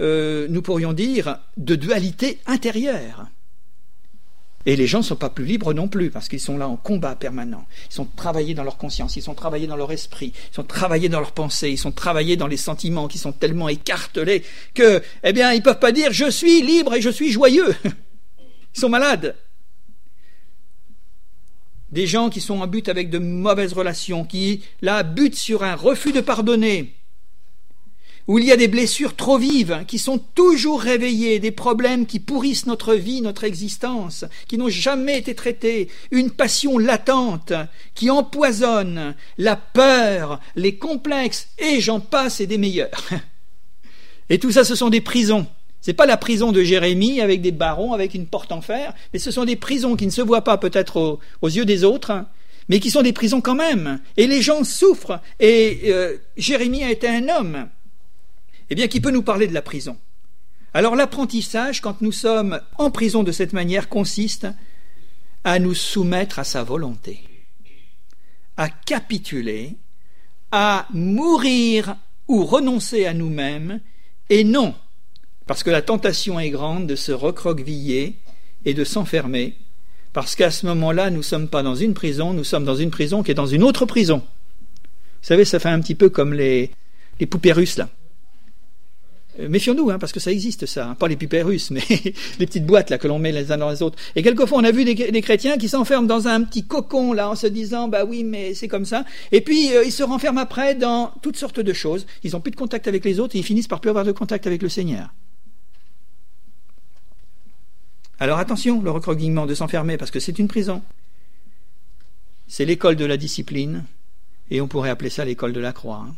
euh, 0.00 0.46
nous 0.48 0.62
pourrions 0.62 0.92
dire 0.92 1.38
de 1.56 1.74
dualité 1.74 2.38
intérieure. 2.46 3.26
Et 4.66 4.74
les 4.74 4.88
gens 4.88 4.98
ne 4.98 5.04
sont 5.04 5.16
pas 5.16 5.30
plus 5.30 5.44
libres 5.44 5.72
non 5.72 5.86
plus, 5.86 6.10
parce 6.10 6.28
qu'ils 6.28 6.40
sont 6.40 6.58
là 6.58 6.68
en 6.68 6.76
combat 6.76 7.14
permanent. 7.14 7.64
Ils 7.88 7.94
sont 7.94 8.04
travaillés 8.04 8.52
dans 8.52 8.64
leur 8.64 8.76
conscience, 8.76 9.14
ils 9.14 9.22
sont 9.22 9.34
travaillés 9.34 9.68
dans 9.68 9.76
leur 9.76 9.92
esprit, 9.92 10.32
ils 10.50 10.54
sont 10.54 10.64
travaillés 10.64 11.08
dans 11.08 11.20
leurs 11.20 11.32
pensées, 11.32 11.70
ils 11.70 11.78
sont 11.78 11.92
travaillés 11.92 12.36
dans 12.36 12.48
les 12.48 12.56
sentiments 12.56 13.06
qui 13.06 13.18
sont 13.18 13.30
tellement 13.30 13.68
écartelés 13.68 14.42
que, 14.74 15.00
eh 15.22 15.32
bien, 15.32 15.52
ils 15.52 15.58
ne 15.58 15.62
peuvent 15.62 15.78
pas 15.78 15.92
dire 15.92 16.12
je 16.12 16.28
suis 16.28 16.62
libre 16.62 16.94
et 16.94 17.00
je 17.00 17.10
suis 17.10 17.30
joyeux. 17.30 17.74
Ils 18.74 18.80
sont 18.80 18.90
malades. 18.90 19.36
Des 21.90 22.06
gens 22.06 22.28
qui 22.28 22.42
sont 22.42 22.60
en 22.60 22.66
but 22.66 22.90
avec 22.90 23.08
de 23.08 23.18
mauvaises 23.18 23.72
relations, 23.72 24.24
qui, 24.24 24.62
là, 24.82 25.02
butent 25.02 25.36
sur 25.36 25.62
un 25.62 25.74
refus 25.74 26.12
de 26.12 26.20
pardonner, 26.20 26.95
où 28.28 28.38
il 28.38 28.44
y 28.44 28.52
a 28.52 28.56
des 28.56 28.68
blessures 28.68 29.14
trop 29.14 29.38
vives 29.38 29.84
qui 29.86 29.98
sont 29.98 30.18
toujours 30.18 30.80
réveillées, 30.80 31.38
des 31.38 31.50
problèmes 31.50 32.06
qui 32.06 32.18
pourrissent 32.18 32.66
notre 32.66 32.94
vie, 32.94 33.20
notre 33.20 33.44
existence, 33.44 34.24
qui 34.48 34.58
n'ont 34.58 34.68
jamais 34.68 35.18
été 35.18 35.34
traités, 35.34 35.88
une 36.10 36.30
passion 36.30 36.78
latente 36.78 37.52
qui 37.94 38.10
empoisonne, 38.10 39.14
la 39.38 39.56
peur, 39.56 40.40
les 40.56 40.76
complexes, 40.76 41.48
et 41.58 41.80
j'en 41.80 42.00
passe 42.00 42.40
et 42.40 42.46
des 42.46 42.58
meilleurs. 42.58 43.04
Et 44.28 44.40
tout 44.40 44.50
ça, 44.50 44.64
ce 44.64 44.74
sont 44.74 44.90
des 44.90 45.00
prisons. 45.00 45.46
Ce 45.80 45.92
n'est 45.92 45.94
pas 45.94 46.06
la 46.06 46.16
prison 46.16 46.50
de 46.50 46.64
Jérémie 46.64 47.20
avec 47.20 47.42
des 47.42 47.52
barons, 47.52 47.92
avec 47.92 48.14
une 48.14 48.26
porte 48.26 48.50
en 48.50 48.60
fer, 48.60 48.92
mais 49.12 49.20
ce 49.20 49.30
sont 49.30 49.44
des 49.44 49.54
prisons 49.54 49.94
qui 49.94 50.04
ne 50.04 50.10
se 50.10 50.20
voient 50.20 50.42
pas 50.42 50.58
peut-être 50.58 51.20
aux, 51.40 51.48
yeux 51.48 51.64
des 51.64 51.84
autres, 51.84 52.24
mais 52.68 52.80
qui 52.80 52.90
sont 52.90 53.02
des 53.02 53.12
prisons 53.12 53.40
quand 53.40 53.54
même. 53.54 54.00
Et 54.16 54.26
les 54.26 54.42
gens 54.42 54.64
souffrent. 54.64 55.20
Et 55.38 55.82
euh, 55.84 56.16
Jérémie 56.36 56.82
a 56.82 56.90
été 56.90 57.06
un 57.06 57.28
homme 57.28 57.68
eh 58.70 58.74
bien, 58.74 58.88
qui 58.88 59.00
peut 59.00 59.10
nous 59.10 59.22
parler 59.22 59.46
de 59.46 59.54
la 59.54 59.62
prison? 59.62 59.96
Alors 60.74 60.96
l'apprentissage, 60.96 61.80
quand 61.80 62.02
nous 62.02 62.12
sommes 62.12 62.60
en 62.76 62.90
prison 62.90 63.22
de 63.22 63.32
cette 63.32 63.52
manière, 63.52 63.88
consiste 63.88 64.46
à 65.44 65.58
nous 65.58 65.74
soumettre 65.74 66.38
à 66.38 66.44
sa 66.44 66.64
volonté, 66.64 67.20
à 68.56 68.68
capituler, 68.68 69.76
à 70.52 70.86
mourir 70.92 71.96
ou 72.28 72.44
renoncer 72.44 73.06
à 73.06 73.14
nous-mêmes, 73.14 73.80
et 74.28 74.44
non, 74.44 74.74
parce 75.46 75.62
que 75.62 75.70
la 75.70 75.82
tentation 75.82 76.40
est 76.40 76.50
grande 76.50 76.86
de 76.86 76.96
se 76.96 77.12
recroqueviller 77.12 78.18
et 78.64 78.74
de 78.74 78.84
s'enfermer, 78.84 79.56
parce 80.12 80.34
qu'à 80.34 80.50
ce 80.50 80.66
moment-là, 80.66 81.10
nous 81.10 81.18
ne 81.18 81.22
sommes 81.22 81.48
pas 81.48 81.62
dans 81.62 81.76
une 81.76 81.94
prison, 81.94 82.32
nous 82.32 82.44
sommes 82.44 82.64
dans 82.64 82.74
une 82.74 82.90
prison 82.90 83.22
qui 83.22 83.30
est 83.30 83.34
dans 83.34 83.46
une 83.46 83.62
autre 83.62 83.86
prison. 83.86 84.18
Vous 84.18 85.28
savez, 85.28 85.44
ça 85.44 85.58
fait 85.58 85.68
un 85.68 85.80
petit 85.80 85.94
peu 85.94 86.08
comme 86.08 86.34
les, 86.34 86.70
les 87.20 87.26
poupées 87.26 87.52
russes, 87.52 87.76
là. 87.76 87.88
Euh, 89.38 89.48
méfions-nous, 89.48 89.90
hein, 89.90 89.98
parce 89.98 90.12
que 90.12 90.20
ça 90.20 90.32
existe 90.32 90.66
ça, 90.66 90.88
hein. 90.88 90.94
pas 90.94 91.08
les 91.08 91.16
pipets 91.16 91.42
russes, 91.42 91.70
mais 91.72 91.82
les 92.38 92.46
petites 92.46 92.64
boîtes 92.64 92.90
là 92.90 92.98
que 92.98 93.06
l'on 93.06 93.18
met 93.18 93.32
les 93.32 93.52
uns 93.52 93.58
dans 93.58 93.70
les 93.70 93.82
autres. 93.82 93.98
Et 94.14 94.22
quelquefois, 94.22 94.58
on 94.58 94.64
a 94.64 94.70
vu 94.70 94.84
des, 94.84 95.22
chrétiens 95.22 95.58
qui 95.58 95.68
s'enferment 95.68 96.06
dans 96.06 96.28
un 96.28 96.42
petit 96.42 96.66
cocon 96.66 97.12
là, 97.12 97.28
en 97.28 97.34
se 97.34 97.46
disant, 97.46 97.88
bah 97.88 98.04
oui, 98.04 98.24
mais 98.24 98.54
c'est 98.54 98.68
comme 98.68 98.84
ça. 98.84 99.04
Et 99.32 99.40
puis 99.40 99.74
euh, 99.74 99.84
ils 99.84 99.92
se 99.92 100.02
renferment 100.02 100.40
après 100.40 100.74
dans 100.74 101.12
toutes 101.22 101.36
sortes 101.36 101.60
de 101.60 101.72
choses. 101.72 102.06
Ils 102.22 102.32
n'ont 102.32 102.40
plus 102.40 102.50
de 102.50 102.56
contact 102.56 102.88
avec 102.88 103.04
les 103.04 103.20
autres 103.20 103.36
et 103.36 103.38
ils 103.38 103.44
finissent 103.44 103.68
par 103.68 103.80
plus 103.80 103.90
avoir 103.90 104.04
de 104.04 104.12
contact 104.12 104.46
avec 104.46 104.62
le 104.62 104.68
Seigneur. 104.68 105.12
Alors 108.18 108.38
attention, 108.38 108.80
le 108.80 108.90
recroquevillement 108.90 109.44
de 109.44 109.54
s'enfermer, 109.54 109.98
parce 109.98 110.10
que 110.10 110.20
c'est 110.20 110.38
une 110.38 110.48
prison. 110.48 110.82
C'est 112.46 112.64
l'école 112.64 112.96
de 112.96 113.04
la 113.04 113.16
discipline, 113.16 113.84
et 114.50 114.60
on 114.60 114.68
pourrait 114.68 114.90
appeler 114.90 115.10
ça 115.10 115.24
l'école 115.24 115.52
de 115.52 115.60
la 115.60 115.72
croix. 115.72 116.06
Hein. 116.08 116.14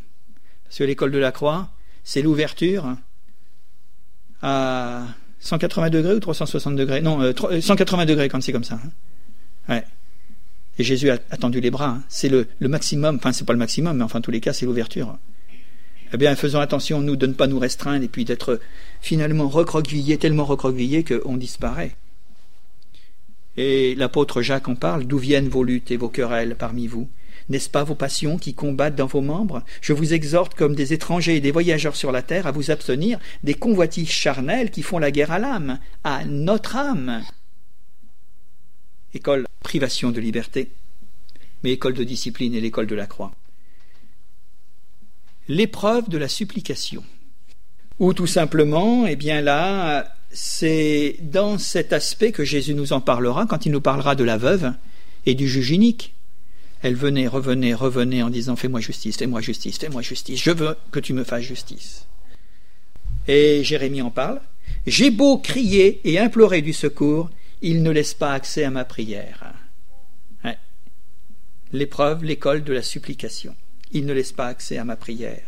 Parce 0.64 0.78
que 0.78 0.84
l'école 0.84 1.10
de 1.10 1.18
la 1.18 1.32
croix, 1.32 1.70
c'est 2.04 2.22
l'ouverture 2.22 2.96
à 4.42 5.04
180 5.40 5.90
degrés 5.90 6.14
ou 6.14 6.20
360 6.20 6.76
degrés? 6.76 7.00
Non, 7.00 7.20
180 7.60 8.02
euh, 8.02 8.06
degrés 8.06 8.28
quand 8.28 8.42
c'est 8.42 8.52
comme 8.52 8.64
ça. 8.64 8.78
Hein. 9.68 9.80
Et 10.78 10.84
Jésus 10.84 11.10
a, 11.10 11.18
tendu 11.18 11.60
les 11.60 11.70
bras. 11.70 11.88
Hein. 11.88 12.02
C'est 12.08 12.28
le, 12.28 12.46
maximum, 12.60 13.16
enfin 13.16 13.32
c'est 13.32 13.44
pas 13.44 13.52
le 13.52 13.58
maximum, 13.58 13.96
mais 13.96 14.04
enfin 14.04 14.20
en 14.20 14.22
tous 14.22 14.30
les 14.30 14.40
cas 14.40 14.52
c'est 14.52 14.64
l'ouverture. 14.66 15.18
Eh 16.12 16.16
bien, 16.16 16.34
faisons 16.36 16.60
attention, 16.60 17.00
nous, 17.00 17.16
de 17.16 17.26
ne 17.26 17.34
pas 17.34 17.46
nous 17.46 17.58
restreindre 17.58 18.02
et 18.02 18.08
puis 18.08 18.24
d'être 18.24 18.60
finalement 19.00 19.48
recroquevillés, 19.48 20.16
tellement 20.16 20.46
recroquevillés 20.46 21.04
qu'on 21.04 21.36
disparaît. 21.36 21.96
Et 23.58 23.94
l'apôtre 23.96 24.40
Jacques 24.40 24.68
en 24.68 24.74
parle, 24.74 25.04
d'où 25.04 25.18
viennent 25.18 25.48
vos 25.48 25.64
luttes 25.64 25.90
et 25.90 25.96
vos 25.96 26.08
querelles 26.08 26.54
parmi 26.56 26.86
vous? 26.86 27.08
N'est-ce 27.48 27.70
pas 27.70 27.84
vos 27.84 27.94
passions 27.94 28.38
qui 28.38 28.54
combattent 28.54 28.96
dans 28.96 29.06
vos 29.06 29.20
membres? 29.20 29.62
Je 29.80 29.92
vous 29.92 30.12
exhorte 30.12 30.54
comme 30.54 30.74
des 30.74 30.92
étrangers 30.92 31.36
et 31.36 31.40
des 31.40 31.50
voyageurs 31.50 31.96
sur 31.96 32.12
la 32.12 32.22
terre 32.22 32.46
à 32.46 32.52
vous 32.52 32.70
abstenir 32.70 33.18
des 33.42 33.54
convoitises 33.54 34.10
charnelles 34.10 34.70
qui 34.70 34.82
font 34.82 34.98
la 34.98 35.10
guerre 35.10 35.32
à 35.32 35.38
l'âme, 35.38 35.78
à 36.04 36.24
notre 36.24 36.76
âme. 36.76 37.22
École 39.14 39.46
privation 39.62 40.10
de 40.10 40.20
liberté, 40.20 40.70
mais 41.62 41.72
école 41.72 41.94
de 41.94 42.04
discipline 42.04 42.54
et 42.54 42.60
l'école 42.60 42.86
de 42.86 42.94
la 42.94 43.06
croix. 43.06 43.32
L'épreuve 45.48 46.08
de 46.10 46.18
la 46.18 46.28
supplication. 46.28 47.02
Ou 47.98 48.12
tout 48.12 48.26
simplement, 48.26 49.06
eh 49.06 49.16
bien 49.16 49.40
là, 49.40 50.14
c'est 50.30 51.16
dans 51.22 51.58
cet 51.58 51.92
aspect 51.92 52.32
que 52.32 52.44
Jésus 52.44 52.74
nous 52.74 52.92
en 52.92 53.00
parlera 53.00 53.46
quand 53.46 53.66
il 53.66 53.72
nous 53.72 53.80
parlera 53.80 54.14
de 54.14 54.24
la 54.24 54.36
veuve 54.36 54.72
et 55.26 55.34
du 55.34 55.48
juge 55.48 55.70
unique. 55.70 56.14
Elle 56.82 56.94
venait, 56.94 57.26
revenait, 57.26 57.74
revenait 57.74 58.22
en 58.22 58.30
disant 58.30 58.56
Fais-moi 58.56 58.80
justice, 58.80 59.16
fais-moi 59.16 59.40
justice, 59.40 59.78
fais-moi 59.78 60.02
justice, 60.02 60.42
je 60.42 60.50
veux 60.50 60.76
que 60.90 61.00
tu 61.00 61.12
me 61.12 61.24
fasses 61.24 61.44
justice. 61.44 62.06
Et 63.26 63.62
Jérémie 63.64 64.02
en 64.02 64.10
parle. 64.10 64.40
J'ai 64.86 65.10
beau 65.10 65.38
crier 65.38 66.00
et 66.04 66.18
implorer 66.18 66.62
du 66.62 66.72
secours, 66.72 67.30
il 67.62 67.82
ne 67.82 67.90
laisse 67.90 68.14
pas 68.14 68.32
accès 68.32 68.64
à 68.64 68.70
ma 68.70 68.84
prière. 68.84 69.54
L'épreuve, 71.72 72.24
l'école 72.24 72.64
de 72.64 72.72
la 72.72 72.82
supplication. 72.82 73.54
Il 73.92 74.06
ne 74.06 74.12
laisse 74.12 74.32
pas 74.32 74.46
accès 74.46 74.78
à 74.78 74.84
ma 74.84 74.96
prière. 74.96 75.42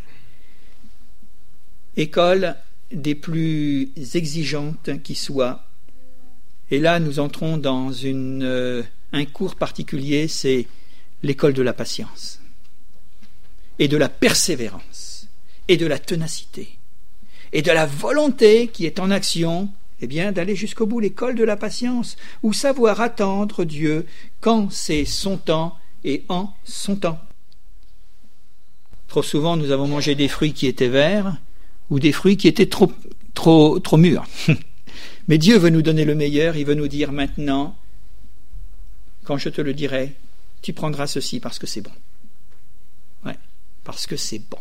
École 1.97 2.55
des 2.91 3.15
plus 3.15 3.91
exigeantes 4.13 5.01
qui 5.03 5.15
soient. 5.15 5.65
Et 6.69 6.79
là, 6.79 6.99
nous 6.99 7.19
entrons 7.19 7.57
dans 7.57 7.91
euh, 8.03 8.83
un 9.13 9.25
cours 9.25 9.55
particulier, 9.55 10.27
c'est 10.27 10.67
l'école 11.23 11.53
de 11.53 11.61
la 11.61 11.73
patience, 11.73 12.39
et 13.79 13.87
de 13.87 13.97
la 13.97 14.09
persévérance, 14.09 15.27
et 15.67 15.77
de 15.77 15.85
la 15.85 15.99
ténacité, 15.99 16.77
et 17.53 17.61
de 17.61 17.71
la 17.71 17.85
volonté 17.85 18.67
qui 18.67 18.85
est 18.85 18.99
en 18.99 19.11
action, 19.11 19.69
eh 20.01 20.07
bien, 20.07 20.31
d'aller 20.31 20.55
jusqu'au 20.55 20.85
bout, 20.85 20.99
l'école 20.99 21.35
de 21.35 21.43
la 21.43 21.57
patience, 21.57 22.17
ou 22.41 22.53
savoir 22.53 23.01
attendre 23.01 23.63
Dieu 23.63 24.05
quand 24.39 24.71
c'est 24.71 25.05
son 25.05 25.37
temps 25.37 25.77
et 26.03 26.23
en 26.29 26.53
son 26.63 26.95
temps. 26.95 27.19
Trop 29.07 29.21
souvent, 29.21 29.57
nous 29.57 29.71
avons 29.71 29.87
mangé 29.87 30.15
des 30.15 30.27
fruits 30.27 30.53
qui 30.53 30.67
étaient 30.67 30.87
verts, 30.87 31.37
ou 31.89 31.99
des 31.99 32.13
fruits 32.13 32.37
qui 32.37 32.47
étaient 32.47 32.67
trop, 32.67 32.91
trop, 33.33 33.79
trop 33.79 33.97
mûrs. 33.97 34.25
Mais 35.27 35.37
Dieu 35.37 35.57
veut 35.57 35.69
nous 35.69 35.81
donner 35.81 36.05
le 36.05 36.15
meilleur, 36.15 36.55
il 36.55 36.65
veut 36.65 36.73
nous 36.73 36.87
dire 36.87 37.11
maintenant, 37.11 37.75
quand 39.23 39.37
je 39.37 39.49
te 39.49 39.61
le 39.61 39.73
dirai, 39.73 40.13
tu 40.61 40.73
prendras 40.73 41.07
ceci 41.07 41.39
parce 41.39 41.59
que 41.59 41.67
c'est 41.67 41.81
bon. 41.81 41.91
Parce 43.83 44.05
que 44.05 44.15
c'est 44.15 44.39
bon, 44.39 44.59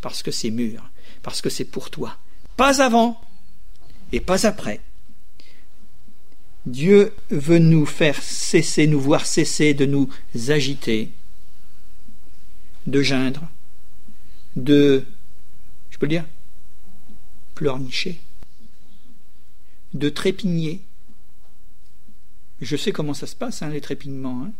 parce 0.00 0.22
que 0.22 0.30
c'est 0.30 0.50
mûr, 0.50 0.90
parce 1.22 1.40
que 1.40 1.50
c'est 1.50 1.64
pour 1.64 1.90
toi. 1.90 2.18
Pas 2.56 2.82
avant 2.82 3.20
et 4.12 4.20
pas 4.20 4.46
après. 4.46 4.80
Dieu 6.66 7.14
veut 7.30 7.60
nous 7.60 7.86
faire 7.86 8.20
cesser, 8.20 8.88
nous 8.88 9.00
voir 9.00 9.24
cesser 9.24 9.72
de 9.72 9.86
nous 9.86 10.10
agiter, 10.48 11.12
de 12.88 13.02
geindre, 13.02 13.48
de, 14.56 15.04
je 15.90 15.98
peux 15.98 16.06
le 16.06 16.10
dire, 16.10 16.24
pleurnicher, 17.54 18.18
de 19.94 20.08
trépigner. 20.08 20.82
Je 22.60 22.76
sais 22.76 22.90
comment 22.90 23.14
ça 23.14 23.28
se 23.28 23.36
passe, 23.36 23.62
hein, 23.62 23.68
les 23.68 23.80
trépignements. 23.80 24.44
Hein. 24.44 24.52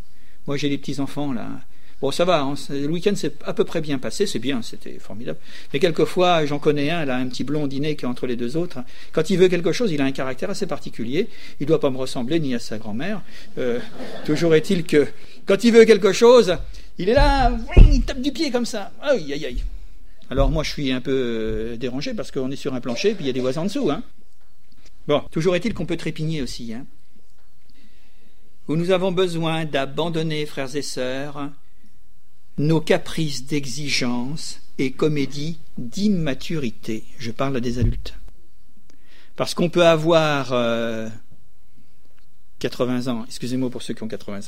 Moi, 0.47 0.57
j'ai 0.57 0.69
des 0.69 0.79
petits-enfants, 0.79 1.33
là. 1.33 1.49
Bon, 2.03 2.11
ça 2.11 2.27
va, 2.27 2.43
hein, 2.43 2.55
le 2.69 2.89
week-end 2.89 3.15
s'est 3.15 3.33
à 3.47 3.55
peu 3.55 3.65
près 3.65 3.81
bien 3.81 3.97
passé, 3.97 4.27
c'est 4.27 4.39
bien, 4.39 4.61
c'était 4.61 4.99
formidable. 4.99 5.39
Mais 5.73 5.79
quelquefois, 5.79 6.45
j'en 6.45 6.59
connais 6.59 6.91
un, 6.91 7.07
là, 7.07 7.17
un 7.17 7.27
petit 7.27 7.43
blondinet 7.43 7.97
qui 7.97 8.05
est 8.05 8.09
entre 8.09 8.27
les 8.27 8.37
deux 8.37 8.59
autres. 8.59 8.81
Quand 9.13 9.31
il 9.31 9.39
veut 9.39 9.49
quelque 9.49 9.73
chose, 9.73 9.91
il 9.91 10.03
a 10.03 10.05
un 10.05 10.13
caractère 10.13 10.51
assez 10.51 10.67
particulier. 10.67 11.29
Il 11.59 11.63
ne 11.63 11.69
doit 11.69 11.81
pas 11.81 11.89
me 11.89 11.97
ressembler 11.97 12.39
ni 12.39 12.55
à 12.55 12.59
sa 12.59 12.77
grand-mère. 12.77 13.23
Euh, 13.57 13.81
toujours 14.27 14.55
est-il 14.55 14.85
que, 14.85 15.07
quand 15.47 15.65
il 15.65 15.73
veut 15.73 15.87
quelque 15.87 16.13
chose, 16.13 16.59
il 16.99 17.09
est 17.09 17.15
là, 17.15 17.57
il 17.91 18.03
tape 18.03 18.21
du 18.21 18.31
pied 18.31 18.51
comme 18.51 18.67
ça. 18.67 18.93
Aïe, 19.01 19.33
aïe, 19.33 19.47
aïe. 19.47 19.65
Alors 20.29 20.51
moi, 20.51 20.65
je 20.65 20.71
suis 20.71 20.93
un 20.93 21.01
peu 21.01 21.13
euh, 21.13 21.77
dérangé 21.79 22.13
parce 22.13 22.31
qu'on 22.31 22.51
est 22.51 22.57
sur 22.57 22.75
un 22.75 22.81
plancher, 22.81 23.15
puis 23.15 23.25
il 23.25 23.27
y 23.29 23.31
a 23.31 23.33
des 23.33 23.41
voisins 23.41 23.63
en 23.63 23.67
dessous. 23.67 23.91
Hein. 23.91 24.03
Bon, 25.09 25.23
toujours 25.31 25.57
est-il 25.57 25.73
qu'on 25.73 25.87
peut 25.87 25.97
trépigner 25.97 26.43
aussi. 26.43 26.75
Hein 26.75 26.85
où 28.69 28.77
nous 28.77 28.91
avons 28.91 29.13
besoin 29.13 29.65
d'abandonner, 29.65 30.47
frères 30.47 30.75
et 30.75 30.83
sœurs, 30.83 31.51
nos 32.59 32.81
caprices 32.81 33.47
d'exigence 33.47 34.61
et 34.79 34.93
comédies 34.93 35.59
d'immaturité. 35.79 37.05
Je 37.19 37.31
parle 37.31 37.61
des 37.61 37.79
adultes. 37.79 38.15
Parce 39.37 39.55
qu'on 39.55 39.69
peut 39.69 39.87
avoir 39.87 40.49
80 42.59 43.07
euh, 43.07 43.11
ans, 43.11 43.25
excusez-moi 43.27 43.71
pour 43.71 43.83
ceux 43.83 43.95
qui 43.95 44.03
ont 44.03 44.09
80 44.09 44.39
ans. 44.39 44.43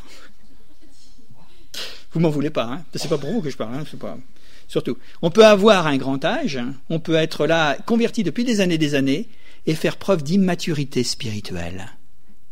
Vous 2.13 2.21
m'en 2.21 2.31
voulez 2.31 2.51
pas, 2.51 2.65
hein 2.65 2.85
c'est 2.95 3.09
pas 3.09 3.19
pour 3.19 3.31
vous 3.31 3.43
que 3.43 3.51
je 3.51 3.57
parle, 3.57 3.75
hein 3.75 3.85
surtout. 4.67 4.97
On 5.21 5.31
peut 5.31 5.45
avoir 5.45 5.87
un 5.87 5.99
grand 5.99 6.25
âge, 6.25 6.57
hein. 6.57 6.75
on 6.89 7.01
peut 7.01 7.15
être 7.15 7.47
là, 7.47 7.77
converti 7.87 8.23
depuis 8.23 8.45
des 8.45 8.61
années 8.61 8.79
des 8.79 8.95
années, 8.95 9.29
et 9.67 9.75
faire 9.75 9.99
preuve 9.99 10.23
d'immaturité 10.23 11.05
spirituelle. 11.05 11.91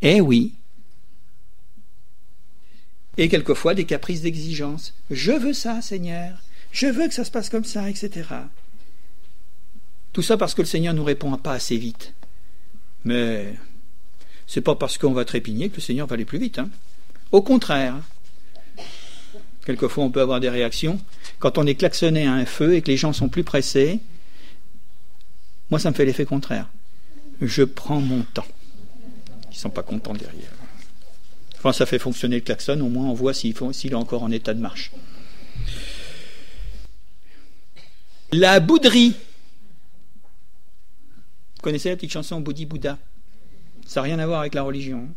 Eh 0.02 0.20
oui, 0.20 0.52
et 3.18 3.28
quelquefois 3.28 3.74
des 3.74 3.84
caprices 3.84 4.22
d'exigence. 4.22 4.94
Je 5.10 5.32
veux 5.32 5.52
ça, 5.52 5.80
Seigneur, 5.82 6.42
je 6.72 6.86
veux 6.86 7.08
que 7.08 7.14
ça 7.14 7.24
se 7.24 7.30
passe 7.30 7.48
comme 7.48 7.64
ça, 7.64 7.88
etc. 7.88 8.28
Tout 10.12 10.22
ça 10.22 10.36
parce 10.36 10.54
que 10.54 10.62
le 10.62 10.66
Seigneur 10.66 10.94
ne 10.94 10.98
nous 10.98 11.04
répond 11.04 11.34
pas 11.36 11.52
assez 11.52 11.76
vite. 11.76 12.14
Mais 13.04 13.54
c'est 14.46 14.60
pas 14.60 14.74
parce 14.74 14.98
qu'on 14.98 15.12
va 15.12 15.24
trépigner 15.24 15.68
que 15.68 15.76
le 15.76 15.82
Seigneur 15.82 16.06
va 16.06 16.14
aller 16.14 16.24
plus 16.24 16.38
vite. 16.38 16.58
Hein. 16.58 16.70
Au 17.32 17.42
contraire, 17.42 17.96
quelquefois 19.64 20.04
on 20.04 20.10
peut 20.10 20.20
avoir 20.20 20.40
des 20.40 20.48
réactions. 20.48 21.00
Quand 21.38 21.58
on 21.58 21.66
est 21.66 21.74
klaxonné 21.74 22.26
à 22.26 22.32
un 22.32 22.46
feu 22.46 22.74
et 22.74 22.82
que 22.82 22.90
les 22.90 22.96
gens 22.96 23.12
sont 23.12 23.28
plus 23.28 23.44
pressés, 23.44 24.00
moi 25.70 25.78
ça 25.78 25.90
me 25.90 25.94
fait 25.94 26.04
l'effet 26.04 26.24
contraire. 26.24 26.68
Je 27.40 27.62
prends 27.62 28.00
mon 28.00 28.22
temps. 28.22 28.46
Ils 29.50 29.56
ne 29.56 29.60
sont 29.60 29.70
pas 29.70 29.82
contents 29.82 30.14
derrière. 30.14 30.52
Quand 31.62 31.72
ça 31.72 31.86
fait 31.86 31.98
fonctionner 31.98 32.36
le 32.36 32.42
klaxon, 32.42 32.80
au 32.80 32.88
moins 32.88 33.06
on 33.06 33.14
voit 33.14 33.34
s'il 33.34 33.54
est 33.54 33.94
encore 33.94 34.22
en 34.22 34.30
état 34.30 34.54
de 34.54 34.60
marche. 34.60 34.92
La 38.32 38.60
bouderie. 38.60 39.14
Vous 41.56 41.62
connaissez 41.62 41.88
la 41.88 41.96
petite 41.96 42.12
chanson 42.12 42.40
Boudi 42.40 42.66
Bouddha? 42.66 42.98
Ça 43.86 44.00
n'a 44.00 44.04
rien 44.04 44.18
à 44.18 44.26
voir 44.26 44.40
avec 44.40 44.54
la 44.54 44.62
religion. 44.62 45.08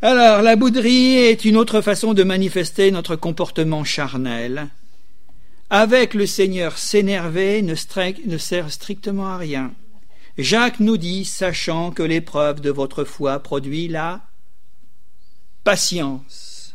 Alors, 0.00 0.42
la 0.42 0.56
bouderie 0.56 1.16
est 1.16 1.44
une 1.44 1.56
autre 1.56 1.80
façon 1.80 2.12
de 2.12 2.24
manifester 2.24 2.90
notre 2.90 3.14
comportement 3.14 3.84
charnel. 3.84 4.68
Avec 5.70 6.14
le 6.14 6.26
Seigneur, 6.26 6.76
s'énerver 6.76 7.62
ne, 7.62 7.74
ne 8.26 8.38
sert 8.38 8.72
strictement 8.72 9.28
à 9.28 9.36
rien. 9.36 9.72
Jacques 10.38 10.80
nous 10.80 10.96
dit, 10.96 11.24
sachant 11.24 11.92
que 11.92 12.02
l'épreuve 12.02 12.60
de 12.60 12.70
votre 12.70 13.04
foi 13.04 13.38
produit 13.38 13.86
la 13.86 14.22
patience. 15.64 16.74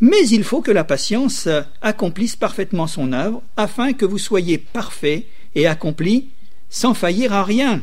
Mais 0.00 0.26
il 0.28 0.42
faut 0.42 0.62
que 0.62 0.70
la 0.70 0.84
patience 0.84 1.48
accomplisse 1.80 2.36
parfaitement 2.36 2.86
son 2.86 3.12
œuvre, 3.12 3.42
afin 3.56 3.92
que 3.92 4.04
vous 4.04 4.18
soyez 4.18 4.58
parfait 4.58 5.26
et 5.54 5.66
accompli 5.66 6.30
sans 6.70 6.94
faillir 6.94 7.32
à 7.32 7.44
rien. 7.44 7.82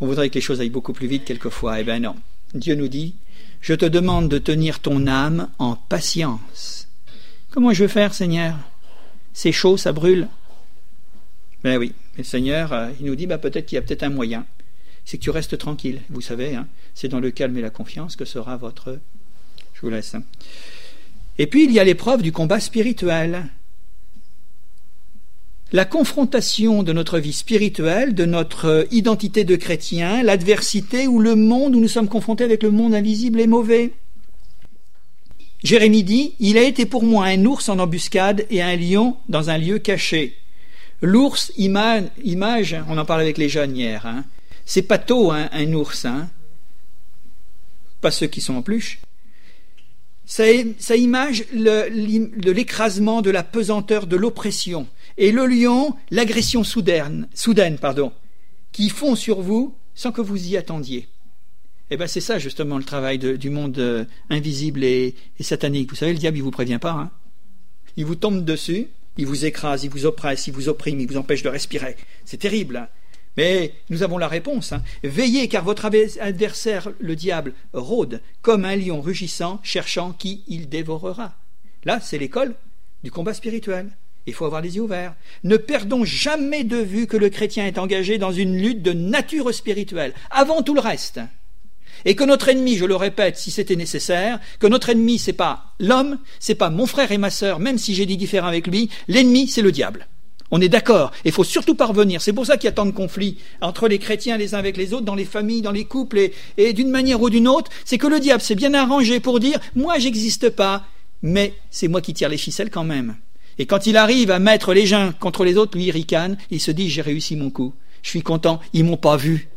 On 0.00 0.06
voudrait 0.06 0.30
que 0.30 0.34
les 0.34 0.40
choses 0.40 0.60
aillent 0.60 0.70
beaucoup 0.70 0.92
plus 0.92 1.06
vite 1.06 1.24
quelquefois. 1.24 1.80
Eh 1.80 1.84
bien 1.84 2.00
non. 2.00 2.16
Dieu 2.54 2.74
nous 2.74 2.88
dit 2.88 3.14
Je 3.60 3.74
te 3.74 3.84
demande 3.84 4.28
de 4.28 4.38
tenir 4.38 4.80
ton 4.80 5.06
âme 5.06 5.48
en 5.58 5.76
patience. 5.76 6.88
Comment 7.50 7.72
je 7.72 7.84
vais 7.84 7.92
faire, 7.92 8.14
Seigneur? 8.14 8.56
C'est 9.32 9.52
chaud, 9.52 9.76
ça 9.76 9.92
brûle. 9.92 10.28
Ben 11.62 11.76
oui, 11.78 11.92
le 12.16 12.24
Seigneur, 12.24 12.72
euh, 12.72 12.90
il 13.00 13.06
nous 13.06 13.14
dit 13.14 13.26
bah, 13.26 13.38
peut-être 13.38 13.66
qu'il 13.66 13.76
y 13.76 13.78
a 13.78 13.82
peut-être 13.82 14.02
un 14.02 14.10
moyen. 14.10 14.46
C'est 15.04 15.18
que 15.18 15.22
tu 15.22 15.30
restes 15.30 15.58
tranquille. 15.58 16.00
Vous 16.10 16.20
savez, 16.20 16.54
hein, 16.54 16.66
c'est 16.94 17.08
dans 17.08 17.20
le 17.20 17.30
calme 17.30 17.56
et 17.56 17.60
la 17.60 17.70
confiance 17.70 18.16
que 18.16 18.24
sera 18.24 18.56
votre 18.56 18.98
vous 19.82 19.90
laisse. 19.90 20.16
Et 21.38 21.46
puis 21.46 21.64
il 21.64 21.72
y 21.72 21.80
a 21.80 21.84
l'épreuve 21.84 22.22
du 22.22 22.32
combat 22.32 22.60
spirituel. 22.60 23.46
La 25.72 25.84
confrontation 25.86 26.82
de 26.82 26.92
notre 26.92 27.18
vie 27.18 27.32
spirituelle, 27.32 28.14
de 28.14 28.26
notre 28.26 28.86
identité 28.90 29.44
de 29.44 29.56
chrétien, 29.56 30.22
l'adversité 30.22 31.06
ou 31.06 31.18
le 31.18 31.34
monde 31.34 31.74
où 31.74 31.80
nous 31.80 31.88
sommes 31.88 32.08
confrontés 32.08 32.44
avec 32.44 32.62
le 32.62 32.70
monde 32.70 32.94
invisible 32.94 33.40
et 33.40 33.46
mauvais. 33.46 33.92
Jérémie 35.64 36.04
dit 36.04 36.34
Il 36.40 36.58
a 36.58 36.62
été 36.62 36.84
pour 36.84 37.04
moi 37.04 37.26
un 37.26 37.44
ours 37.46 37.70
en 37.70 37.78
embuscade 37.78 38.44
et 38.50 38.60
un 38.60 38.76
lion 38.76 39.16
dans 39.30 39.48
un 39.48 39.56
lieu 39.56 39.78
caché. 39.78 40.36
L'ours, 41.00 41.52
image, 41.56 42.76
on 42.88 42.98
en 42.98 43.04
parle 43.04 43.22
avec 43.22 43.38
les 43.38 43.48
jeunes 43.48 43.76
hier, 43.76 44.06
hein. 44.06 44.24
c'est 44.64 44.82
pas 44.82 44.98
tôt 44.98 45.32
hein, 45.32 45.48
un 45.52 45.72
ours, 45.72 46.04
hein. 46.04 46.28
pas 48.00 48.12
ceux 48.12 48.28
qui 48.28 48.40
sont 48.40 48.54
en 48.54 48.62
pluche, 48.62 49.00
ça, 50.24 50.96
image 50.96 51.44
l'écrasement, 51.52 53.22
de 53.22 53.30
la 53.30 53.42
pesanteur, 53.42 54.06
de 54.06 54.16
l'oppression. 54.16 54.86
Et 55.18 55.32
le 55.32 55.46
lion, 55.46 55.94
l'agression 56.10 56.64
soudaine, 56.64 57.28
pardon, 57.80 58.12
qui 58.72 58.88
fond 58.88 59.14
sur 59.14 59.40
vous 59.40 59.74
sans 59.94 60.12
que 60.12 60.20
vous 60.20 60.48
y 60.48 60.56
attendiez. 60.56 61.08
Eh 61.90 61.96
bien, 61.98 62.06
c'est 62.06 62.22
ça 62.22 62.38
justement 62.38 62.78
le 62.78 62.84
travail 62.84 63.18
du 63.18 63.50
monde 63.50 63.78
euh, 63.78 64.06
invisible 64.30 64.82
et, 64.82 65.14
satanique. 65.40 65.90
Vous 65.90 65.96
savez, 65.96 66.12
le 66.12 66.18
diable, 66.18 66.38
il 66.38 66.42
vous 66.42 66.50
prévient 66.50 66.78
pas. 66.80 66.92
Hein 66.92 67.10
il 67.96 68.06
vous 68.06 68.14
tombe 68.14 68.44
dessus, 68.44 68.88
il 69.18 69.26
vous 69.26 69.44
écrase, 69.44 69.84
il 69.84 69.90
vous 69.90 70.06
oppresse, 70.06 70.46
il 70.46 70.54
vous 70.54 70.68
opprime, 70.68 71.00
il 71.00 71.06
vous 71.06 71.18
empêche 71.18 71.42
de 71.42 71.48
respirer. 71.48 71.96
C'est 72.24 72.38
terrible. 72.38 72.76
Hein 72.76 72.88
Mais 73.36 73.72
nous 73.88 74.02
avons 74.02 74.18
la 74.18 74.28
réponse. 74.28 74.72
Hein. 74.72 74.82
Veillez 75.02 75.48
car 75.48 75.64
votre 75.64 75.86
adversaire, 75.86 76.90
le 77.00 77.16
diable, 77.16 77.54
rôde 77.72 78.20
comme 78.42 78.64
un 78.64 78.76
lion 78.76 79.00
rugissant, 79.00 79.60
cherchant 79.62 80.12
qui 80.12 80.42
il 80.48 80.68
dévorera. 80.68 81.34
Là, 81.84 81.98
c'est 82.00 82.18
l'école 82.18 82.54
du 83.02 83.10
combat 83.10 83.34
spirituel. 83.34 83.90
Il 84.26 84.34
faut 84.34 84.44
avoir 84.44 84.60
les 84.60 84.76
yeux 84.76 84.82
ouverts. 84.82 85.14
Ne 85.42 85.56
perdons 85.56 86.04
jamais 86.04 86.62
de 86.62 86.76
vue 86.76 87.06
que 87.06 87.16
le 87.16 87.28
chrétien 87.28 87.66
est 87.66 87.78
engagé 87.78 88.18
dans 88.18 88.30
une 88.30 88.56
lutte 88.56 88.82
de 88.82 88.92
nature 88.92 89.52
spirituelle, 89.52 90.14
avant 90.30 90.62
tout 90.62 90.74
le 90.74 90.80
reste. 90.80 91.20
Et 92.04 92.14
que 92.14 92.24
notre 92.24 92.48
ennemi, 92.48 92.76
je 92.76 92.84
le 92.84 92.96
répète, 92.96 93.36
si 93.36 93.50
c'était 93.50 93.76
nécessaire, 93.76 94.40
que 94.60 94.66
notre 94.66 94.90
ennemi, 94.90 95.18
c'est 95.18 95.32
pas 95.32 95.74
l'homme, 95.78 96.18
c'est 96.38 96.54
pas 96.54 96.70
mon 96.70 96.86
frère 96.86 97.12
et 97.12 97.18
ma 97.18 97.30
sœur, 97.30 97.58
même 97.58 97.78
si 97.78 97.94
j'ai 97.94 98.06
dit 98.06 98.16
différent 98.16 98.48
avec 98.48 98.66
lui, 98.66 98.90
l'ennemi, 99.08 99.48
c'est 99.48 99.62
le 99.62 99.72
diable. 99.72 100.06
On 100.54 100.60
est 100.60 100.68
d'accord. 100.68 101.12
Il 101.24 101.32
faut 101.32 101.44
surtout 101.44 101.74
parvenir. 101.74 102.20
C'est 102.20 102.34
pour 102.34 102.44
ça 102.44 102.58
qu'il 102.58 102.66
y 102.66 102.68
a 102.68 102.72
tant 102.72 102.84
de 102.84 102.90
conflits 102.90 103.38
entre 103.62 103.88
les 103.88 103.98
chrétiens 103.98 104.36
les 104.36 104.54
uns 104.54 104.58
avec 104.58 104.76
les 104.76 104.92
autres, 104.92 105.06
dans 105.06 105.14
les 105.14 105.24
familles, 105.24 105.62
dans 105.62 105.72
les 105.72 105.86
couples, 105.86 106.30
et, 106.58 106.72
d'une 106.74 106.90
manière 106.90 107.22
ou 107.22 107.30
d'une 107.30 107.48
autre. 107.48 107.70
C'est 107.86 107.96
que 107.96 108.06
le 108.06 108.20
diable 108.20 108.42
s'est 108.42 108.54
bien 108.54 108.74
arrangé 108.74 109.18
pour 109.18 109.40
dire 109.40 109.58
moi 109.74 109.98
j'existe 109.98 110.50
pas, 110.50 110.84
mais 111.22 111.54
c'est 111.70 111.88
moi 111.88 112.02
qui 112.02 112.12
tire 112.12 112.28
les 112.28 112.36
ficelles 112.36 112.70
quand 112.70 112.84
même. 112.84 113.16
Et 113.58 113.64
quand 113.64 113.86
il 113.86 113.96
arrive 113.96 114.30
à 114.30 114.38
mettre 114.38 114.74
les 114.74 114.92
uns 114.92 115.12
contre 115.12 115.44
les 115.44 115.56
autres, 115.56 115.76
lui 115.76 115.86
il 115.86 115.90
ricane, 115.90 116.36
il 116.50 116.60
se 116.60 116.70
dit 116.70 116.90
j'ai 116.90 117.02
réussi 117.02 117.34
mon 117.34 117.48
coup. 117.48 117.72
Je 118.02 118.10
suis 118.10 118.22
content, 118.22 118.60
ils 118.74 118.84
m'ont 118.84 118.98
pas 118.98 119.16
vu. 119.16 119.48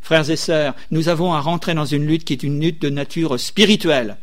Frères 0.00 0.30
et 0.30 0.36
sœurs, 0.36 0.76
nous 0.92 1.08
avons 1.08 1.32
à 1.32 1.40
rentrer 1.40 1.74
dans 1.74 1.84
une 1.84 2.06
lutte 2.06 2.24
qui 2.24 2.34
est 2.34 2.44
une 2.44 2.60
lutte 2.60 2.80
de 2.80 2.88
nature 2.88 3.38
spirituelle. 3.38 4.16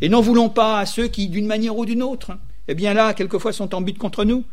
Et 0.00 0.08
n'en 0.08 0.22
voulons 0.22 0.48
pas 0.48 0.80
à 0.80 0.86
ceux 0.86 1.06
qui, 1.06 1.28
d'une 1.28 1.46
manière 1.46 1.76
ou 1.76 1.86
d'une 1.86 2.02
autre, 2.02 2.32
eh 2.66 2.74
bien 2.74 2.94
là, 2.94 3.14
quelquefois 3.14 3.52
sont 3.52 3.74
en 3.74 3.80
but 3.80 3.96
contre 3.96 4.24
nous. 4.24 4.44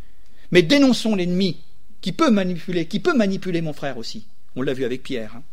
Mais 0.51 0.61
dénonçons 0.61 1.15
l'ennemi 1.15 1.57
qui 2.01 2.11
peut 2.11 2.31
manipuler, 2.31 2.87
qui 2.87 2.99
peut 2.99 3.15
manipuler 3.15 3.61
mon 3.61 3.73
frère 3.73 3.97
aussi. 3.97 4.27
On 4.55 4.61
l'a 4.61 4.73
vu 4.73 4.85
avec 4.85 5.03
Pierre. 5.03 5.35
Hein. 5.35 5.43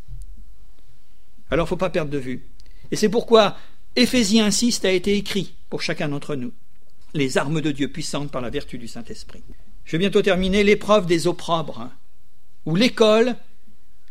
Alors 1.51 1.65
il 1.65 1.67
ne 1.67 1.71
faut 1.71 1.77
pas 1.77 1.91
perdre 1.91 2.11
de 2.11 2.19
vue. 2.19 2.43
Et 2.91 2.97
c'est 2.97 3.09
pourquoi 3.09 3.57
Éphésiens 3.97 4.51
6 4.51 4.85
a 4.85 4.91
été 4.91 5.17
écrit 5.17 5.55
pour 5.71 5.83
chacun 5.83 6.09
d'entre 6.09 6.37
nous. 6.37 6.53
Les 7.13 7.39
armes 7.39 7.61
de 7.61 7.71
Dieu 7.71 7.89
puissantes 7.89 8.31
par 8.31 8.43
la 8.43 8.51
vertu 8.51 8.79
du 8.79 8.89
Saint-Esprit. 8.89 9.43
Je 9.85 9.93
vais 9.93 9.99
bientôt 9.99 10.23
terminer 10.23 10.65
l'épreuve 10.65 11.07
des 11.07 11.27
opprobres, 11.27 11.81
hein, 11.81 11.93
ou 12.67 12.75
l'école 12.75 13.37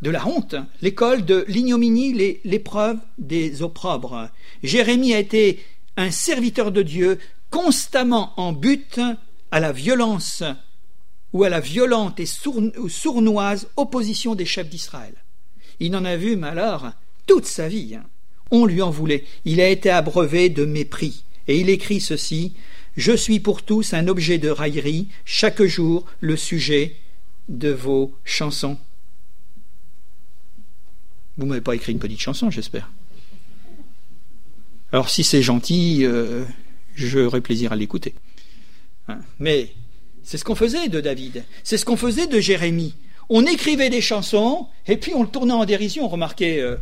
de 0.02 0.10
la 0.10 0.26
honte, 0.28 0.54
hein, 0.54 0.68
l'école 0.82 1.26
de 1.26 1.44
l'ignominie, 1.48 2.40
l'épreuve 2.44 2.98
des 3.18 3.62
opprobres. 3.62 4.30
Jérémie 4.62 5.14
a 5.14 5.20
été 5.20 5.66
un 5.98 6.12
serviteur 6.12 6.72
de 6.72 6.82
Dieu 6.82 7.20
constamment 7.50 8.34
en 8.38 8.54
but 8.54 9.00
à 9.52 9.60
la 9.60 9.72
violence 9.72 10.44
ou 11.34 11.44
à 11.44 11.50
la 11.50 11.60
violente 11.60 12.20
et 12.20 12.26
sournoise 12.26 13.68
opposition 13.76 14.36
des 14.36 14.46
chefs 14.46 14.70
d'Israël. 14.70 15.16
Il 15.80 15.96
en 15.96 16.06
a 16.06 16.16
vu, 16.16 16.36
mais 16.36 16.52
toute 17.26 17.46
sa 17.46 17.68
vie. 17.68 17.96
Hein. 17.96 18.06
On 18.52 18.66
lui 18.66 18.82
en 18.82 18.92
voulait. 18.92 19.26
Il 19.46 19.60
a 19.60 19.68
été 19.68 19.90
abreuvé 19.90 20.50
de 20.50 20.66
mépris. 20.66 21.24
Et 21.48 21.60
il 21.60 21.70
écrit 21.70 22.00
ceci 22.00 22.54
Je 22.96 23.12
suis 23.14 23.40
pour 23.40 23.64
tous 23.64 23.94
un 23.94 24.08
objet 24.08 24.38
de 24.38 24.50
raillerie, 24.50 25.08
chaque 25.26 25.64
jour 25.64 26.06
le 26.20 26.38
sujet 26.38 26.96
de 27.50 27.70
vos 27.70 28.14
chansons. 28.24 28.78
Vous 31.38 31.48
m'avez 31.48 31.62
pas 31.62 31.76
écrit 31.76 31.92
une 31.92 32.00
petite 32.00 32.22
chanson, 32.22 32.52
j'espère. 32.52 32.92
Alors 34.92 35.10
si 35.10 35.24
c'est 35.24 35.42
gentil, 35.42 36.06
euh, 36.06 36.46
j'aurai 36.94 37.42
plaisir 37.42 37.72
à 37.72 37.76
l'écouter. 37.76 38.14
Hein. 39.08 39.20
Mais 39.40 39.74
c'est 40.24 40.38
ce 40.38 40.44
qu'on 40.44 40.56
faisait 40.56 40.88
de 40.88 41.02
David, 41.02 41.44
c'est 41.64 41.78
ce 41.78 41.86
qu'on 41.86 41.98
faisait 41.98 42.28
de 42.28 42.40
Jérémie. 42.40 42.96
On 43.30 43.46
écrivait 43.46 43.90
des 43.90 44.02
chansons 44.02 44.68
et 44.88 44.98
puis 44.98 45.14
on 45.16 45.24
le 45.24 45.30
tournait 45.30 45.54
en 45.54 45.66
dérision. 45.66 46.08
Remarquez, 46.08 46.62
euh, 46.62 46.76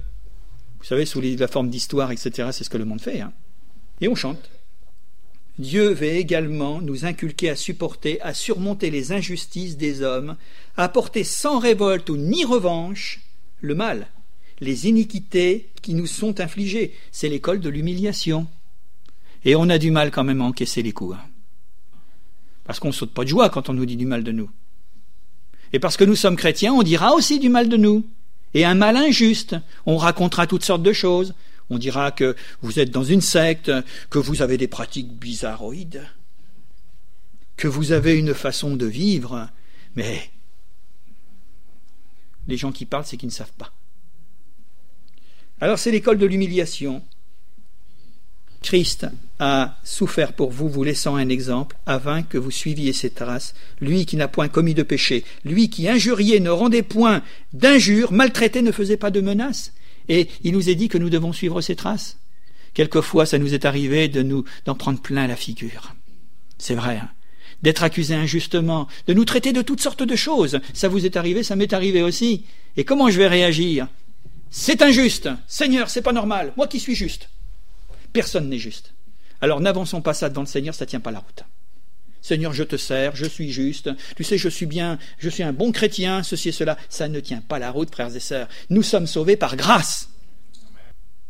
vous 0.79 0.85
savez, 0.85 1.05
sous 1.05 1.21
la 1.21 1.47
forme 1.47 1.69
d'histoire, 1.69 2.11
etc., 2.11 2.49
c'est 2.51 2.63
ce 2.63 2.69
que 2.69 2.77
le 2.77 2.85
monde 2.85 3.01
fait. 3.01 3.21
Hein. 3.21 3.33
Et 3.99 4.07
on 4.07 4.15
chante. 4.15 4.49
Dieu 5.59 5.89
veut 5.89 6.07
également 6.07 6.81
nous 6.81 7.05
inculquer 7.05 7.49
à 7.49 7.55
supporter, 7.55 8.19
à 8.21 8.33
surmonter 8.33 8.89
les 8.89 9.11
injustices 9.11 9.77
des 9.77 10.01
hommes, 10.01 10.37
à 10.77 10.89
porter 10.89 11.23
sans 11.23 11.59
révolte 11.59 12.09
ou 12.09 12.17
ni 12.17 12.45
revanche 12.45 13.21
le 13.59 13.75
mal, 13.75 14.07
les 14.59 14.87
iniquités 14.87 15.69
qui 15.81 15.93
nous 15.93 16.07
sont 16.07 16.39
infligées. 16.39 16.93
C'est 17.11 17.29
l'école 17.29 17.59
de 17.59 17.69
l'humiliation. 17.69 18.47
Et 19.45 19.55
on 19.55 19.69
a 19.69 19.77
du 19.77 19.91
mal 19.91 20.09
quand 20.09 20.23
même 20.23 20.41
à 20.41 20.45
encaisser 20.45 20.81
les 20.81 20.93
coups. 20.93 21.15
Hein. 21.15 21.30
Parce 22.64 22.80
qu'on 22.80 22.89
ne 22.89 22.93
saute 22.93 23.14
pas 23.14 23.24
de 23.24 23.30
joie 23.30 23.49
quand 23.49 23.70
on 23.70 23.74
nous 23.74 23.86
dit 23.86 23.97
du 23.97 24.05
mal 24.05 24.24
de 24.24 24.32
nous. 24.32 24.49
Et 25.74 25.80
parce 25.80 25.97
que 25.97 26.03
nous 26.03 26.16
sommes 26.16 26.36
chrétiens, 26.36 26.74
on 26.74 26.84
dira 26.84 27.14
aussi 27.14 27.39
du 27.39 27.49
mal 27.49 27.70
de 27.70 27.78
nous. 27.78 28.05
Et 28.53 28.66
un 28.66 28.76
mal 28.76 28.97
injuste. 28.97 29.55
On 29.86 29.97
racontera 29.97 30.47
toutes 30.47 30.66
sortes 30.66 30.84
de 30.84 30.93
choses. 30.93 31.34
On 31.70 31.78
dira 31.78 32.12
que 32.12 32.36
vous 32.62 32.80
êtes 32.80 32.91
dans 32.91 33.03
une 33.03 33.22
secte, 33.22 33.72
que 34.09 34.20
vous 34.20 34.41
avez 34.41 34.57
des 34.57 34.68
pratiques 34.68 35.14
bizarroïdes, 35.14 36.05
que 37.55 37.70
vous 37.70 37.93
avez 37.93 38.18
une 38.18 38.34
façon 38.34 38.76
de 38.76 38.86
vivre. 38.86 39.49
Mais 39.95 40.30
les 42.47 42.57
gens 42.57 42.74
qui 42.74 42.86
parlent, 42.86 43.05
c'est 43.05 43.16
qu'ils 43.16 43.30
ne 43.30 43.34
savent 43.34 43.53
pas. 43.57 43.72
Alors 45.62 45.80
c'est 45.80 45.91
l'école 45.91 46.18
de 46.18 46.26
l'humiliation. 46.26 47.01
Christ 48.62 49.07
a 49.39 49.78
souffert 49.84 50.34
pour 50.34 50.51
vous, 50.51 50.70
vous 50.70 50.84
laissant 50.84 51.16
un 51.16 51.30
exemple, 51.30 51.76
afin 51.86 52.22
que 52.22 52.38
vous 52.38 52.51
suiviez 52.51 52.93
ses 52.93 53.09
traces, 53.09 53.55
lui 53.80 54.05
qui 54.05 54.16
n'a 54.16 54.28
point 54.28 54.47
commis 54.47 54.74
de 54.74 54.84
péché, 54.84 55.24
lui 55.45 55.70
qui 55.70 55.89
injuriait 55.89 56.39
ne 56.39 56.49
rendait 56.49 56.84
point 56.84 57.24
d'injures, 57.53 58.12
maltraitait 58.12 58.62
ne 58.62 58.72
faisait 58.72 58.97
pas 58.97 59.12
de 59.12 59.22
menaces. 59.22 59.74
Et 60.09 60.28
il 60.43 60.53
nous 60.53 60.70
est 60.70 60.76
dit 60.76 60.89
que 60.89 60.97
nous 60.97 61.09
devons 61.09 61.34
suivre 61.34 61.62
ses 61.62 61.76
traces. 61.76 62.18
Quelquefois, 62.74 63.26
ça 63.26 63.38
nous 63.38 63.53
est 63.53 63.66
arrivé 63.66 64.07
de 64.07 64.22
nous 64.22 64.45
d'en 64.66 64.76
prendre 64.76 65.01
plein 65.01 65.28
la 65.28 65.36
figure. 65.36 65.95
C'est 66.57 66.76
vrai, 66.76 66.97
hein 66.97 67.09
d'être 67.62 67.84
accusé 67.84 68.16
injustement, 68.16 68.88
de 69.07 69.14
nous 69.14 69.26
traiter 69.26 69.53
de 69.53 69.62
toutes 69.62 69.82
sortes 69.82 70.03
de 70.03 70.16
choses. 70.16 70.59
Ça 70.74 70.88
vous 70.88 71.05
est 71.05 71.18
arrivé, 71.18 71.43
ça 71.43 71.55
m'est 71.55 71.74
arrivé 71.74 72.01
aussi. 72.01 72.45
Et 72.78 72.84
comment 72.84 73.09
je 73.09 73.18
vais 73.18 73.28
réagir? 73.28 73.88
C'est 74.49 74.82
injuste. 74.82 75.30
Seigneur, 75.47 75.89
c'est 75.89 76.01
pas 76.01 76.14
normal. 76.14 76.53
Moi 76.57 76.68
qui 76.68 76.80
suis 76.80 76.95
juste. 76.95 77.30
Personne 78.14 78.49
n'est 78.49 78.57
juste. 78.57 78.93
Alors 79.41 79.59
n'avançons 79.59 80.01
pas 80.01 80.14
ça 80.14 80.30
devant 80.30 80.41
le 80.41 80.47
Seigneur, 80.47 80.76
ça 80.76 80.86
ne 80.86 80.89
tient 80.89 80.99
pas 80.99 81.12
la 81.12 81.20
route. 81.20 81.43
Seigneur, 82.22 82.53
je 82.53 82.64
te 82.64 82.78
sers, 82.78 83.16
je 83.16 83.26
suis 83.26 83.51
juste, 83.51 83.89
tu 84.16 84.24
sais, 84.24 84.38
je 84.38 84.47
suis 84.47 84.68
bien, 84.68 84.99
je 85.18 85.28
suis 85.28 85.41
un 85.41 85.53
bon 85.53 85.72
chrétien, 85.72 86.22
ceci 86.22 86.49
et 86.49 86.51
cela. 86.51 86.78
Ça 86.88 87.07
ne 87.07 87.20
tient 87.20 87.41
pas 87.41 87.57
la 87.57 87.72
route, 87.72 87.91
frères 87.91 88.16
et 88.16 88.20
sœurs. 88.20 88.47
Nous 88.70 88.84
sommes 88.84 89.07
sauvés 89.07 89.38
par 89.38 89.55
grâce. 89.55 90.09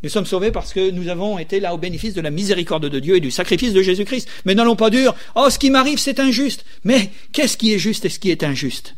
Nous 0.03 0.09
sommes 0.09 0.25
sauvés 0.25 0.51
parce 0.51 0.73
que 0.73 0.89
nous 0.91 1.07
avons 1.07 1.37
été 1.37 1.59
là 1.59 1.73
au 1.73 1.77
bénéfice 1.77 2.13
de 2.13 2.21
la 2.21 2.31
miséricorde 2.31 2.89
de 2.89 2.99
Dieu 2.99 3.15
et 3.15 3.19
du 3.21 3.31
sacrifice 3.31 3.71
de 3.71 3.81
Jésus-Christ. 3.83 4.27
Mais 4.45 4.55
n'allons 4.55 4.75
pas 4.75 4.89
dire, 4.89 5.13
oh, 5.35 5.49
ce 5.49 5.59
qui 5.59 5.69
m'arrive, 5.69 5.99
c'est 5.99 6.19
injuste. 6.19 6.65
Mais 6.83 7.11
qu'est-ce 7.31 7.55
qui 7.55 7.71
est 7.71 7.79
juste 7.79 8.03
et 8.03 8.09
ce 8.09 8.19
qui 8.19 8.31
est 8.31 8.43
injuste? 8.43 8.95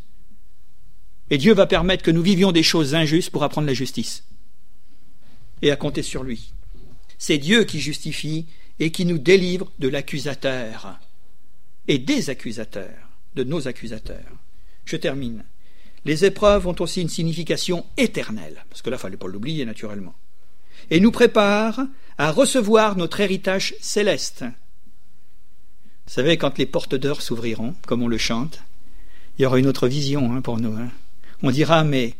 Et 1.29 1.37
Dieu 1.37 1.53
va 1.53 1.67
permettre 1.67 2.03
que 2.03 2.11
nous 2.11 2.21
vivions 2.21 2.51
des 2.51 2.63
choses 2.63 2.95
injustes 2.95 3.31
pour 3.31 3.43
apprendre 3.43 3.67
la 3.67 3.73
justice 3.73 4.23
et 5.61 5.71
à 5.71 5.75
compter 5.75 6.03
sur 6.03 6.23
lui. 6.23 6.53
C'est 7.17 7.37
Dieu 7.37 7.63
qui 7.63 7.79
justifie 7.79 8.47
et 8.79 8.91
qui 8.91 9.05
nous 9.05 9.17
délivre 9.17 9.71
de 9.79 9.87
l'accusateur 9.87 10.99
et 11.87 11.97
des 11.97 12.29
accusateurs, 12.29 13.09
de 13.35 13.43
nos 13.43 13.67
accusateurs. 13.67 14.31
Je 14.85 14.97
termine. 14.97 15.43
Les 16.05 16.25
épreuves 16.25 16.67
ont 16.67 16.75
aussi 16.79 17.01
une 17.01 17.09
signification 17.09 17.85
éternelle, 17.97 18.65
parce 18.69 18.81
que 18.81 18.89
là, 18.89 18.95
il 18.95 18.99
ne 18.99 19.01
fallait 19.01 19.17
pas 19.17 19.27
l'oublier 19.27 19.65
naturellement, 19.65 20.15
et 20.89 20.99
nous 20.99 21.11
préparent 21.11 21.81
à 22.17 22.31
recevoir 22.31 22.97
notre 22.97 23.21
héritage 23.21 23.75
céleste. 23.79 24.43
Vous 26.05 26.13
savez, 26.13 26.37
quand 26.37 26.57
les 26.57 26.65
portes 26.65 26.95
d'or 26.95 27.21
s'ouvriront, 27.21 27.75
comme 27.87 28.03
on 28.03 28.09
le 28.09 28.17
chante, 28.17 28.61
il 29.37 29.43
y 29.43 29.45
aura 29.45 29.59
une 29.59 29.67
autre 29.67 29.87
vision 29.87 30.33
hein, 30.33 30.41
pour 30.41 30.59
nous. 30.59 30.75
Hein. 30.75 30.89
On 31.41 31.51
dira, 31.51 31.83
mais 31.83 32.15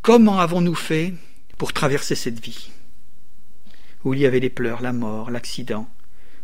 comment 0.00 0.40
avons-nous 0.40 0.74
fait 0.74 1.12
pour 1.58 1.72
traverser 1.72 2.14
cette 2.14 2.40
vie? 2.40 2.70
Où 4.04 4.14
il 4.14 4.20
y 4.20 4.26
avait 4.26 4.40
les 4.40 4.50
pleurs, 4.50 4.82
la 4.82 4.92
mort, 4.92 5.30
l'accident, 5.30 5.88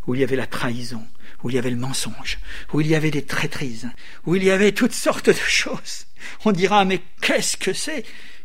où 0.07 0.15
il 0.15 0.21
y 0.21 0.25
avait 0.25 0.37
la 0.37 0.47
trahison, 0.47 1.03
où 1.43 1.51
il 1.51 1.57
y 1.57 1.59
avait 1.59 1.71
le 1.71 1.77
mensonge, 1.77 2.39
où 2.73 2.81
il 2.81 2.87
y 2.87 2.95
avait 2.95 3.11
des 3.11 3.25
traîtrises, 3.25 3.89
où 4.27 4.35
il 4.35 4.45
y 4.45 4.51
avait 4.51 4.73
toutes 4.73 4.93
sortes 4.93 5.29
de 5.29 5.35
choses. 5.35 6.07
On 6.45 6.53
dira, 6.53 6.85
mais 6.85 7.01
qu'est-ce 7.21 7.57
que 7.57 7.73
c'est? 7.73 8.05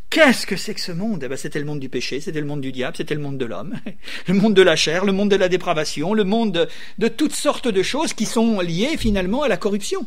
Qu'est-ce 0.10 0.46
que 0.46 0.56
c'est 0.56 0.76
que 0.76 0.82
ce 0.82 0.92
monde? 0.92 1.24
Eh 1.24 1.28
ben, 1.28 1.38
C'était 1.38 1.60
le 1.60 1.66
monde 1.66 1.80
du 1.80 1.90
péché, 1.90 2.22
c'était 2.22 2.40
le 2.40 2.46
monde 2.46 2.62
du 2.62 2.72
diable, 2.72 2.96
c'était 2.96 3.16
le 3.16 3.22
monde 3.22 3.38
de 3.38 3.46
l'homme, 3.46 3.76
le 4.28 4.34
monde 4.34 4.54
de 4.54 4.62
la 4.62 4.76
chair, 4.76 5.06
le 5.06 5.12
monde 5.12 5.32
de 5.32 5.36
la 5.36 5.50
dépravation, 5.50 6.14
le 6.14 6.24
monde 6.24 6.52
de, 6.52 6.68
de 7.00 7.08
toutes 7.08 7.36
sortes 7.36 7.68
de 7.68 7.84
choses 7.84 8.14
qui 8.14 8.26
sont 8.26 8.60
liées 8.60 8.98
finalement 8.98 9.44
à 9.44 9.48
la 9.48 9.58
corruption. 9.58 10.06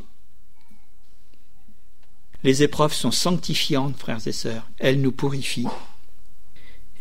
Les 2.45 2.63
épreuves 2.63 2.93
sont 2.93 3.11
sanctifiantes, 3.11 3.97
frères 3.99 4.27
et 4.27 4.33
sœurs. 4.33 4.69
Elles 4.79 5.01
nous 5.01 5.11
purifient. 5.11 5.67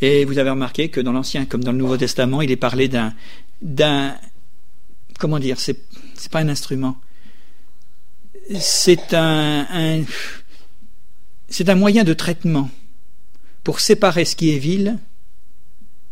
Et 0.02 0.26
vous 0.26 0.38
avez 0.38 0.50
remarqué 0.50 0.90
que 0.90 1.02
dans 1.02 1.12
l'Ancien 1.12 1.46
comme 1.46 1.64
dans 1.64 1.72
le 1.72 1.78
Nouveau 1.78 1.98
Testament, 1.98 2.42
il 2.42 2.52
est 2.52 2.56
parlé 2.56 2.88
d'un, 2.88 3.14
d'un, 3.62 4.16
comment 5.20 5.40
dire, 5.40 5.60
c'est, 5.60 5.80
c'est 6.14 6.32
pas 6.32 6.40
un 6.40 6.50
instrument, 6.50 6.98
c'est 8.60 9.14
un, 9.14 10.04
c'est 11.50 11.70
un 11.70 11.76
moyen 11.76 12.04
de 12.04 12.14
traitement 12.14 12.70
pour 13.64 13.80
séparer 13.80 14.26
ce 14.26 14.36
qui 14.36 14.52
est 14.52 14.60
vil 14.60 15.00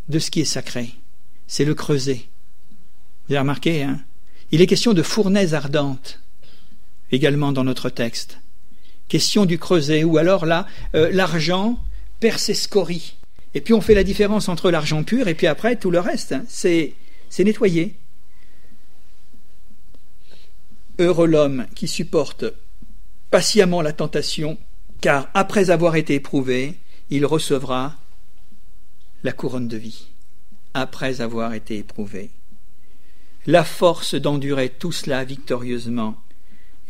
de 0.08 0.18
ce 0.18 0.30
qui 0.30 0.40
est 0.40 0.44
sacré. 0.44 0.90
C'est 1.46 1.64
le 1.64 1.74
creuset. 1.74 2.26
Vous 3.26 3.34
avez 3.34 3.40
remarqué, 3.40 3.82
hein 3.82 4.00
Il 4.50 4.60
est 4.60 4.66
question 4.66 4.92
de 4.92 5.02
fournaise 5.02 5.54
ardente, 5.54 6.20
également 7.12 7.52
dans 7.52 7.64
notre 7.64 7.88
texte. 7.88 8.40
Question 9.08 9.46
du 9.46 9.58
creuset, 9.58 10.04
ou 10.04 10.18
alors 10.18 10.44
là, 10.46 10.66
euh, 10.94 11.10
l'argent 11.12 11.78
perd 12.18 12.38
ses 12.38 12.54
scories. 12.54 13.14
Et 13.56 13.62
puis 13.62 13.72
on 13.72 13.80
fait 13.80 13.94
la 13.94 14.04
différence 14.04 14.50
entre 14.50 14.70
l'argent 14.70 15.02
pur 15.02 15.28
et 15.28 15.34
puis 15.34 15.46
après 15.46 15.76
tout 15.76 15.90
le 15.90 15.98
reste. 15.98 16.32
Hein. 16.32 16.44
c'est, 16.46 16.92
nettoyé. 17.38 17.94
Heureux 20.98 21.26
l'homme 21.26 21.66
qui 21.74 21.88
supporte 21.88 22.44
patiemment 23.30 23.80
la 23.80 23.94
tentation, 23.94 24.58
car 25.00 25.30
après 25.32 25.70
avoir 25.70 25.96
été 25.96 26.16
éprouvé, 26.16 26.74
il 27.08 27.24
recevra 27.24 27.96
la 29.24 29.32
couronne 29.32 29.68
de 29.68 29.78
vie, 29.78 30.08
après 30.74 31.22
avoir 31.22 31.54
été 31.54 31.78
éprouvé. 31.78 32.28
La 33.46 33.64
force 33.64 34.16
d'endurer 34.16 34.68
tout 34.68 34.92
cela 34.92 35.24
victorieusement. 35.24 36.22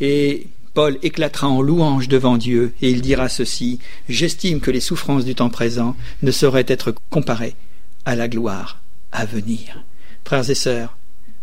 Et 0.01 0.49
Paul 0.77 0.99
éclatera 1.03 1.49
en 1.49 1.63
louange 1.63 2.07
devant 2.07 2.37
Dieu, 2.37 2.75
et 2.83 2.91
il 2.91 3.01
dira 3.01 3.31
ceci 3.31 3.79
J'estime 4.11 4.61
que 4.61 4.71
les 4.71 4.81
souffrances 4.81 5.25
du 5.25 5.35
temps 5.35 5.49
présent 5.49 5.97
ne 6.21 6.31
sauraient 6.31 6.67
être 6.69 6.95
comparées 7.09 7.57
à 8.05 8.15
la 8.15 8.29
gloire 8.29 8.83
à 9.11 9.25
venir. 9.25 9.83
Frères 10.27 10.51
et 10.51 10.55
sœurs, 10.55 10.99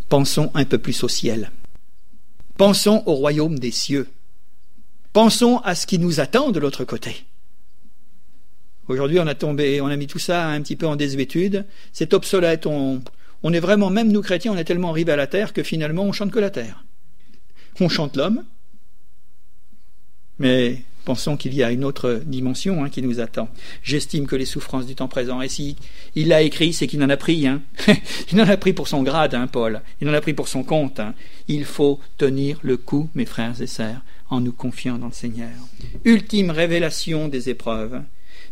pensons 0.08 0.52
un 0.54 0.66
peu 0.66 0.78
plus 0.78 1.04
au 1.04 1.08
ciel. 1.08 1.50
Pensons 2.58 3.02
au 3.08 3.16
royaume 3.16 3.58
des 3.58 3.72
cieux. 3.72 4.08
Pensons 5.14 5.58
à 5.64 5.74
ce 5.74 5.88
qui 5.88 5.98
nous 5.98 6.20
attend 6.20 6.52
de 6.52 6.60
l'autre 6.60 6.84
côté. 6.84 7.26
Aujourd'hui, 8.88 9.20
on 9.20 9.26
a 9.26 9.34
tombé, 9.34 9.82
on 9.82 9.88
a 9.88 9.96
mis 9.96 10.06
tout 10.06 10.20
ça 10.20 10.46
un 10.46 10.62
petit 10.62 10.76
peu 10.76 10.86
en 10.86 10.96
désuétude. 10.96 11.66
C'est 11.92 12.14
obsolète. 12.14 12.68
On, 12.68 13.02
est 13.52 13.60
vraiment, 13.60 13.90
même 13.90 14.12
nous 14.12 14.22
chrétiens, 14.22 14.54
on 14.54 14.58
est 14.58 14.64
tellement 14.64 14.92
arrivés 14.92 15.14
à 15.14 15.16
la 15.16 15.26
terre 15.26 15.54
que 15.54 15.64
finalement, 15.64 16.04
on 16.04 16.12
chante 16.12 16.30
que 16.30 16.38
la 16.38 16.52
terre. 16.52 16.86
On 17.80 17.90
chante 17.90 18.16
l'homme, 18.16 18.44
mais 20.44 20.84
pensons 21.06 21.38
qu'il 21.38 21.54
y 21.54 21.64
a 21.64 21.72
une 21.72 21.86
autre 21.86 22.22
dimension 22.26 22.84
hein, 22.84 22.90
qui 22.90 23.02
nous 23.02 23.22
attend. 23.22 23.50
J'estime 23.82 24.28
que 24.28 24.36
les 24.36 24.46
souffrances 24.46 24.86
du 24.86 24.94
temps 24.94 25.08
présent, 25.08 25.42
et 25.42 25.48
si 25.48 25.78
il 26.16 26.28
l'a 26.28 26.42
écrit, 26.42 26.74
c'est 26.74 26.86
qu'il 26.86 27.02
en 27.02 27.10
a 27.10 27.18
pris. 27.18 27.48
Hein. 27.48 27.62
il 28.32 28.42
en 28.42 28.48
a 28.48 28.58
pris 28.58 28.74
pour 28.74 28.90
son 28.90 29.04
grade, 29.04 29.36
hein, 29.36 29.48
Paul. 29.48 29.82
Il 30.02 30.10
en 30.10 30.14
a 30.14 30.22
pris 30.22 30.34
pour 30.34 30.50
son 30.50 30.64
compte. 30.64 31.00
Hein. 31.00 31.14
Il 31.48 31.64
faut 31.64 32.00
tenir 32.18 32.60
le 32.62 32.76
coup, 32.76 33.10
mes 33.16 33.26
frères 33.26 33.62
et 33.62 33.68
sœurs, 33.68 34.02
en 34.30 34.42
nous 34.42 34.52
confiant 34.52 34.98
dans 34.98 35.08
le 35.08 35.14
Seigneur. 35.14 35.52
Ultime 36.04 36.52
révélation 36.52 37.30
des 37.30 37.50
épreuves 37.50 38.02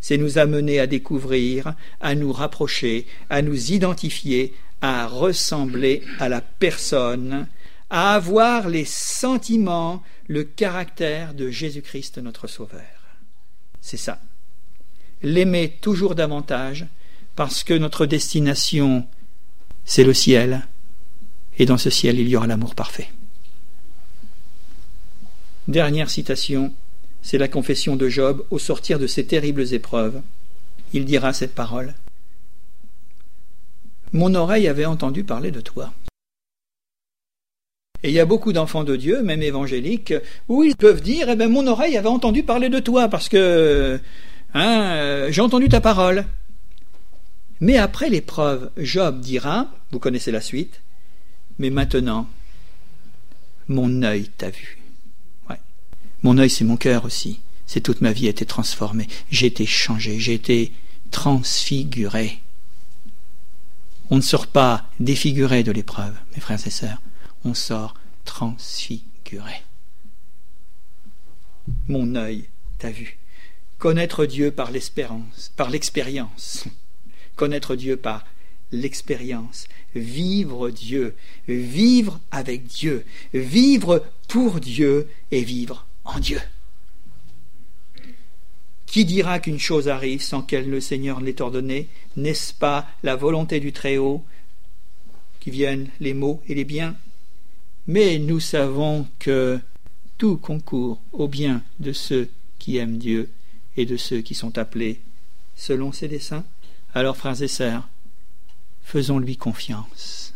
c'est 0.00 0.18
nous 0.18 0.36
amener 0.36 0.80
à 0.80 0.88
découvrir, 0.88 1.74
à 2.00 2.16
nous 2.16 2.32
rapprocher, 2.32 3.06
à 3.30 3.40
nous 3.40 3.70
identifier, 3.70 4.52
à 4.80 5.06
ressembler 5.06 6.02
à 6.18 6.28
la 6.28 6.40
personne, 6.40 7.46
à 7.92 8.14
avoir 8.14 8.68
les 8.68 8.84
sentiments, 8.84 10.02
le 10.26 10.42
caractère 10.42 11.34
de 11.34 11.50
Jésus-Christ 11.50 12.18
notre 12.18 12.48
Sauveur. 12.48 12.80
C'est 13.80 13.96
ça. 13.96 14.18
L'aimer 15.22 15.78
toujours 15.80 16.16
davantage, 16.16 16.86
parce 17.36 17.62
que 17.62 17.74
notre 17.74 18.06
destination, 18.06 19.06
c'est 19.84 20.02
le 20.02 20.14
ciel, 20.14 20.66
et 21.58 21.66
dans 21.66 21.78
ce 21.78 21.90
ciel, 21.90 22.18
il 22.18 22.28
y 22.28 22.34
aura 22.34 22.48
l'amour 22.48 22.74
parfait. 22.74 23.10
Dernière 25.68 26.10
citation 26.10 26.72
c'est 27.22 27.38
la 27.38 27.48
confession 27.48 27.94
de 27.94 28.08
Job 28.08 28.44
au 28.50 28.58
sortir 28.58 28.98
de 28.98 29.06
ces 29.06 29.24
terribles 29.24 29.72
épreuves. 29.72 30.20
Il 30.92 31.04
dira 31.04 31.32
cette 31.32 31.54
parole. 31.54 31.94
Mon 34.12 34.34
oreille 34.34 34.68
avait 34.68 34.84
entendu 34.84 35.24
parler 35.24 35.52
de 35.52 35.60
toi. 35.60 35.92
Et 38.02 38.08
il 38.08 38.14
y 38.14 38.20
a 38.20 38.24
beaucoup 38.24 38.52
d'enfants 38.52 38.84
de 38.84 38.96
Dieu, 38.96 39.22
même 39.22 39.42
évangéliques, 39.42 40.14
où 40.48 40.64
ils 40.64 40.76
peuvent 40.76 41.02
dire 41.02 41.28
Eh 41.30 41.36
bien, 41.36 41.48
mon 41.48 41.66
oreille 41.66 41.96
avait 41.96 42.08
entendu 42.08 42.42
parler 42.42 42.68
de 42.68 42.78
toi, 42.78 43.08
parce 43.08 43.28
que 43.28 44.00
hein, 44.54 45.26
j'ai 45.30 45.40
entendu 45.40 45.68
ta 45.68 45.80
parole. 45.80 46.24
Mais 47.60 47.76
après 47.76 48.10
l'épreuve, 48.10 48.70
Job 48.76 49.20
dira 49.20 49.68
Vous 49.92 50.00
connaissez 50.00 50.32
la 50.32 50.40
suite, 50.40 50.80
mais 51.58 51.70
maintenant, 51.70 52.26
mon 53.68 54.02
œil 54.02 54.28
t'a 54.36 54.50
vu. 54.50 54.78
Mon 56.22 56.38
œil, 56.38 56.50
c'est 56.50 56.64
mon 56.64 56.76
cœur 56.76 57.04
aussi. 57.04 57.40
C'est 57.66 57.80
toute 57.80 58.00
ma 58.00 58.12
vie 58.12 58.26
a 58.26 58.30
été 58.30 58.46
transformée. 58.46 59.08
J'ai 59.30 59.46
été 59.46 59.66
changé, 59.66 60.18
j'ai 60.18 60.34
été 60.34 60.72
transfiguré. 61.10 62.40
On 64.10 64.16
ne 64.16 64.20
sort 64.20 64.46
pas 64.46 64.88
défiguré 65.00 65.62
de 65.62 65.72
l'épreuve, 65.72 66.14
mes 66.34 66.40
frères 66.40 66.64
et 66.64 66.70
sœurs. 66.70 67.00
On 67.44 67.54
sort 67.54 67.94
transfiguré. 68.24 69.62
Mon 71.88 72.14
œil 72.14 72.48
t'a 72.78 72.90
vu. 72.90 73.18
Connaître 73.78 74.26
Dieu 74.26 74.52
par 74.52 74.70
l'espérance, 74.70 75.52
par 75.56 75.70
l'expérience. 75.70 76.64
Connaître 77.34 77.74
Dieu 77.74 77.96
par 77.96 78.24
l'expérience. 78.70 79.66
Vivre 79.94 80.70
Dieu, 80.70 81.14
vivre 81.48 82.20
avec 82.30 82.64
Dieu, 82.66 83.04
vivre 83.34 84.04
pour 84.28 84.60
Dieu 84.60 85.08
et 85.30 85.42
vivre 85.42 85.86
en 86.04 86.20
Dieu. 86.20 86.40
Qui 88.86 89.04
dira 89.04 89.38
qu'une 89.38 89.58
chose 89.58 89.88
arrive 89.88 90.22
sans 90.22 90.42
qu'elle 90.42 90.68
le 90.68 90.80
Seigneur 90.80 91.20
l'ait 91.20 91.40
ordonnée? 91.40 91.88
N'est-ce 92.16 92.52
pas 92.52 92.86
la 93.02 93.16
volonté 93.16 93.58
du 93.58 93.72
Très-Haut? 93.72 94.24
Qui 95.40 95.50
viennent 95.50 95.88
les 95.98 96.14
maux 96.14 96.42
et 96.46 96.54
les 96.54 96.64
biens 96.64 96.94
Mais 97.86 98.18
nous 98.18 98.40
savons 98.40 99.06
que 99.18 99.58
tout 100.18 100.36
concourt 100.36 101.00
au 101.12 101.26
bien 101.26 101.62
de 101.80 101.92
ceux 101.92 102.28
qui 102.58 102.76
aiment 102.76 102.98
Dieu 102.98 103.30
et 103.76 103.86
de 103.86 103.96
ceux 103.96 104.20
qui 104.20 104.34
sont 104.34 104.56
appelés 104.58 105.00
selon 105.56 105.92
ses 105.92 106.08
desseins. 106.08 106.44
Alors, 106.94 107.16
frères 107.16 107.42
et 107.42 107.48
sœurs, 107.48 107.88
faisons-lui 108.84 109.36
confiance, 109.36 110.34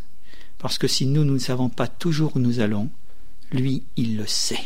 parce 0.57 0.77
que 0.77 0.87
si 0.87 1.05
nous, 1.05 1.23
nous 1.23 1.35
ne 1.35 1.39
savons 1.39 1.69
pas 1.69 1.87
toujours 1.87 2.35
où 2.35 2.39
nous 2.39 2.59
allons, 2.59 2.89
lui, 3.51 3.83
il 3.95 4.17
le 4.17 4.27
sait 4.27 4.63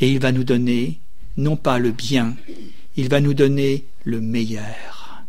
et 0.00 0.10
il 0.10 0.20
va 0.20 0.32
nous 0.32 0.44
donner 0.44 1.00
non 1.36 1.56
pas 1.56 1.78
le 1.78 1.92
bien, 1.92 2.36
il 2.96 3.08
va 3.08 3.20
nous 3.20 3.34
donner 3.34 3.84
le 4.04 4.20
meilleur. 4.20 5.24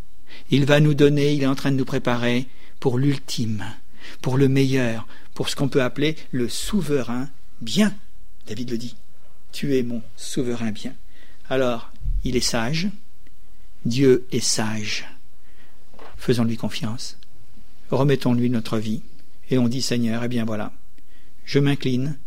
Il 0.52 0.66
va 0.66 0.80
nous 0.80 0.96
donner, 0.96 1.34
il 1.34 1.44
est 1.44 1.48
en 1.48 1.56
train 1.56 1.72
de 1.72 1.78
nous 1.78 1.86
préparer 1.86 2.48
pour 2.80 2.98
l'ultime, 2.98 3.66
pour 4.22 4.38
le 4.38 4.48
meilleur, 4.48 5.08
pour 5.40 5.48
ce 5.48 5.56
qu'on 5.56 5.70
peut 5.70 5.82
appeler 5.82 6.18
le 6.34 6.50
souverain 6.50 7.30
bien. 7.62 7.96
David 8.46 8.72
le 8.72 8.78
dit. 8.78 8.98
Tu 9.54 9.78
es 9.78 9.84
mon 9.84 10.02
souverain 10.18 10.72
bien. 10.72 10.94
Alors, 11.50 11.94
il 12.26 12.36
est 12.36 12.42
sage, 12.42 12.90
Dieu 13.86 14.28
est 14.34 14.42
sage. 14.42 15.08
Faisons-lui 16.18 16.58
confiance, 16.58 17.18
remettons-lui 17.90 18.50
notre 18.50 18.80
vie, 18.80 19.02
et 19.50 19.58
on 19.58 19.70
dit 19.70 19.82
Seigneur, 19.82 20.26
eh 20.26 20.28
bien 20.28 20.44
voilà, 20.44 20.74
je 21.46 21.60
m'incline, 21.60 22.18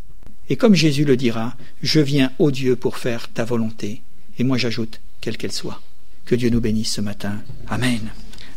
et 0.48 0.56
comme 0.56 0.74
Jésus 0.74 1.04
le 1.04 1.18
dira, 1.18 1.54
je 1.82 2.00
viens, 2.00 2.32
ô 2.38 2.50
Dieu, 2.50 2.76
pour 2.76 2.96
faire 2.96 3.30
ta 3.30 3.44
volonté. 3.44 4.00
Et 4.38 4.42
moi 4.42 4.56
j'ajoute, 4.56 5.02
quelle 5.20 5.36
qu'elle 5.36 5.52
soit. 5.52 5.82
Que 6.24 6.34
Dieu 6.34 6.48
nous 6.48 6.62
bénisse 6.62 6.94
ce 6.94 7.02
matin. 7.02 7.42
Amen. 7.68 8.10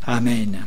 Amen. 0.05 0.65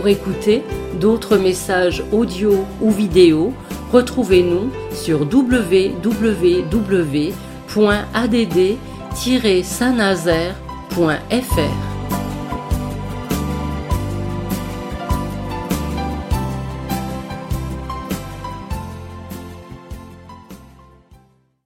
Pour 0.00 0.08
écouter 0.08 0.62
d'autres 0.98 1.36
messages 1.36 2.02
audio 2.10 2.64
ou 2.80 2.90
vidéo, 2.90 3.52
retrouvez-nous 3.92 4.70
sur 4.94 5.28
www.add 5.30 6.00
saint-nazaire.fr 9.62 11.99